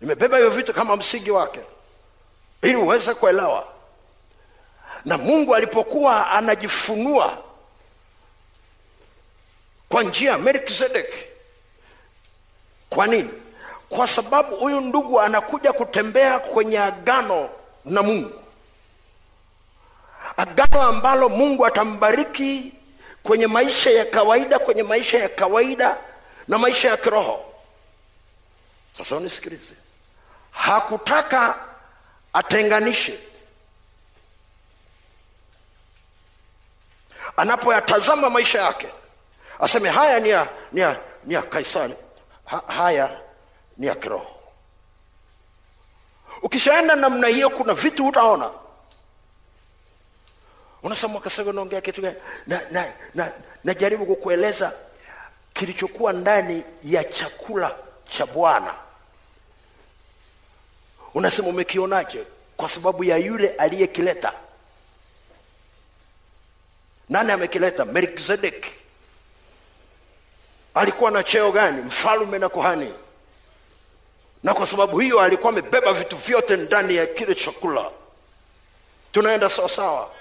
Imebeba 0.01 0.38
hivyo 0.38 0.51
vitu 0.51 0.74
kama 0.74 0.95
msingi 0.95 1.32
wake. 1.32 1.59
Ili 2.61 2.76
uweze 2.76 3.13
kuelewa. 3.13 3.68
Na 5.05 5.18
mungu 5.18 5.55
alipokuwa 5.55 6.30
anajifunua 6.32 7.38
kwa 9.89 10.03
njia 10.03 10.32
ya 10.32 10.38
melkizedeki 10.38 11.18
kwa 12.89 13.07
nini? 13.07 13.30
Kwa 13.89 14.07
sababu 14.07 14.55
huyu 14.55 14.82
ndugu 14.82 15.22
anakuja 15.22 15.74
kutembea 15.74 16.39
kwenye 16.39 16.80
agano 16.80 17.49
na 17.86 18.03
mungu. 18.03 18.32
Agano 20.38 20.82
ambalo 20.82 21.30
mungu 21.30 21.66
atambariki 21.66 22.74
kwenye 23.26 23.47
maisha 23.47 23.89
ya 23.91 24.05
kawaida 24.05 24.59
kwenye 24.59 24.84
maisha 24.84 25.17
ya 25.19 25.30
kawaida 25.30 25.97
na 26.47 26.57
maisha 26.57 26.89
ya 26.89 26.97
kiroho. 26.97 27.53
Sasa 28.97 29.15
unisikilize. 29.15 29.73
Hakutaka 30.51 31.55
atenganishe. 32.34 33.19
Anapoyatazama 37.38 38.30
maisha 38.30 38.61
yake 38.61 38.88
aseme 39.59 39.89
haya 39.89 40.19
ni 40.19 40.30
ya, 40.30 40.47
ni 40.71 40.82
ya, 40.82 40.99
ni 41.23 41.34
ya 41.34 41.41
kaisari. 41.41 41.93
Ha, 42.45 42.61
haya 42.67 43.19
ni 43.78 43.88
ya 43.88 43.95
kiroho. 43.95 44.28
Ukishaenda 46.41 46.95
namna 46.95 47.28
hiyo 47.28 47.49
kuna 47.49 47.73
vitu 47.73 48.07
utaona 48.07 48.49
unasema 50.86 51.11
mwakasego 51.13 51.51
naongea 51.51 51.81
kitu 51.81 52.01
gani? 52.01 52.15
Na, 52.47 52.61
na, 52.71 52.93
na, 53.13 53.31
najaribu 53.63 54.05
kukueleza 54.05 54.73
kilichokuwa 55.53 56.13
ndani 56.13 56.63
ya 56.83 57.03
chakula 57.03 57.75
cha 58.09 58.25
bwana. 58.25 58.73
Unasema 61.13 61.47
umekionaje? 61.47 62.23
Kwa 62.57 62.69
sababu 62.69 63.03
ya 63.03 63.17
yule 63.17 63.47
aliyekileta. 63.49 64.33
Nani 67.09 67.31
amekileta? 67.31 67.86
Melkizedeki 67.86 68.71
alikuwa 70.73 71.11
na 71.11 71.23
cheo 71.23 71.51
gani? 71.51 71.81
Mfalume 71.81 72.39
na 72.39 72.49
kuhani. 72.49 72.93
Na 74.43 74.53
kwa 74.53 74.67
sababu 74.67 74.99
hiyo 74.99 75.19
alikuwa 75.21 75.53
amebeba 75.53 75.93
vitu 75.93 76.17
vyote 76.17 76.57
ndani 76.57 76.95
ya 76.95 77.05
kile 77.05 77.36
chakula. 77.36 77.91
Tunaenda 79.11 79.49
sawasawa 79.49 80.11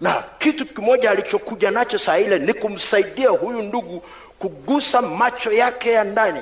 na 0.00 0.24
kitu 0.38 0.66
kimoja 0.66 1.10
alichokuja 1.10 1.70
nacho 1.70 1.98
saa 1.98 2.18
ile 2.18 2.38
ni 2.38 2.52
kumsaidia 2.54 3.28
huyu 3.28 3.62
ndugu 3.62 4.02
kugusa 4.38 5.02
macho 5.02 5.52
yake 5.52 5.92
ya 5.92 6.04
ndani. 6.04 6.40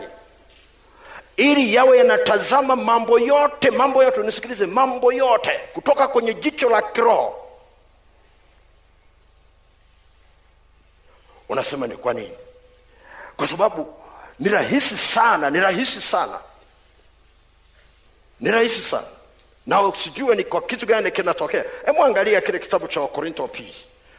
Ili 1.37 1.75
yawe 1.75 1.99
yanatazama 1.99 2.77
mambo 2.77 3.19
yote 3.19 3.71
mambo 3.71 4.03
yote 4.05 4.21
nisikilize 4.21 4.67
mambo 4.67 5.13
yote 5.13 5.61
kutoka 5.75 6.09
kwenye 6.09 6.35
jicho 6.35 6.71
la 6.71 6.83
kiroho. 6.83 7.41
Unasema 11.49 11.87
ni 11.87 11.97
kwa 11.97 12.15
nini? 12.15 12.35
Kwa 13.37 13.49
sababu 13.49 13.95
ni 14.41 14.49
rahisi 14.49 14.97
sana 14.97 15.51
ni 15.51 15.61
rahisi 15.61 16.01
sana. 16.01 16.41
Ni 18.41 18.51
rahisi 18.51 18.83
sana 18.83 19.07
na 19.67 19.83
usijue 19.83 20.37
ni 20.37 20.45
kwa 20.45 20.63
kitu 20.63 20.87
gani 20.87 21.11
kinatokea. 21.11 21.65
Hebu 21.87 22.05
angalia 22.05 22.41
kile 22.41 22.59
kitabu 22.59 22.89
cha 22.89 23.01
wakorinto 23.01 23.43
wa 23.43 23.49
pili. 23.49 23.75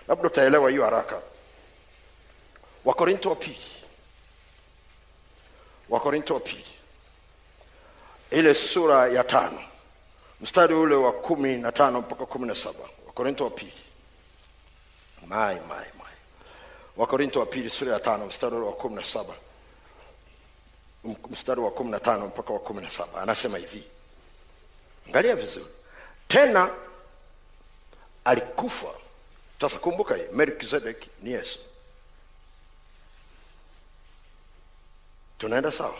Labda 0.08 0.28
utaelewa 0.28 0.70
hiyo 0.70 0.84
haraka. 0.84 1.22
Wakorinto 2.86 3.30
wa 3.30 3.36
pili. 3.36 3.58
Wakorinto 5.90 6.34
wa 6.34 6.40
pili. 6.40 6.66
Ile 8.32 8.54
sura 8.54 9.08
ya 9.08 9.24
tano. 9.24 9.60
Mstari 10.42 10.74
ule 10.76 10.96
wa 10.96 11.12
kumi 11.14 11.58
na 11.58 11.72
tano 11.72 12.02
mpaka 12.02 12.26
kumi 12.26 12.48
na 12.48 12.56
saba. 12.56 12.80
Wakorinto 13.08 13.44
wa 13.44 13.50
pili. 13.50 13.74
Mai 15.28 15.56
mai 15.56 15.86
mai 15.98 16.14
wakorinto 16.98 17.40
wa 17.40 17.46
pili 17.46 17.70
sura 17.70 17.94
ya 17.94 18.00
tano 18.00 18.26
mstari 18.26 18.56
ule 18.56 18.66
wa 18.66 18.74
kumi 18.74 18.96
na 18.96 19.04
saba. 19.04 19.34
Mstari 21.30 21.62
wa 21.62 21.72
kumi 21.72 21.92
na 21.92 22.00
tano 22.00 22.28
mpaka 22.28 22.54
wa 22.54 22.60
kumi 22.60 22.82
na 22.82 22.90
saba. 22.90 23.22
Anasema 23.22 23.58
hivi 23.58 23.84
angalia 25.08 25.36
vizuri. 25.36 25.66
Tena 26.28 26.70
alikufa. 28.26 28.88
Sasa 29.62 29.80
kumbuka 29.80 30.16
hii 30.16 30.24
melkizedek 30.32 31.08
ni 31.22 31.32
yesu. 31.32 31.60
Tunaenda 35.38 35.72
sawa? 35.72 35.96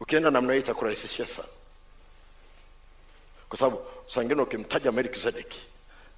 Ukienda 0.00 0.30
namna 0.30 0.52
hii 0.52 0.58
itakurahisishia 0.60 1.26
sana. 1.26 1.48
Kwa 3.48 3.58
sababu 3.58 3.84
sangine 4.14 4.42
ukimtaja 4.42 4.92
melkizedeki 4.92 5.66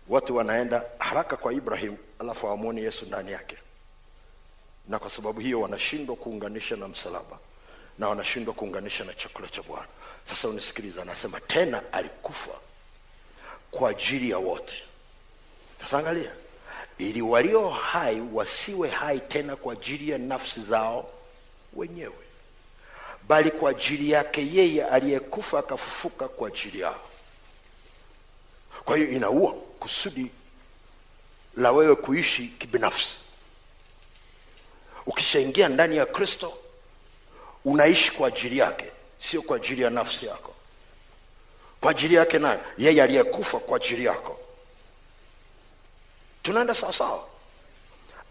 watu 0.08 0.36
wanaenda 0.36 0.84
haraka 0.98 1.36
kwa 1.36 1.52
ibrahim 1.52 1.96
alafu 2.18 2.46
hawamwoni 2.46 2.80
yesu 2.80 3.06
ndani 3.06 3.32
yake. 3.32 3.56
Na 4.88 4.98
kwa 4.98 5.10
sababu 5.10 5.40
hiyo 5.40 5.60
wanashindwa 5.60 6.16
kuunganisha 6.16 6.76
na 6.76 6.88
msalaba 6.88 7.38
na 7.98 8.08
wanashindwa 8.08 8.54
kuunganisha 8.54 9.04
na 9.04 9.14
chakula 9.14 9.48
cha 9.48 9.62
bwana 9.62 9.86
sasa 10.28 10.48
unisikiliza 10.48 11.02
anasema 11.02 11.40
tena 11.40 11.82
alikufa 11.92 12.50
kwa 13.70 13.90
ajili 13.90 14.30
ya 14.30 14.38
wote. 14.38 14.74
Sasa 15.80 15.98
angalia 15.98 16.32
ili 16.98 17.22
walio 17.22 17.68
hai 17.70 18.20
wasiwe 18.32 18.88
hai 18.90 19.20
tena 19.20 19.56
kwa 19.56 19.72
ajili 19.72 20.10
ya 20.10 20.18
nafsi 20.18 20.62
zao 20.62 21.10
wenyewe 21.72 22.24
bali 23.28 23.50
kwa 23.50 23.70
ajili 23.70 24.10
yake 24.10 24.46
yeye 24.52 24.84
aliyekufa 24.84 25.58
akafufuka 25.58 26.28
kwa 26.28 26.48
ajili 26.48 26.80
yao. 26.80 27.00
Kwa 28.84 28.96
hiyo 28.96 29.08
inaua 29.10 29.52
kusudi 29.52 30.30
la 31.56 31.72
wewe 31.72 31.96
kuishi 31.96 32.46
kibinafsi. 32.48 33.16
Ukishaingia 35.06 35.68
ndani 35.68 35.96
ya 35.96 36.06
kristo 36.06 36.58
unaishi 37.64 38.12
kwa 38.12 38.28
ajili 38.28 38.58
yake 38.58 38.90
sio 39.30 39.42
kwa 39.42 39.56
ajili 39.56 39.82
ya 39.82 39.90
nafsi 39.90 40.26
yako. 40.26 40.54
Kwa 41.80 41.90
ajili 41.90 42.14
yake 42.14 42.38
nani 42.38 42.60
yeye 42.78 43.02
aliyekufa 43.02 43.58
kwa 43.58 43.76
ajili 43.76 44.04
yako. 44.04 44.38
Tunaenda 46.42 46.74
sawasawa 46.74 47.24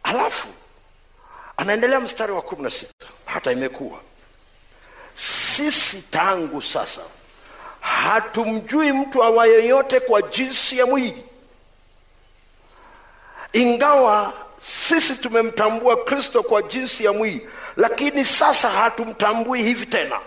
alafu 0.04 0.48
anaendelea 1.58 2.00
mstari 2.00 2.32
wa 2.32 2.42
kumi 2.42 2.64
na 2.64 2.70
sita. 2.70 3.08
Hata 3.26 3.52
imekuwa. 3.52 4.00
Sisi 5.56 6.02
tangu 6.02 6.62
sasa 6.62 7.02
hatumjui 7.80 8.92
mtu 8.92 9.24
awaye 9.24 9.68
yote 9.68 10.00
kwa 10.00 10.22
jinsi 10.22 10.78
ya 10.78 10.86
mwili. 10.86 11.24
Ingawa 13.54 14.34
sisi 14.88 15.16
tumemtambua 15.16 16.04
kristo 16.04 16.44
kwa 16.44 16.62
jinsi 16.62 17.06
ya 17.06 17.14
mwili 17.14 17.50
lakini 17.78 18.26
sasa 18.26 18.70
hatumtambui 18.70 19.64
hivi 19.64 19.86
tena 19.86 20.20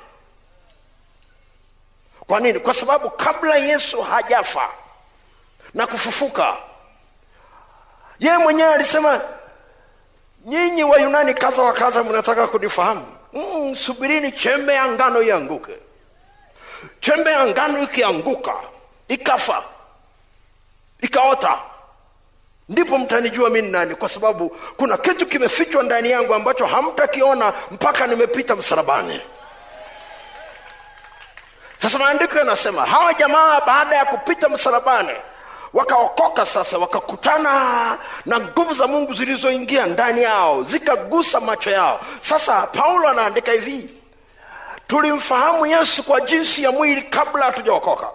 kwa 2.27 2.41
nini? 2.41 2.59
Kwa 2.61 2.75
sababu 2.75 3.11
kabla 3.11 3.57
yesu 3.57 4.03
hajafa 4.03 4.69
na 5.75 5.87
kufufuka 5.87 6.57
yeye 8.19 8.39
mwenyewe 8.39 8.75
alisema 8.75 9.21
nyinyi 10.45 10.85
wayunani 10.85 11.35
kadha 11.35 11.63
wa 11.63 11.73
kadha 11.73 12.05
mnataka 12.05 12.47
kunifahamu. 12.47 13.07
Mm, 13.33 13.77
subirini 13.77 14.33
chembe 14.33 14.75
ya 14.75 14.89
ngano 14.89 15.23
ianguke. 15.23 15.77
Chembe 17.01 17.31
ya 17.33 17.47
ngano 17.47 17.83
ikianguka 17.83 18.55
ikafa 19.09 19.63
ikaota 21.01 21.59
ndipo 22.69 22.99
mtanijua 22.99 23.51
mi 23.51 23.63
nani 23.63 23.95
kwa 23.95 24.09
sababu 24.09 24.49
kuna 24.77 24.97
kitu 24.97 25.27
kimefichwa 25.27 25.83
ndani 25.83 26.11
yangu 26.11 26.35
ambacho 26.35 26.67
hamtakiona 26.67 27.53
mpaka 27.71 28.07
nimepita 28.07 28.57
msalabani 28.57 29.21
sasa 31.87 31.99
maandiko 31.99 32.39
yanasema 32.39 32.87
hawa 32.87 33.15
jamaa 33.15 33.61
baada 33.61 33.97
ya 33.97 34.05
kupita 34.05 34.49
msalabani 34.49 35.11
wakaokoka 35.75 36.47
sasa 36.47 36.79
wakakutana 36.79 37.99
na 38.27 38.41
nguvu 38.41 38.75
za 38.75 38.87
mungu 38.87 39.15
zilizoingia 39.15 39.87
ndani 39.87 40.23
yao 40.23 40.63
zikagusa 40.63 41.41
macho 41.41 41.71
yao. 41.71 42.01
Sasa 42.21 42.67
paulo 42.67 43.09
anaandika 43.09 43.53
hivi 43.53 43.89
tulimfahamu 44.87 45.67
yesu 45.67 46.03
kwa 46.03 46.21
jinsi 46.21 46.63
ya 46.63 46.73
mwili 46.73 47.03
kabla 47.03 47.45
hatujaokoka. 47.45 48.07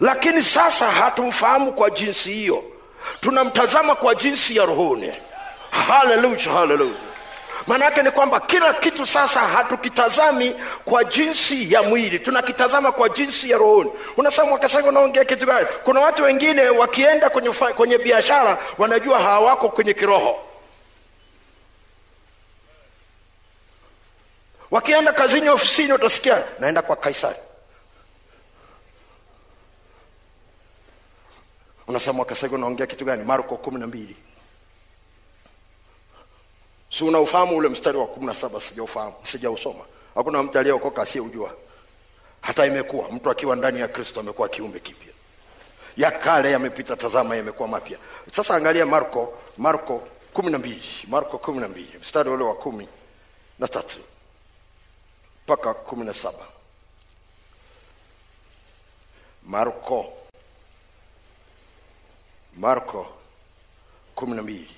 Lakini 0.00 0.42
sasa 0.42 0.90
hatumfahamu 0.90 1.72
kwa 1.72 1.90
jinsi 1.90 2.32
hiyo. 2.32 2.64
Tunamtazama 3.20 3.94
kwa 3.94 4.14
jinsi 4.14 4.56
ya 4.56 4.66
rohoni. 4.66 5.12
Haleluya 5.70 6.52
haleluya 6.52 7.07
maanaake 7.68 8.02
ni 8.02 8.10
kwamba 8.10 8.40
kila 8.40 8.74
kitu 8.74 9.06
sasa 9.06 9.40
hatukitazami 9.40 10.54
kwa 10.84 11.04
jinsi 11.04 11.72
ya 11.72 11.82
mwili 11.82 12.18
tunakitazama 12.18 12.92
kwa 12.92 13.08
jinsi 13.08 13.50
ya 13.50 13.58
rohoni. 13.58 13.90
Unasema 14.16 14.52
wakasema 14.52 14.88
unaongea 14.88 15.24
kitu 15.24 15.46
gani? 15.46 15.66
Kuna 15.84 16.00
watu 16.00 16.22
wengine 16.22 16.68
wakienda 16.68 17.30
kwenye, 17.30 17.50
kwenye 17.50 17.98
biashara 17.98 18.58
wanajua 18.78 19.18
hawako 19.18 19.68
kwenye 19.68 19.94
kiroho. 19.94 20.38
Wakienda 24.70 25.12
kazini 25.12 25.48
ofisini 25.48 25.92
utasikia 25.92 26.44
naenda 26.58 26.82
kwa 26.82 26.96
kaisari. 26.96 27.38
Unasema 31.88 32.18
wakasema 32.18 32.54
unaongea 32.54 32.86
kitu 32.86 33.04
gani? 33.04 33.24
Marko 33.24 33.56
kumi 33.56 33.80
na 33.80 33.86
mbili 33.86 34.16
si 36.90 37.04
unaufahamu 37.04 37.56
ule 37.56 37.68
mstari 37.68 37.98
wa 37.98 38.06
kumi 38.06 38.26
na 38.26 38.34
saba 38.34 38.60
sijausoma. 39.24 39.84
Hakuna 40.14 40.42
mtu 40.42 40.58
aliyeokoka 40.58 41.02
asiyeujua 41.02 41.54
hata 42.40 42.66
imekuwa 42.66 43.10
mtu 43.10 43.30
akiwa 43.30 43.56
ndani 43.56 43.80
ya 43.80 43.88
kristo 43.88 44.20
amekuwa 44.20 44.48
kiumbe 44.48 44.80
kipya. 44.80 45.12
Ya 45.96 46.10
kale 46.10 46.50
yamepita 46.52 46.96
tazama 46.96 47.36
yamekuwa 47.36 47.68
mapya. 47.68 47.98
Sasa 48.32 48.54
angalia 48.54 48.86
marko 48.86 49.34
marko 49.56 50.02
kumi 50.32 50.50
na 50.52 50.58
mbili 50.58 50.82
marko 51.08 51.38
kumi 51.38 51.58
na 51.60 51.68
mbili 51.68 51.92
mstari 52.00 52.30
ule 52.30 52.44
wa 52.44 52.54
kumi 52.54 52.88
na 53.58 53.68
tatu 53.68 53.98
mpaka 55.44 55.74
kumi 55.74 56.04
na 56.04 56.14
saba. 56.14 56.46
Marko 59.46 60.12
marko 62.56 63.06
kumi 64.14 64.36
na 64.36 64.42
mbili 64.42 64.70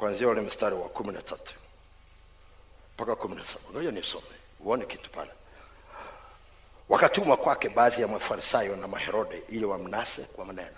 kuanzia 0.00 0.28
ule 0.28 0.40
mstari 0.40 0.74
wa 0.76 0.88
kumi 0.88 1.12
na 1.12 1.22
tatu 1.22 1.54
mpaka 2.94 3.16
kumi 3.16 3.34
na 3.34 3.44
saba. 3.44 3.64
Ngoja 3.72 3.90
nisome 3.90 4.24
uone 4.60 4.86
kitu 4.86 5.10
pale. 5.10 5.30
Wakatuma 6.88 7.36
kwake 7.36 7.68
baadhi 7.68 8.02
ya 8.02 8.08
mafarisayo 8.08 8.76
na 8.76 8.88
maherode 8.88 9.42
ili 9.48 9.64
wamnase 9.64 10.22
kwa 10.22 10.44
maneno. 10.44 10.76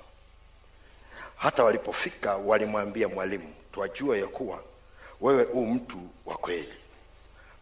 Hata 1.36 1.64
walipofika 1.64 2.36
walimwambia 2.36 3.08
mwalimu 3.08 3.54
twajua 3.72 4.16
ya 4.18 4.26
kuwa 4.26 4.62
wewe 5.20 5.44
u 5.44 5.66
mtu 5.66 5.98
wa 6.26 6.36
kweli 6.36 6.74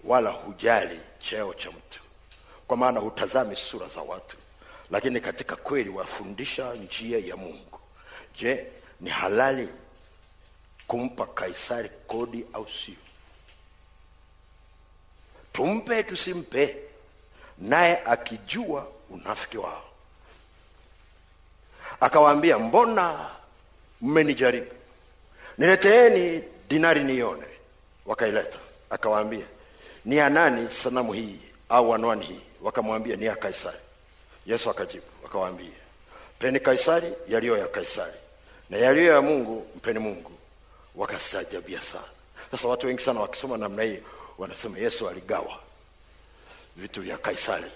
wala 0.04 0.30
hujali 0.30 1.00
cheo 1.20 1.54
cha 1.54 1.70
mtu 1.70 2.00
kwa 2.66 2.76
maana 2.76 3.00
hutazami 3.00 3.56
sura 3.56 3.88
za 3.88 4.00
watu 4.00 4.36
lakini 4.90 5.20
katika 5.20 5.56
kweli 5.56 5.90
wafundisha 5.90 6.74
njia 6.74 7.18
ya 7.18 7.36
mungu. 7.36 7.80
Je 8.38 8.66
ni 9.00 9.11
halali 9.11 9.68
kumpa 10.91 11.26
kaisari 11.26 11.88
kodi 12.07 12.45
au 12.53 12.66
sio? 12.68 12.95
Tumpe 15.53 16.03
tusimpe. 16.03 16.76
Naye 17.59 17.99
akijua 18.05 18.86
unafiki 19.11 19.59
wao. 19.59 19.84
Akawaambia 22.01 22.59
mbona 22.59 23.30
mmenijaribu? 24.01 24.70
Nileteeni 25.59 26.45
dinari 26.68 27.05
nione. 27.05 27.47
Wakaileta. 28.07 28.59
Akawaambia 28.91 29.47
ni 30.05 30.16
ya 30.16 30.30
nani 30.30 30.70
sanamu 30.70 31.12
hii 31.12 31.41
au 31.68 31.95
anwani 31.95 32.24
hii? 32.24 32.41
Wakamwambia 32.62 33.16
ni 33.16 33.24
ya 33.24 33.36
kaisari. 33.36 33.78
Yesu 34.47 34.70
akajibu 34.70 35.07
akawaambia 35.26 35.70
mpeni 36.38 36.61
kaisari 36.61 37.12
yaliyo 37.28 37.59
ya 37.59 37.66
kaisari 37.68 38.18
na 38.70 38.76
yaliyo 38.76 39.12
ya 39.12 39.20
mungu 39.20 39.66
mpeni 39.76 39.99
mungu 39.99 40.39
wakastaajabia 40.95 41.80
sana. 41.80 42.05
Sasa 42.51 42.68
watu 42.68 42.86
wengi 42.86 43.03
sana 43.03 43.20
wakisoma 43.20 43.59
namna 43.59 43.82
hii 43.82 43.99
wanasema 44.38 44.78
yesu 44.78 45.09
aligawa 45.09 45.61
vitu 46.76 47.03
vya 47.03 47.18
kaisari 47.18 47.70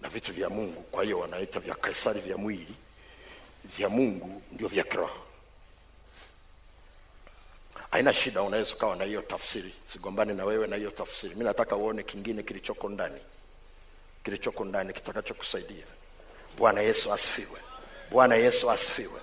na 0.00 0.08
vitu 0.08 0.32
vya 0.32 0.48
mungu. 0.48 0.80
Kwa 0.82 1.04
hiyo 1.04 1.18
wanaita 1.18 1.60
vya 1.60 1.74
kaisari 1.74 2.20
vya 2.20 2.36
mwili 2.36 2.74
vya 3.64 3.88
mungu 3.88 4.42
ndio 4.52 4.68
vya 4.68 4.84
kiroho. 4.84 5.18
Haina 7.90 8.12
shida 8.14 8.42
unaweza 8.42 8.74
ukawa 8.74 8.96
na 8.96 9.04
hiyo 9.04 9.22
tafsiri. 9.22 9.74
Sigombani 9.86 10.34
na 10.34 10.44
wewe 10.44 10.66
na 10.66 10.76
hiyo 10.76 10.90
tafsiri. 10.90 11.34
Mi 11.34 11.44
nataka 11.44 11.76
uone 11.76 12.02
kingine 12.02 12.42
kilichoko 12.42 12.88
ndani 12.88 13.20
kilichoko 14.24 14.64
ndani 14.64 14.92
kitakachokusaidia. 14.92 15.84
Bwana 16.58 16.80
yesu 16.80 17.12
asifiwe. 17.12 17.60
Bwana 18.10 18.34
yesu 18.34 18.70
asifiwe 18.70 19.20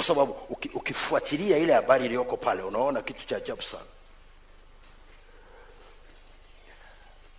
kwa 0.00 0.06
sababu 0.06 0.32
ukifuatilia 0.74 1.58
ile 1.58 1.72
habari 1.72 2.04
iliyoko 2.04 2.36
pale 2.36 2.62
unaona 2.62 3.02
kitu 3.02 3.26
cha 3.26 3.36
ajabu 3.36 3.62
sana. 3.62 3.84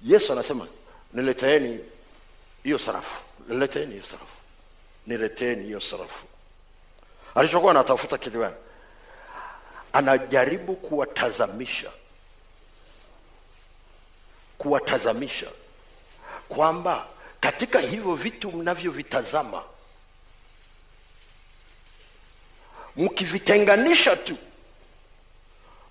Yesu 0.01 0.33
anasema 0.33 0.67
nileteeni 1.13 1.79
hiyo 2.63 2.79
sarafu. 2.79 3.21
Nileteeni 3.47 3.91
hiyo 3.91 4.03
sarafu. 4.03 4.35
Nileteeni 5.07 5.63
hiyo 5.63 5.81
sarafu. 5.81 6.25
Alichokuwa 7.35 7.71
anatafuta 7.71 8.17
kitu 8.17 8.39
gani 8.39 8.55
anajaribu 9.93 10.75
kuwatazamisha 10.75 11.91
kuwatazamisha 14.57 15.47
kwamba 16.49 17.05
katika 17.39 17.79
hivyo 17.79 18.15
vitu 18.15 18.51
mnavyovitazama 18.51 19.63
mkivitenganisha 22.97 24.15
tu 24.15 24.35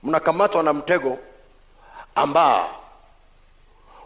mnakamatwa 0.02 0.62
na 0.62 0.72
mtego 0.72 1.18
ambao 2.14 2.82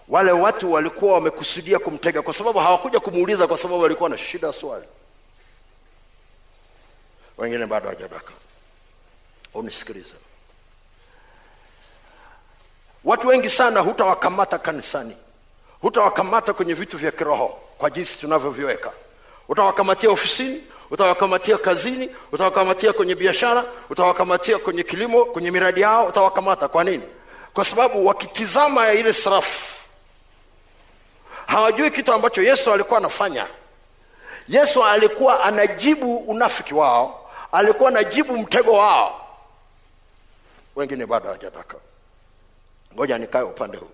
wale 0.08 0.32
watu 0.32 0.72
walikuwa 0.72 1.14
wamekusudia 1.14 1.78
kumtega 1.78 2.22
kwa 2.22 2.34
sababu 2.34 2.58
hawakuja 2.58 3.00
kumuuliza 3.00 3.46
kwa 3.46 3.58
sababu 3.58 3.80
walikuwa 3.80 4.08
na 4.10 4.18
shida 4.18 4.52
swali. 4.52 4.84
Wengine 7.38 7.66
bado 7.66 7.86
hawajadaka 7.88 8.32
unisikiliza 9.54 10.14
watu 13.04 13.28
wengi 13.28 13.48
sana 13.48 13.80
hutawakamata 13.80 14.58
kanisani. 14.58 15.16
Hutawakamata 15.80 16.52
kwenye 16.52 16.74
vitu 16.74 16.98
vya 16.98 17.10
kiroho 17.12 17.48
kwa 17.78 17.90
jinsi 17.90 18.18
tunavyoviweka. 18.18 18.92
Utawakamatia 19.48 20.10
ofisini 20.10 20.64
utawakamatia 20.94 21.58
kazini 21.58 22.10
utawakamatia 22.32 22.92
kwenye 22.92 23.14
biashara 23.14 23.64
utawakamatia 23.90 24.58
kwenye 24.58 24.82
kilimo 24.82 25.24
kwenye 25.24 25.50
miradi 25.50 25.80
yao 25.80 26.06
utawakamata. 26.06 26.68
Kwa 26.68 26.84
nini? 26.84 27.02
Kwa 27.54 27.64
sababu 27.64 28.06
wakitizama 28.06 28.86
ya 28.86 28.92
ile 28.92 29.12
sarafu 29.12 29.74
hawajui 31.46 31.90
kitu 31.90 32.12
ambacho 32.12 32.42
yesu 32.42 32.72
alikuwa 32.72 32.98
anafanya. 32.98 33.46
Yesu 34.48 34.84
alikuwa 34.84 35.44
anajibu 35.44 36.16
unafiki 36.16 36.74
wao 36.74 37.30
alikuwa 37.52 37.88
anajibu 37.90 38.36
mtego 38.38 38.72
wao. 38.72 39.26
Wengine 40.76 41.06
bado 41.06 41.24
hawajataka. 41.26 41.76
Ngoja 42.94 43.18
nikae 43.18 43.42
upande 43.42 43.76
huu. 43.76 43.90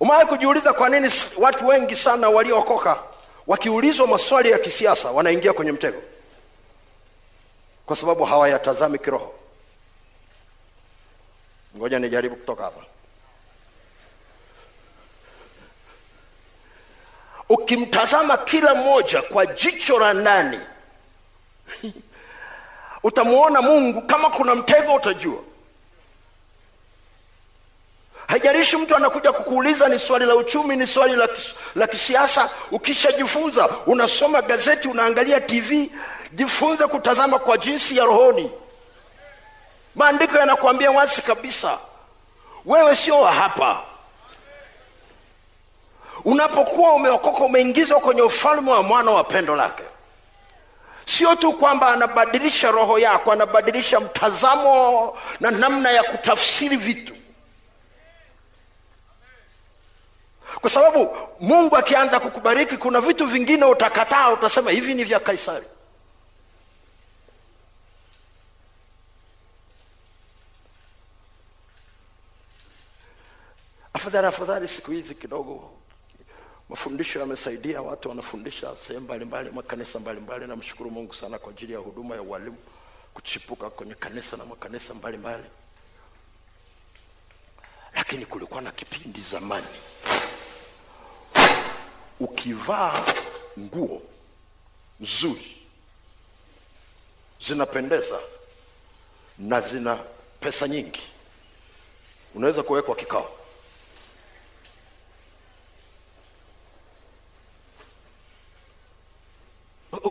Umewahi 0.00 0.26
kujiuliza 0.26 0.72
kwa 0.72 0.88
nini 0.88 1.10
watu 1.38 1.66
wengi 1.66 1.94
sana 1.96 2.28
waliookoka 2.28 2.98
wakiulizwa 3.46 4.06
maswali 4.06 4.50
ya 4.50 4.58
kisiasa 4.58 5.10
wanaingia 5.10 5.52
kwenye 5.52 5.72
mtego. 5.72 6.02
Kwa 7.86 7.96
sababu 7.96 8.24
hawayatazami 8.24 8.98
kiroho. 8.98 9.34
Ngoja 11.76 11.98
nijaribu 11.98 12.36
kutoka 12.36 12.64
hapa. 12.64 12.80
Ukimtazama 17.48 18.36
kila 18.36 18.74
mmoja 18.74 19.22
kwa 19.22 19.46
jicho 19.46 19.98
la 19.98 20.14
ndani 20.14 20.60
utamwona 23.02 23.62
mungu. 23.62 24.02
Kama 24.02 24.30
kuna 24.30 24.54
mtego 24.54 24.94
utajua 24.94 25.42
haijalishi 28.28 28.76
mtu 28.76 28.96
anakuja 28.96 29.32
kukuuliza 29.32 29.88
ni 29.88 29.98
swali 29.98 30.24
la 30.24 30.34
uchumi 30.36 30.76
ni 30.76 30.86
swali 30.86 31.16
la, 31.16 31.28
la 31.74 31.86
kisiasa. 31.86 32.50
Ukishajifunza 32.70 33.68
unasoma 33.86 34.42
gazeti 34.42 34.88
unaangalia 34.88 35.40
tv 35.40 35.90
jifunze 36.32 36.86
kutazama 36.86 37.38
kwa 37.38 37.58
jinsi 37.58 37.96
ya 37.96 38.04
rohoni. 38.04 38.50
Maandiko 39.94 40.36
yanakuambia 40.38 40.90
wazi 40.90 41.22
kabisa 41.22 41.78
wewe 42.64 42.96
sio 42.96 43.20
wa 43.20 43.32
hapa. 43.32 43.82
Unapokuwa 46.24 46.92
umeokoka 46.94 47.38
umeingizwa 47.44 48.00
kwenye 48.00 48.22
ufalme 48.22 48.70
wa 48.72 48.82
mwana 48.82 49.10
wa 49.10 49.24
pendo 49.24 49.56
lake. 49.56 49.82
Sio 51.04 51.34
tu 51.36 51.52
kwamba 51.52 51.88
anabadilisha 51.88 52.70
roho 52.70 52.98
yako 52.98 53.32
anabadilisha 53.32 54.00
mtazamo 54.00 55.16
na 55.40 55.50
namna 55.50 55.90
ya 55.90 56.02
kutafsiri 56.02 56.76
vitu 56.76 57.15
kwa 60.66 60.70
sababu 60.72 61.16
mungu 61.40 61.76
akianza 61.76 62.20
kukubariki 62.20 62.76
kuna 62.76 63.00
vitu 63.00 63.26
vingine 63.26 63.64
utakataa 63.64 64.30
utasema 64.32 64.70
hivi 64.70 64.94
ni 64.94 65.04
vya 65.04 65.20
kaisari. 65.20 65.66
Afadhali 73.92 74.26
afadhali 74.26 74.68
siku 74.68 74.90
hizi 74.90 75.14
kidogo 75.14 75.70
mafundisho 76.68 77.18
yamesaidia 77.20 77.82
watu 77.82 78.08
wanafundisha 78.08 78.76
sehemu 78.76 79.04
mbalimbali 79.04 79.50
makanisa 79.50 79.98
mbalimbali. 79.98 80.46
Namshukuru 80.46 80.90
mungu 80.90 81.14
sana 81.14 81.38
kwa 81.38 81.50
ajili 81.52 81.72
ya 81.72 81.78
huduma 81.78 82.14
ya 82.14 82.22
ualimu 82.22 82.56
kuchipuka 83.14 83.70
kwenye 83.70 83.94
kanisa 83.94 84.36
na 84.36 84.44
makanisa 84.44 84.94
mbalimbali. 84.94 85.44
Lakini 87.94 88.26
kulikuwa 88.26 88.62
na 88.62 88.70
kipindi 88.70 89.20
zamani 89.20 89.66
ukivaa 92.20 93.04
nguo 93.58 94.02
nzuri 95.00 95.56
zinapendeza 97.46 98.20
na 99.38 99.60
zina 99.60 99.96
pesa 100.40 100.68
nyingi 100.68 101.02
unaweza 102.34 102.62
kuwekwa 102.62 102.96
kikao. 102.96 103.38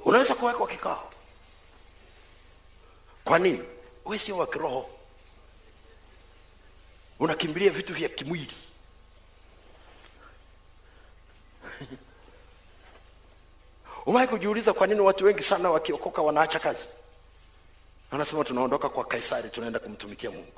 Unaweza 0.05 0.35
kuwekwa 0.35 0.67
kikao. 0.67 1.11
Kwa 3.23 3.39
nini? 3.39 3.63
Wesio 4.05 4.37
wa 4.37 4.47
kiroho. 4.47 4.89
Unakimbilia 7.19 7.69
vitu 7.71 7.93
vya 7.93 8.09
kimwili 8.09 8.53
umewahi 14.05 14.27
kujiuliza 14.27 14.73
kwa 14.73 14.87
nini 14.87 14.99
watu 15.01 15.25
wengi 15.25 15.43
sana 15.43 15.69
wakiokoka 15.71 16.21
wanaacha 16.21 16.59
kazi? 16.59 16.85
Anasema 18.11 18.43
tunaondoka 18.43 18.89
kwa 18.89 19.03
kaisari 19.05 19.49
tunaenda 19.49 19.79
kumtumikia 19.79 20.29
mungu. 20.31 20.51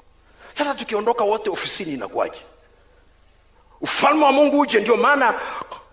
Sasa 0.57 0.75
tukiondoka 0.75 1.23
wote 1.23 1.49
ofisini 1.49 1.93
inakuwaje? 1.93 2.37
Ufalme 3.81 4.25
wa 4.25 4.31
mungu 4.31 4.59
uje 4.59 4.79
ndio 4.79 4.95
maana 4.97 5.33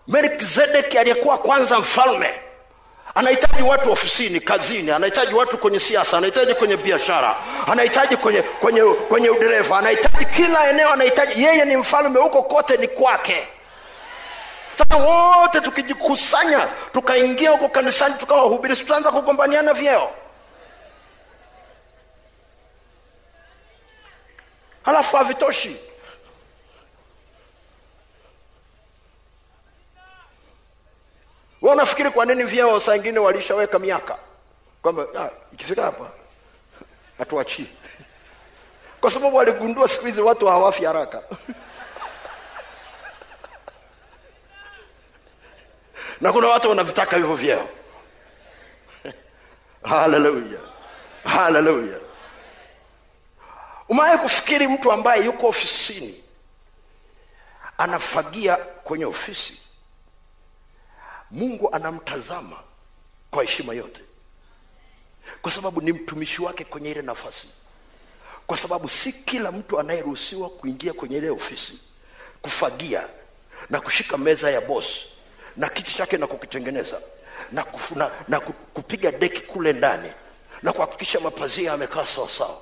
melkizedeki 0.08 0.98
aliyekuwa 0.98 1.38
kwanza 1.38 1.78
mfalme 1.78 2.30
anahitaji 3.14 3.62
watu 3.62 3.92
ofisini 3.92 4.40
kazini 4.40 4.90
anahitaji 4.90 5.34
watu 5.34 5.58
kwenye 5.58 5.80
siasa 5.80 6.18
anahitaji 6.18 6.54
kwenye 6.54 6.76
biashara 6.76 7.36
anahitaji 7.66 8.16
kwenye 8.16 8.42
kwenye 8.42 8.82
kwenye 8.82 9.30
udereva 9.30 9.78
anahitaji 9.78 10.24
kila 10.24 10.70
eneo 10.70 10.88
anahitaji 10.92 11.42
yeye 11.42 11.64
ni 11.64 11.76
mfalme 11.76 12.20
huko 12.20 12.42
kote 12.42 12.76
ni 12.76 12.88
kwake 12.88 13.46
sasa 14.78 14.96
wote 14.96 15.60
tukijikusanya 15.60 16.68
tukaingia 16.92 17.50
huko 17.50 17.68
kanisani 17.68 18.14
tukawahubiri 18.14 18.76
tutaanza 18.76 19.12
kugombaniana 19.12 19.74
vyeo. 19.74 20.10
Halafu 24.82 25.16
havitoshi. 25.16 25.76
Wanafikiri 31.62 32.10
kwa 32.10 32.26
nini 32.26 32.44
vyeo 32.44 32.80
saa 32.80 32.96
ingine 32.96 33.18
walishaweka 33.18 33.78
miaka? 33.78 34.18
Kwamba 34.82 35.06
ah, 35.18 35.30
ikifika 35.52 35.82
hapa 35.82 36.10
hatuachii. 37.18 37.68
Kwa 39.00 39.10
sababu 39.10 39.36
waligundua 39.36 39.88
siku 39.88 40.06
hizi 40.06 40.20
watu 40.20 40.46
hawafi 40.46 40.84
haraka 40.84 41.22
na 46.20 46.32
kuna 46.32 46.48
watu 46.48 46.68
wanavitaka 46.68 47.16
hivyo 47.16 47.34
vyeo 47.34 47.68
haleluya 49.82 50.60
haleluya 51.24 51.98
umaye 53.88 54.18
kufikiri 54.18 54.68
mtu 54.68 54.92
ambaye 54.92 55.24
yuko 55.24 55.46
ofisini 55.48 56.24
anafagia 57.78 58.56
kwenye 58.56 59.04
ofisi? 59.04 59.60
Mungu 61.30 61.72
anamtazama 61.74 62.56
kwa 63.30 63.42
heshima 63.44 63.74
yote. 63.74 64.00
Kwa 65.42 65.50
sababu 65.52 65.80
ni 65.80 65.92
mtumishi 65.92 66.42
wake 66.42 66.64
kwenye 66.64 66.90
ile 66.90 67.02
nafasi. 67.02 67.48
Kwa 68.46 68.56
sababu 68.56 68.88
si 68.88 69.12
kila 69.12 69.52
mtu 69.52 69.80
anayeruhusiwa 69.80 70.50
kuingia 70.50 70.92
kwenye 70.92 71.16
ile 71.16 71.30
ofisi 71.30 71.80
kufagia 72.42 73.08
na 73.70 73.80
kushika 73.80 74.16
meza 74.18 74.50
ya 74.50 74.60
bosi 74.60 75.00
na 75.56 75.68
kiti 75.68 75.94
chake 75.94 76.16
na 76.18 76.26
kukitengeneza 76.26 77.00
na, 77.52 77.62
kufuna, 77.64 78.10
na, 78.28 78.40
kupiga 78.74 79.12
deki 79.12 79.40
kule 79.40 79.72
ndani 79.72 80.12
na 80.62 80.72
kuhakikisha 80.72 81.20
mapazia 81.20 81.70
yamekaa 81.70 82.06
sawasawa 82.06 82.58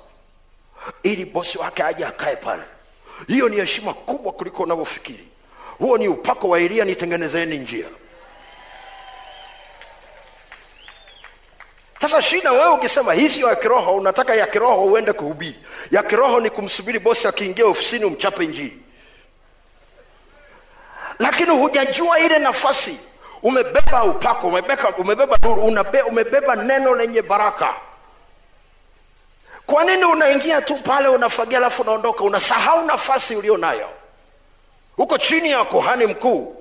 ili 1.03 1.25
bosi 1.25 1.57
wake 1.57 1.83
aje 1.83 2.05
akae 2.05 2.35
pale. 2.35 2.63
Hiyo 3.27 3.49
ni 3.49 3.55
heshima 3.55 3.93
kubwa 3.93 4.31
kuliko 4.33 4.63
unavyofikiri. 4.63 5.27
Huo 5.77 5.97
ni 5.97 6.07
upako 6.07 6.49
wa 6.49 6.59
elia 6.59 6.85
nitengenezeni 6.85 7.57
njia. 7.57 7.85
Sasa 12.01 12.21
shida 12.21 12.51
wewe 12.51 12.69
ukisema 12.69 13.13
hii 13.13 13.41
ya 13.41 13.55
kiroho 13.55 13.95
unataka 13.95 14.35
ya 14.35 14.47
kiroho 14.47 14.83
uende 14.85 15.13
kuhubiri. 15.13 15.55
Ya 15.91 16.03
kiroho 16.03 16.39
ni 16.39 16.49
kumsubiri 16.49 16.99
bosi 16.99 17.27
akiingia 17.27 17.65
ofisini 17.65 18.05
umchape 18.05 18.45
njiri 18.45 18.77
lakini 21.19 21.49
hujajua 21.49 22.19
ile 22.19 22.39
nafasi. 22.39 22.99
Umebeba 23.43 24.03
upako 24.03 24.47
umebeba, 24.47 24.89
umebeba 24.97 25.37
nuru 25.43 25.63
unabe, 25.63 26.01
umebeba 26.01 26.55
neno 26.55 26.95
lenye 26.95 27.21
baraka. 27.21 27.73
Kwa 29.65 29.83
nini 29.83 30.03
unaingia 30.03 30.61
tu 30.61 30.75
pale 30.75 31.07
unafagia 31.07 31.57
alafu 31.57 31.81
unaondoka? 31.81 32.23
Unasahau 32.23 32.85
nafasi 32.85 33.35
ulio 33.35 33.57
nayo 33.57 33.89
huko 34.95 35.17
chini 35.17 35.51
ya 35.51 35.63
kuhani 35.63 36.05
mkuu 36.05 36.55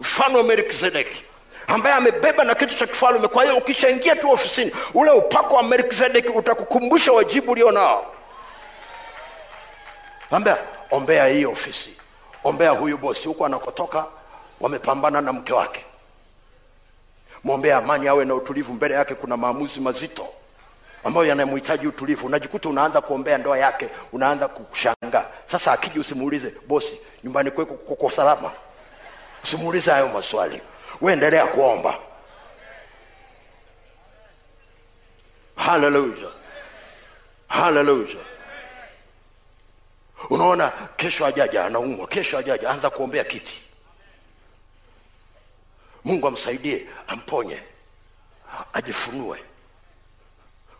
mfano 0.00 0.42
melkizedeki 0.42 1.22
ambaye 1.68 1.94
amebeba 1.96 2.44
na 2.44 2.54
kitu 2.54 2.74
cha 2.76 2.86
kifalme. 2.86 3.28
Kwa 3.28 3.42
hiyo 3.42 3.56
ukishaingia 3.56 4.16
tu 4.16 4.30
ofisini 4.30 4.72
ule 4.94 5.10
upako 5.10 5.54
wa 5.54 5.62
melkizedeki 5.62 6.28
utakukumbusha 6.28 7.12
wajibu 7.12 7.52
ulio 7.52 7.70
nao 7.70 8.14
ambea 10.30 10.56
ombea 10.90 11.26
hii 11.26 11.44
ofisi 11.44 11.97
ombea 12.48 12.70
huyu 12.70 12.98
bosi 12.98 13.28
huku 13.28 13.46
anakotoka 13.46 14.06
wamepambana 14.60 15.20
na 15.20 15.32
mke 15.32 15.52
wake. 15.52 15.84
Mwombea 17.44 17.76
amani 17.76 18.08
awe 18.08 18.24
na 18.24 18.34
utulivu. 18.34 18.72
Mbele 18.72 18.94
yake 18.94 19.14
kuna 19.14 19.36
maamuzi 19.36 19.80
mazito 19.80 20.26
ambayo 21.04 21.26
yanamhitaji 21.26 21.86
utulivu. 21.86 22.26
Unajikuta 22.26 22.68
unaanza 22.68 23.00
kuombea 23.00 23.38
ndoa 23.38 23.58
yake 23.58 23.88
unaanza 24.12 24.48
kushangaa. 24.48 25.24
Sasa 25.46 25.72
akiji 25.72 25.98
usimuulize 25.98 26.54
bosi 26.68 27.00
nyumbani 27.24 27.50
kweko 27.50 27.74
kuko 27.74 28.10
salama? 28.10 28.50
Usimuulize 29.44 29.90
hayo 29.90 30.08
maswali. 30.08 30.60
Uendelea 31.00 31.42
endelea 31.42 31.46
kuomba. 31.46 31.98
Haleluya 35.56 36.28
haleluya 37.48 38.16
unaona 40.30 40.70
kesho 40.96 41.26
ajaja 41.26 41.64
anaumwa. 41.64 42.06
Kesho 42.08 42.38
ajaja 42.38 42.70
anza 42.70 42.90
kuombea 42.90 43.24
kiti. 43.24 43.64
Mungu 46.04 46.26
amsaidie 46.28 46.86
amponye 47.06 47.62
ajifunue. 48.72 49.42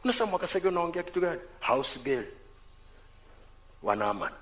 Unasema 0.05 0.27
mwakasege 0.31 0.69
unaongea 0.69 1.03
kitu 1.03 1.21
gani? 1.21 1.41
House 1.61 1.99
girl. 1.99 2.25
Wanaaman 3.83 4.33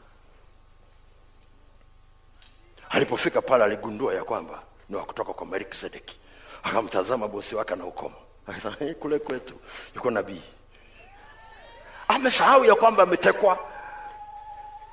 alipofika 2.90 3.42
pale 3.42 3.64
aligundua 3.64 4.14
ya 4.14 4.24
kwamba 4.24 4.62
ni 4.88 4.96
wa 4.96 5.04
kutoka 5.04 5.32
kwa 5.32 5.46
melkisedeki 5.46 6.16
akamtazama 6.62 7.28
bosi 7.28 7.54
wake 7.54 7.76
na 7.76 7.84
ukoma 7.84 8.14
akasema 8.46 8.76
"Eh, 8.80 8.94
kule 8.96 9.18
kwetu 9.18 9.54
yuko 9.94 10.10
nabii. 10.10 10.42
Amesahau 12.08 12.64
ya 12.64 12.74
kwamba 12.74 13.02
ametekwa 13.02 13.58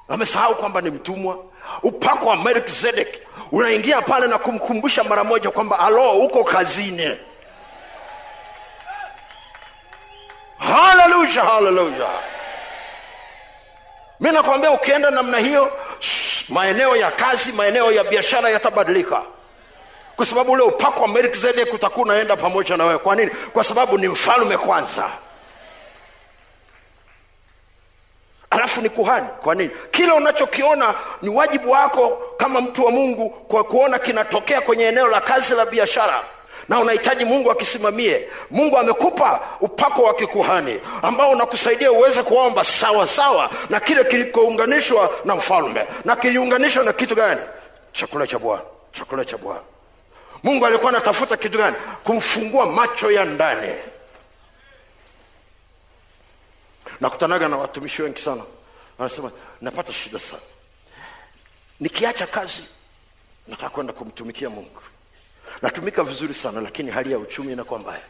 amesahau 0.09 0.55
kwamba 0.55 0.81
ni 0.81 0.89
mtumwa. 0.89 1.37
Upako 1.83 2.25
wa 2.29 2.35
melkizedek 2.35 3.19
unaingia 3.51 4.01
pale 4.01 4.27
na 4.27 4.37
kumkumbusha 4.37 5.03
mara 5.03 5.23
moja 5.23 5.51
kwamba 5.51 5.79
alo 5.79 6.11
uko 6.11 6.43
kazini. 6.43 7.17
Haleluya 10.57 11.43
haleluya 11.43 12.07
mi 14.19 14.31
nakwambia 14.31 14.71
ukienda 14.71 15.09
namna 15.11 15.37
hiyo 15.39 15.71
maeneo 16.49 16.95
ya 16.95 17.11
kazi 17.11 17.51
maeneo 17.51 17.91
ya 17.91 18.03
biashara 18.03 18.49
yatabadilika. 18.49 19.21
Kwa 20.15 20.25
sababu 20.25 20.51
ule 20.51 20.63
upako 20.63 21.01
wa 21.01 21.07
melkizedek 21.07 21.73
utakuwa 21.73 22.05
unaenda 22.05 22.37
pamoja 22.37 22.77
na 22.77 22.85
wewe. 22.85 22.97
Kwa 22.99 23.15
nini? 23.15 23.31
Kwa 23.53 23.63
sababu 23.63 23.97
ni 23.97 24.07
mfalume 24.07 24.57
kwanza 24.57 25.09
alafu 28.53 28.81
ni 28.81 28.89
kuhani. 28.89 29.27
Kwa 29.43 29.55
nini? 29.55 29.69
Kile 29.91 30.11
unachokiona 30.11 30.93
ni 31.21 31.29
wajibu 31.29 31.71
wako 31.71 32.21
kama 32.37 32.61
mtu 32.61 32.85
wa 32.85 32.91
mungu 32.91 33.29
kwa 33.29 33.63
kuona 33.63 33.99
kinatokea 33.99 34.61
kwenye 34.61 34.83
eneo 34.83 35.07
la 35.07 35.21
kazi 35.21 35.53
la 35.53 35.65
biashara. 35.65 36.23
Na 36.69 36.79
unahitaji 36.79 37.25
mungu 37.25 37.51
akisimamie. 37.51 38.27
Mungu 38.51 38.77
amekupa 38.77 39.39
upako 39.61 40.03
wa 40.03 40.13
kikuhani 40.13 40.79
ambao 41.01 41.31
unakusaidia 41.31 41.91
uweze 41.91 42.23
kuomba 42.23 42.63
sawa 42.63 43.07
sawa 43.07 43.49
na 43.69 43.79
kile 43.79 44.03
kilikounganishwa 44.03 45.09
na 45.25 45.35
mfalme. 45.35 45.85
Na 46.05 46.15
kiliunganishwa 46.15 46.83
na 46.83 46.93
kitu 46.93 47.15
gani? 47.15 47.41
Chakula 47.93 48.27
cha 48.27 48.39
bwana. 48.39 48.61
Chakula 48.93 49.25
cha 49.25 49.37
bwana. 49.37 49.59
Mungu 50.43 50.65
alikuwa 50.65 50.91
anatafuta 50.91 51.37
kitu 51.37 51.57
gani? 51.57 51.75
Kumfungua 52.03 52.65
macho 52.65 53.11
ya 53.11 53.25
ndani 53.25 53.73
nakutanaga 57.01 57.47
na 57.47 57.57
watumishi 57.57 58.01
wengi 58.01 58.21
sana. 58.21 58.43
Wanasema 58.97 59.31
napata 59.61 59.93
shida 59.93 60.19
sana. 60.19 60.41
Nikiacha 61.79 62.27
kazi 62.27 62.63
nataka 63.47 63.69
kwenda 63.69 63.93
kumtumikia 63.93 64.49
mungu. 64.49 64.81
Natumika 65.61 66.03
vizuri 66.03 66.33
sana 66.33 66.61
lakini 66.61 66.91
hali 66.91 67.11
ya 67.11 67.17
uchumi 67.19 67.53
inakuwa 67.53 67.79
mbaya. 67.79 68.03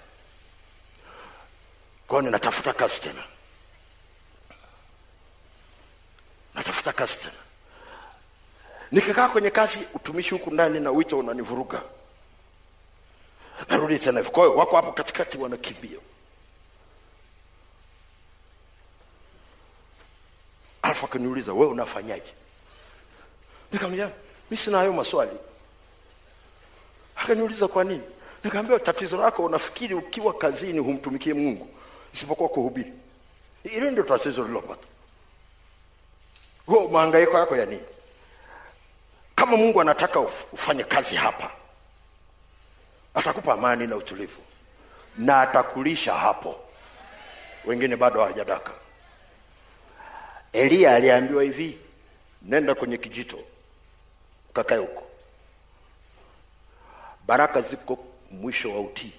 Kwao 2.08 2.22
ninatafuta 2.22 2.74
kazi 2.74 3.00
tena. 3.02 3.24
Natafuta 6.56 6.94
kazi 6.94 7.18
tena. 7.18 7.34
Nikikaa 8.92 9.30
kwenye 9.30 9.50
kazi 9.52 9.80
utumishi 9.94 10.30
huku 10.30 10.52
ndani 10.52 10.80
na 10.80 10.92
wito 10.92 11.20
unanivuruga. 11.20 11.82
Narudi 13.70 14.00
tena 14.00 14.20
hivyo 14.20 14.32
kwa 14.32 14.50
wako 14.50 14.76
hapo 14.76 14.92
katikati 14.92 15.38
wanakimbia 15.38 16.00
alafu 20.84 21.06
akaniuliza 21.06 21.54
wewe 21.54 21.66
unafanyaje? 21.72 22.34
Nikamwambia 23.72 24.10
mi 24.52 24.58
sina 24.58 24.78
hayo 24.78 24.94
maswali. 24.94 25.32
Akaniuliza 27.16 27.68
kwa 27.68 27.84
nini? 27.84 28.04
Nikaambia 28.44 28.80
tatizo 28.80 29.18
lako 29.18 29.44
unafikiri 29.46 29.94
ukiwa 29.94 30.34
kazini 30.34 30.80
humtumikie 30.80 31.34
mungu 31.34 31.68
isipokuwa 32.14 32.50
kuhubiri. 32.50 32.94
Hili 33.64 33.92
ndio 33.92 34.04
tatizo 34.04 34.44
lilopata 34.44 34.88
huo 36.66 36.88
maangaiko 36.88 37.38
yako 37.38 37.56
ya 37.58 37.66
nini? 37.66 37.82
Kama 39.36 39.58
mungu 39.58 39.82
anataka 39.82 40.20
ufanye 40.52 40.84
kazi 40.84 41.16
hapa 41.16 41.52
atakupa 43.14 43.54
amani 43.54 43.88
na 43.88 43.96
utulivu 43.96 44.42
na 45.18 45.42
atakulisha 45.42 46.14
hapo. 46.14 46.56
Wengine 47.66 47.96
bado 47.96 48.20
hawajadaka 48.20 48.72
eliya 50.54 50.96
aliambiwa 50.96 51.44
hivi 51.44 51.78
nenda 52.42 52.76
kwenye 52.76 52.98
kijito 52.98 53.40
kakae 54.54 54.78
huko. 54.78 55.04
Baraka 57.28 57.62
ziko 57.62 58.06
mwisho 58.32 58.70
wa 58.76 58.82
utii. 58.82 59.14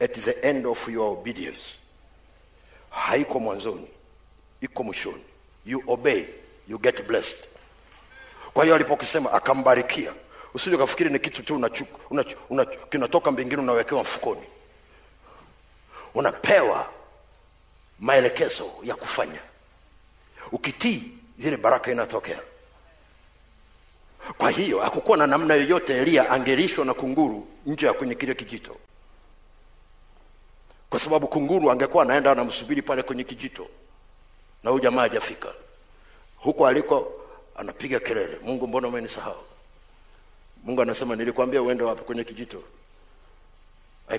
At 0.00 0.20
the 0.20 0.30
end 0.48 0.66
of 0.66 0.88
your 0.88 1.12
obedience. 1.18 1.78
Haiko 2.90 3.40
mwanzoni 3.40 3.88
iko 4.60 4.82
mwishoni. 4.82 5.24
You 5.66 5.82
obey 5.86 6.24
you 6.68 6.78
get 6.78 7.02
blessed. 7.06 7.48
Kwa 8.54 8.64
hiyo 8.64 8.74
alipokisema 8.76 9.32
akambarikia. 9.32 10.12
Usije 10.54 10.76
ukafikiri 10.76 11.10
ni 11.10 11.18
kitu 11.18 11.42
tu 11.42 11.56
unachu, 11.56 11.86
unachu, 12.10 12.36
unachu, 12.50 12.86
kinatoka 12.90 13.30
mbingine 13.30 13.62
unawekewa 13.62 14.02
mfukoni. 14.02 14.46
Unapewa 16.14 16.90
maelekezo 18.00 18.70
ya 18.82 18.94
kufanya 18.94 19.40
ukitii 20.52 21.02
zile 21.38 21.56
baraka 21.56 21.92
inatokea. 21.92 22.40
Kwa 24.38 24.50
hiyo 24.50 24.80
hakukuwa 24.80 25.16
na 25.18 25.26
namna 25.26 25.54
yoyote 25.54 25.96
elia 25.98 26.30
angelishwa 26.30 26.84
na 26.84 26.94
kunguru 26.94 27.46
nje 27.66 27.86
ya 27.86 27.92
kwenye 27.92 28.14
kile 28.14 28.34
kijito. 28.34 28.76
Kwa 30.90 31.00
sababu 31.00 31.28
kunguru 31.28 31.70
angekuwa 31.70 32.02
anaenda 32.02 32.30
anamsubiri 32.32 32.82
pale 32.82 33.02
kwenye 33.02 33.24
kijito 33.24 33.66
na 34.64 34.70
huyu 34.70 34.82
jamaa 34.82 35.00
hajafika. 35.00 35.48
Huko 36.36 36.66
aliko 36.66 37.12
anapiga 37.56 38.00
kelele. 38.00 38.38
Mungu 38.42 38.66
mbona 38.66 38.88
umenisahau? 38.88 39.44
Mungu 40.64 40.82
anasema 40.82 41.16
nilikwambia 41.16 41.62
uende 41.62 41.84
wapi 41.84 42.02
kwenye 42.02 42.24
kijito? 42.24 42.62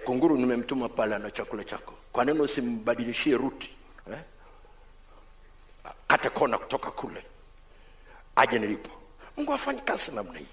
Kunguru 0.05 0.37
nimemtuma 0.37 0.89
pale 0.89 1.15
ana 1.15 1.31
chakula 1.31 1.63
chako. 1.63 1.93
Kwa 2.11 2.25
nini 2.25 2.39
usimbadilishie 2.39 3.37
ruti 3.37 3.69
eh? 4.11 4.19
Kate 6.07 6.29
kona 6.29 6.57
kutoka 6.57 6.91
kule. 6.91 7.23
Aje 8.35 8.59
nilipo. 8.59 8.89
Mungu 9.37 9.53
afanye 9.53 9.81
kazi 9.81 10.11
namna 10.11 10.33
hiyo. 10.39 10.49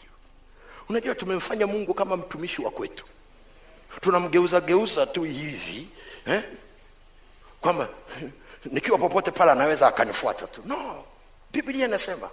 Unajua 0.89 1.15
tumemfanya 1.15 1.67
mungu 1.67 1.95
kama 1.95 2.17
mtumishi 2.17 2.63
wa 2.63 2.71
kwetu. 2.71 3.05
Tunamgeuza 4.01 4.61
geuza 4.61 5.07
tu 5.07 5.23
hivi 5.23 5.89
eh? 6.27 6.43
kwamba 7.61 7.89
nikiwa 8.73 8.99
popote 8.99 9.31
pale 9.31 9.51
anaweza 9.53 9.87
akanifuata 9.87 10.47
tu. 10.47 10.63
No. 10.65 11.05
Biblia 11.53 11.87
inasema 11.87 12.31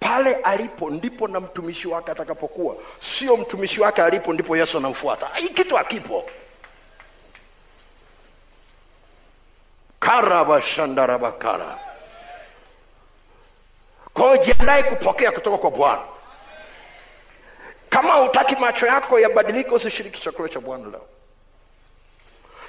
pale 0.00 0.34
alipo 0.34 0.90
ndipo 0.90 1.28
na 1.28 1.40
mtumishi 1.40 1.88
wake 1.88 2.10
atakapokuwa. 2.10 2.76
Sio 3.00 3.36
mtumishi 3.36 3.80
wake 3.80 4.02
alipo 4.02 4.32
ndipo 4.32 4.56
yesu 4.56 4.78
anamfuata. 4.78 5.28
Hii 5.34 5.48
kitu 5.48 5.78
akipo 5.78 6.24
karabashandarabakara 10.02 11.78
kwa 14.14 14.38
jiandae 14.38 14.82
kupokea 14.82 15.32
kutoka 15.32 15.58
kwa 15.58 15.70
bwana. 15.70 16.02
Kama 17.88 18.14
hutaki 18.14 18.56
macho 18.56 18.86
yako 18.86 19.20
yabadilike 19.20 19.70
usishiriki 19.70 20.20
chakula 20.20 20.48
cha 20.48 20.60
bwana 20.60 20.88
leo. 20.90 21.06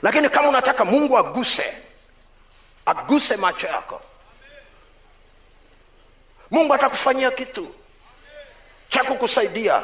Lakini 0.01 0.29
kama 0.29 0.49
unataka 0.49 0.85
mungu 0.85 1.17
aguse 1.17 1.77
aguse 2.85 3.35
macho 3.37 3.67
yako. 3.67 4.01
Mungu 6.51 6.73
atakufanyia 6.73 7.31
kitu 7.31 7.75
cha 8.89 9.03
kukusaidia. 9.03 9.83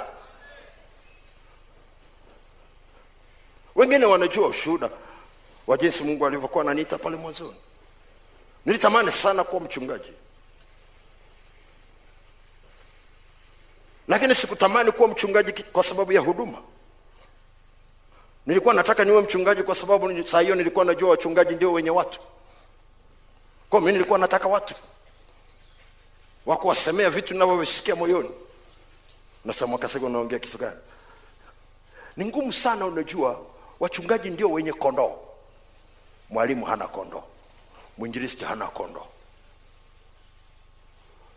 Wengine 3.75 4.05
wanajua 4.05 4.47
ushuhuda 4.47 4.89
wa 5.69 5.77
jinsi 5.77 6.03
mungu 6.03 6.25
alivyokuwa 6.25 6.63
ananiita 6.63 6.97
pale 6.97 7.15
mwanzoni. 7.17 7.55
Nilitamani 8.65 9.11
sana 9.11 9.43
kuwa 9.43 9.61
mchungaji. 9.61 10.13
Lakini 14.07 14.35
sikutamani 14.35 14.91
kuwa 14.91 15.09
mchungaji 15.09 15.63
kwa 15.63 15.83
sababu 15.83 16.11
ya 16.11 16.21
huduma. 16.21 16.57
Nilikuwa 18.45 18.73
nataka 18.73 19.05
niwe 19.05 19.21
mchungaji 19.21 19.63
kwa 19.63 19.75
sababu 19.75 20.09
saa 20.27 20.39
hiyo 20.41 20.55
nilikuwa 20.55 20.85
najua 20.85 21.09
wachungaji 21.09 21.55
ndio 21.55 21.71
wenye 21.73 21.89
watu. 21.89 22.19
Kwa 23.69 23.81
mi 23.81 23.91
nilikuwa 23.91 24.19
nataka 24.19 24.47
watu. 24.47 24.75
Wa 26.45 26.57
vitu 27.09 27.33
navyovisikia 27.33 27.95
moyoni. 27.95 28.29
Nasema 29.45 29.73
unaongea 30.07 30.39
kitu 30.39 30.57
gani? 30.57 30.77
Ni 32.17 32.25
ngumu 32.25 32.53
sana 32.53 32.85
unajua 32.85 33.45
wachungaji 33.79 34.29
ndio 34.29 34.51
wenye 34.51 34.73
kondoo 34.73 35.28
mwalimu 36.29 36.65
hana 36.65 36.87
kondo. 36.87 37.23
Mwinjilisti 37.97 38.45
hana 38.45 38.67
kondo. 38.67 39.07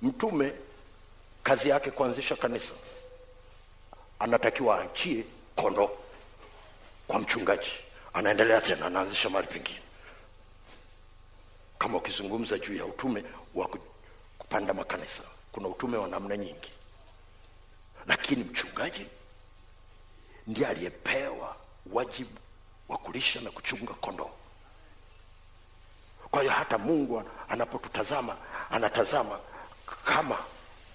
Mtume 0.02 0.52
kazi 1.42 1.68
yake 1.68 1.90
kuanzisha 1.90 2.36
kanisa 2.36 2.72
anatakiwa 4.18 4.78
aachie 4.80 5.24
kondoo 5.56 5.90
kwa 7.06 7.18
mchungaji. 7.18 7.70
Anaendelea 8.14 8.60
tena 8.60 8.86
anaanzisha 8.86 9.30
mali 9.30 9.46
pengine. 9.46 9.82
Kama 11.78 11.98
ukizungumza 11.98 12.58
juu 12.58 12.74
ya 12.76 12.84
utume 12.86 13.24
wa 13.54 13.68
kupanda 14.38 14.74
makanisa 14.74 15.22
kuna 15.52 15.68
utume 15.68 15.96
wa 15.96 16.08
namna 16.08 16.36
nyingi. 16.36 16.72
Lakini 18.06 18.44
mchungaji 18.44 19.06
ndiye 20.46 20.66
aliyepewa 20.66 21.56
wajibu 21.92 22.38
wa 22.88 22.98
kulisha 22.98 23.40
na 23.40 23.50
kuchunga 23.50 23.94
kondoo 23.94 24.30
kwa 26.32 26.40
hiyo 26.40 26.52
hata 26.52 26.78
mungu 26.78 27.22
anapotutazama 27.48 28.36
anatazama 28.70 29.38
kama 30.04 30.38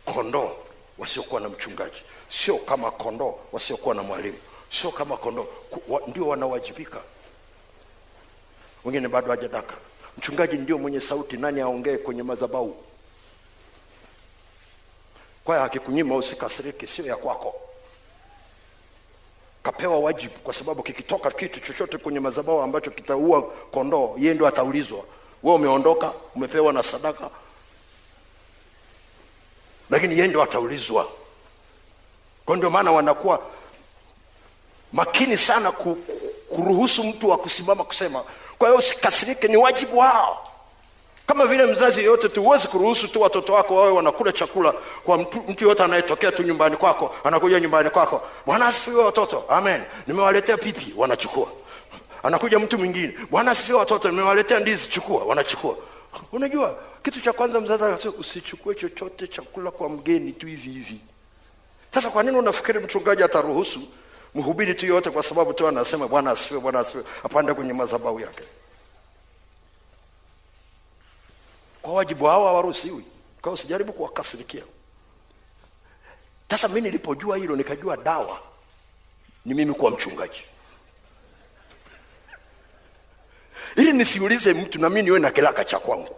kondoo 0.06 0.52
wasiokuwa 0.98 1.42
na 1.42 1.50
mchungaji 1.50 2.02
sio 2.30 2.58
kama 2.58 2.92
kondoo 2.92 3.40
wasiokuwa 3.52 3.96
na 3.96 4.04
mwalimu 4.04 4.38
sio 4.70 4.92
kama 4.92 5.18
kondoo 5.18 5.48
wa, 5.88 6.02
ndio 6.08 6.28
wanawajibika. 6.28 6.98
Wengine 8.86 9.08
bado 9.08 9.28
hajadaka 9.32 9.74
mchungaji 10.18 10.58
ndio 10.58 10.78
mwenye 10.78 11.00
sauti 11.00 11.38
nani 11.38 11.62
aongee 11.62 11.98
kwenye 11.98 12.24
madhabahu? 12.24 12.84
Kwa 15.44 15.56
hiyo 15.56 15.66
akikunyima 15.66 16.16
usikasiriki, 16.16 16.88
sio 16.88 17.06
ya 17.06 17.16
kwako. 17.16 17.56
Kapewa 19.64 20.00
wajibu 20.00 20.34
kwa 20.34 20.54
sababu 20.54 20.84
kikitoka 20.84 21.32
kitu 21.32 21.60
chochote 21.60 21.98
kwenye 21.98 22.20
madhabahu 22.20 22.62
ambacho 22.62 22.92
kitaua 22.92 23.42
kondoo 23.72 24.16
yeye 24.18 24.34
ndio 24.34 24.48
ataulizwa 24.48 25.04
we 25.48 25.54
umeondoka 25.54 26.12
umepewa 26.36 26.74
na 26.74 26.84
sadaka. 26.84 27.30
Lakini 29.90 30.16
yeye 30.16 30.28
ndio 30.28 30.44
ataulizwa. 30.44 31.08
Kwa 32.46 32.58
ndio 32.58 32.70
maana 32.70 32.92
wanakuwa 32.92 33.40
makini 34.94 35.38
sana 35.38 35.72
ku, 35.72 35.98
kuruhusu 36.50 37.04
mtu 37.04 37.30
wa 37.30 37.38
kusimama 37.38 37.84
kusema. 37.84 38.24
Kwa 38.58 38.68
hiyo 38.68 38.80
usikasirike 38.80 39.48
ni 39.48 39.58
wajibu 39.58 39.98
wao. 39.98 40.52
Kama 41.28 41.46
vile 41.46 41.66
mzazi 41.66 42.00
yeyote 42.00 42.30
tu 42.30 42.44
huwezi 42.44 42.68
kuruhusu 42.68 43.08
tu 43.08 43.22
watoto 43.22 43.54
wako 43.54 43.76
wawe 43.76 43.92
wanakula 43.92 44.32
chakula 44.32 44.74
kwa 45.06 45.18
mtu, 45.18 45.42
mtu 45.48 45.64
yoyote 45.64 45.84
anayetokea 45.84 46.32
tu 46.32 46.44
nyumbani 46.44 46.78
kwako 46.78 47.16
anakuja 47.24 47.60
nyumbani 47.60 47.90
kwako. 47.90 48.22
Bwana 48.46 48.68
asifiwe 48.68 49.04
watoto. 49.04 49.44
Amen. 49.50 49.82
Nimewaletea 50.08 50.58
pipi 50.58 50.94
wanachukua 50.98 51.48
anakuja 52.24 52.60
mtu 52.60 52.78
mwingine. 52.78 53.14
Bwana 53.32 53.56
sisi 53.56 53.74
watoto 53.74 54.10
nimewaletea 54.10 54.60
ndizi 54.60 54.88
chukua. 54.88 55.24
Wanachukua. 55.24 55.78
Unajua 56.32 56.80
kitu 57.04 57.22
cha 57.22 57.34
kwanza 57.34 57.60
mzazi 57.62 58.08
usichukue 58.08 58.76
chochote 58.76 59.28
chakula 59.28 59.72
kwa 59.72 59.90
mgeni 59.90 60.32
tu 60.34 60.48
hivi 60.48 60.72
hivi. 60.72 61.00
Sasa 61.94 62.10
kwa 62.10 62.24
nini 62.24 62.38
unafikiri 62.38 62.80
mchungaji 62.80 63.24
ataruhusu 63.24 63.82
mhubiri 64.36 64.76
tu 64.76 64.86
yote 64.86 65.10
kwa 65.10 65.24
sababu 65.24 65.54
tu 65.54 65.68
anasema 65.68 66.08
bwana 66.08 66.32
asifiwe 66.32 66.60
bwana 66.60 66.80
asifiwe 66.80 67.04
apande 67.24 67.54
kwenye 67.54 67.74
madhabahu 67.74 68.20
yake? 68.20 68.44
Kwa 71.82 71.94
wajibu 71.94 72.26
hao 72.26 72.46
hawaruhusiwi. 72.46 73.04
Kwa 73.42 73.52
usijaribu 73.52 73.94
kuwakasirikia. 73.94 74.64
Sasa 76.50 76.68
mi 76.68 76.82
nilipojua 76.82 77.38
hilo 77.38 77.56
nikajua 77.56 77.98
dawa 77.98 78.40
ni 79.46 79.54
mimi 79.54 79.74
kuwa 79.74 79.92
mchungaji 79.92 80.44
ili 83.78 83.94
nisiulize 83.94 84.54
mtu 84.54 84.80
na 84.82 84.90
mi 84.90 85.02
niwe 85.02 85.20
na 85.20 85.32
kilaka 85.32 85.66
cha 85.66 85.80
kwangu. 85.80 86.16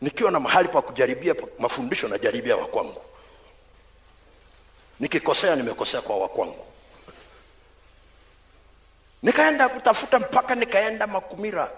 Nikiwa 0.00 0.30
na 0.30 0.40
mahali 0.40 0.68
pa 0.68 0.82
kujaribia 0.82 1.34
mafundisho 1.58 2.08
najaribia 2.08 2.56
wa 2.56 2.66
kwangu. 2.66 3.02
Nikikosea 5.00 5.56
nimekosea 5.56 6.00
kwa 6.00 6.16
wa 6.18 6.28
kwangu. 6.28 6.64
Nikaenda 9.22 9.68
kutafuta 9.68 10.18
mpaka 10.18 10.54
nikaenda 10.54 11.06
makumira. 11.06 11.70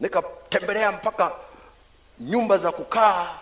Nikatembelea 0.00 0.92
mpaka 0.92 1.32
nyumba 2.20 2.58
za 2.58 2.72
kukaa 2.72 3.38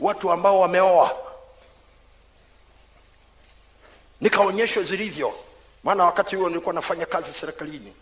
watu 0.00 0.32
ambao 0.32 0.60
wameoa. 0.60 1.16
Nikaonyeshwa 4.20 4.82
zilivyo. 4.82 5.34
Maana 5.84 6.04
wakati 6.04 6.36
huo 6.36 6.48
nilikuwa 6.48 6.74
nafanya 6.74 7.06
kazi 7.06 7.32
serikalini 7.34 7.94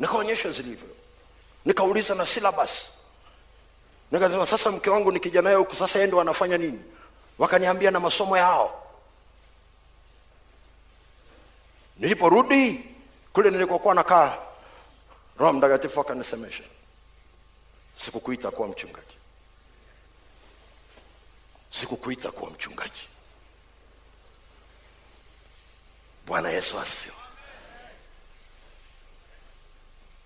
nikaonyeshwa 0.00 0.52
zilivyo. 0.52 0.88
Nikauliza 1.64 2.14
na 2.14 2.26
syllabus. 2.26 2.90
Nikasema 4.10 4.46
sasa 4.46 4.70
mke 4.70 4.90
wangu 4.90 5.12
nikija 5.12 5.42
naye 5.42 5.56
huku 5.56 5.76
sasa 5.76 5.98
yeye 5.98 6.06
ndo 6.08 6.20
anafanya 6.20 6.58
nini? 6.58 6.82
Wakaniambia 7.38 7.90
na 7.90 8.00
masomo 8.00 8.36
yao. 8.36 8.86
Niliporudi 11.98 12.84
kule 13.32 13.50
nilikokuwa 13.50 13.94
nakaa 13.94 14.38
roho 15.38 15.52
mtakatifu 15.52 16.00
akanisemesha. 16.00 16.64
Sikukuita 17.94 18.50
kuwa 18.50 18.68
mchungaji. 18.68 19.16
Sikukuita 21.70 22.30
kuwa 22.32 22.50
mchungaji. 22.50 23.08
Bwana 26.26 26.50
yesu 26.50 26.78
asifiwe 26.80 27.19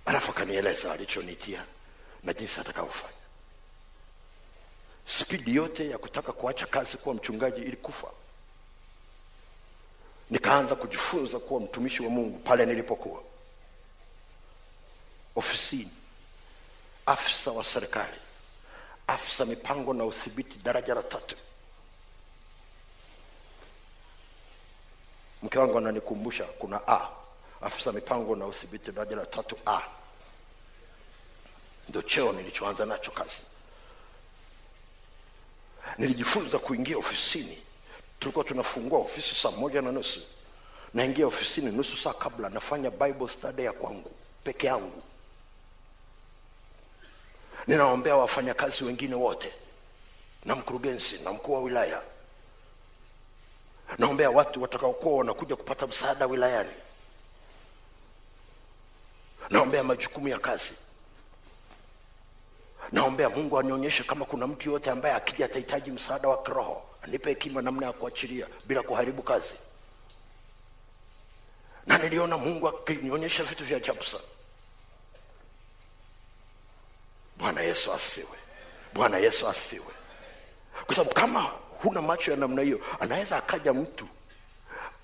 alafu 0.06 0.30
akanieleza 0.30 0.92
alichonitia 0.92 1.64
na 2.22 2.32
jinsi 2.32 2.60
atakaofanya 2.60 3.14
spidi 5.04 5.54
yote 5.56 5.90
ya 5.90 5.98
kutaka 5.98 6.32
kuacha 6.32 6.66
kazi 6.66 6.96
kuwa 6.96 7.14
mchungaji 7.14 7.60
ilikufa. 7.60 8.08
Nikaanza 10.30 10.74
kujifunza 10.74 11.38
kuwa 11.38 11.60
mtumishi 11.60 12.02
wa 12.02 12.10
mungu 12.10 12.38
pale 12.38 12.66
nilipokuwa. 12.66 13.22
Ofisini 15.36 15.90
afisa 17.06 17.50
wa 17.50 17.64
serikali 17.64 18.18
afisa 19.06 19.44
mipango 19.44 19.94
na 19.94 20.04
udhibiti 20.04 20.58
daraja 20.58 20.94
la 20.94 21.02
tatu. 21.02 21.36
Mke 25.42 25.58
wangu 25.58 25.78
ananikumbusha 25.78 26.44
kuna 26.44 26.80
a 26.88 27.08
afisa 27.62 27.92
mipango 27.92 28.36
na 28.36 28.46
udhibiti 28.46 28.92
daraja 28.92 29.16
la 29.16 29.26
tatu 29.26 29.56
a. 29.66 29.80
Ndio 31.88 32.02
cheo 32.02 32.32
nilichoanza 32.32 32.86
nacho 32.86 33.10
kazi. 33.10 33.40
Nilijifunza 35.98 36.58
kuingia 36.58 36.98
ofisini. 36.98 37.62
Tulikuwa 38.18 38.44
tunafungua 38.44 38.98
ofisi 38.98 39.34
saa 39.34 39.50
moja 39.50 39.82
na 39.82 39.92
nusu. 39.92 40.20
Naingia 40.94 41.26
ofisini 41.26 41.72
nusu 41.72 41.96
saa 41.96 42.12
kabla 42.12 42.48
nafanya 42.50 42.90
bible 42.90 43.28
study 43.28 43.64
ya 43.64 43.72
kwangu 43.72 44.10
peke 44.44 44.66
yangu. 44.66 45.02
Ninaombea 47.66 48.16
wafanyakazi 48.16 48.84
wengine 48.84 49.14
wote 49.14 49.52
na 50.44 50.54
mkurugenzi 50.54 51.18
na 51.18 51.32
mkuu 51.32 51.52
wa 51.52 51.60
wilaya. 51.60 52.02
Naombea 53.98 54.30
watu 54.30 54.62
watakaokuwa 54.62 55.18
wanakuja 55.18 55.56
kupata 55.56 55.86
msaada 55.86 56.26
wilayani 56.26 56.70
naombea 59.50 59.82
majukumu 59.82 60.28
ya 60.28 60.38
kazi. 60.38 60.72
Naombea 62.92 63.28
mungu 63.28 63.58
anionyeshe 63.58 64.02
kama 64.04 64.24
kuna 64.24 64.46
mtu 64.46 64.68
yoyote 64.68 64.90
ambaye 64.90 65.14
akija 65.14 65.44
atahitaji 65.44 65.90
msaada 65.90 66.28
wa 66.28 66.42
kiroho 66.42 66.82
anipe 67.02 67.28
hekima 67.28 67.62
namna 67.62 67.86
ya 67.86 67.92
kuachilia 67.92 68.46
bila 68.66 68.82
kuharibu 68.82 69.22
kazi. 69.22 69.54
Na 71.86 71.98
niliona 71.98 72.38
mungu 72.38 72.68
akinionyesha 72.68 73.42
vitu 73.42 73.64
vya 73.64 73.76
ajabu 73.76 74.04
sana. 74.04 74.24
Bwana 77.38 77.60
yesu 77.60 77.92
asifiwe. 77.92 78.38
Bwana 78.94 79.18
yesu 79.18 79.48
asifiwe. 79.48 79.86
Kwa 80.86 80.94
sababu 80.94 81.14
kama 81.14 81.40
huna 81.82 82.02
macho 82.02 82.30
ya 82.30 82.36
namna 82.36 82.62
hiyo 82.62 82.80
anaweza 83.00 83.36
akaja 83.36 83.72
mtu 83.72 84.08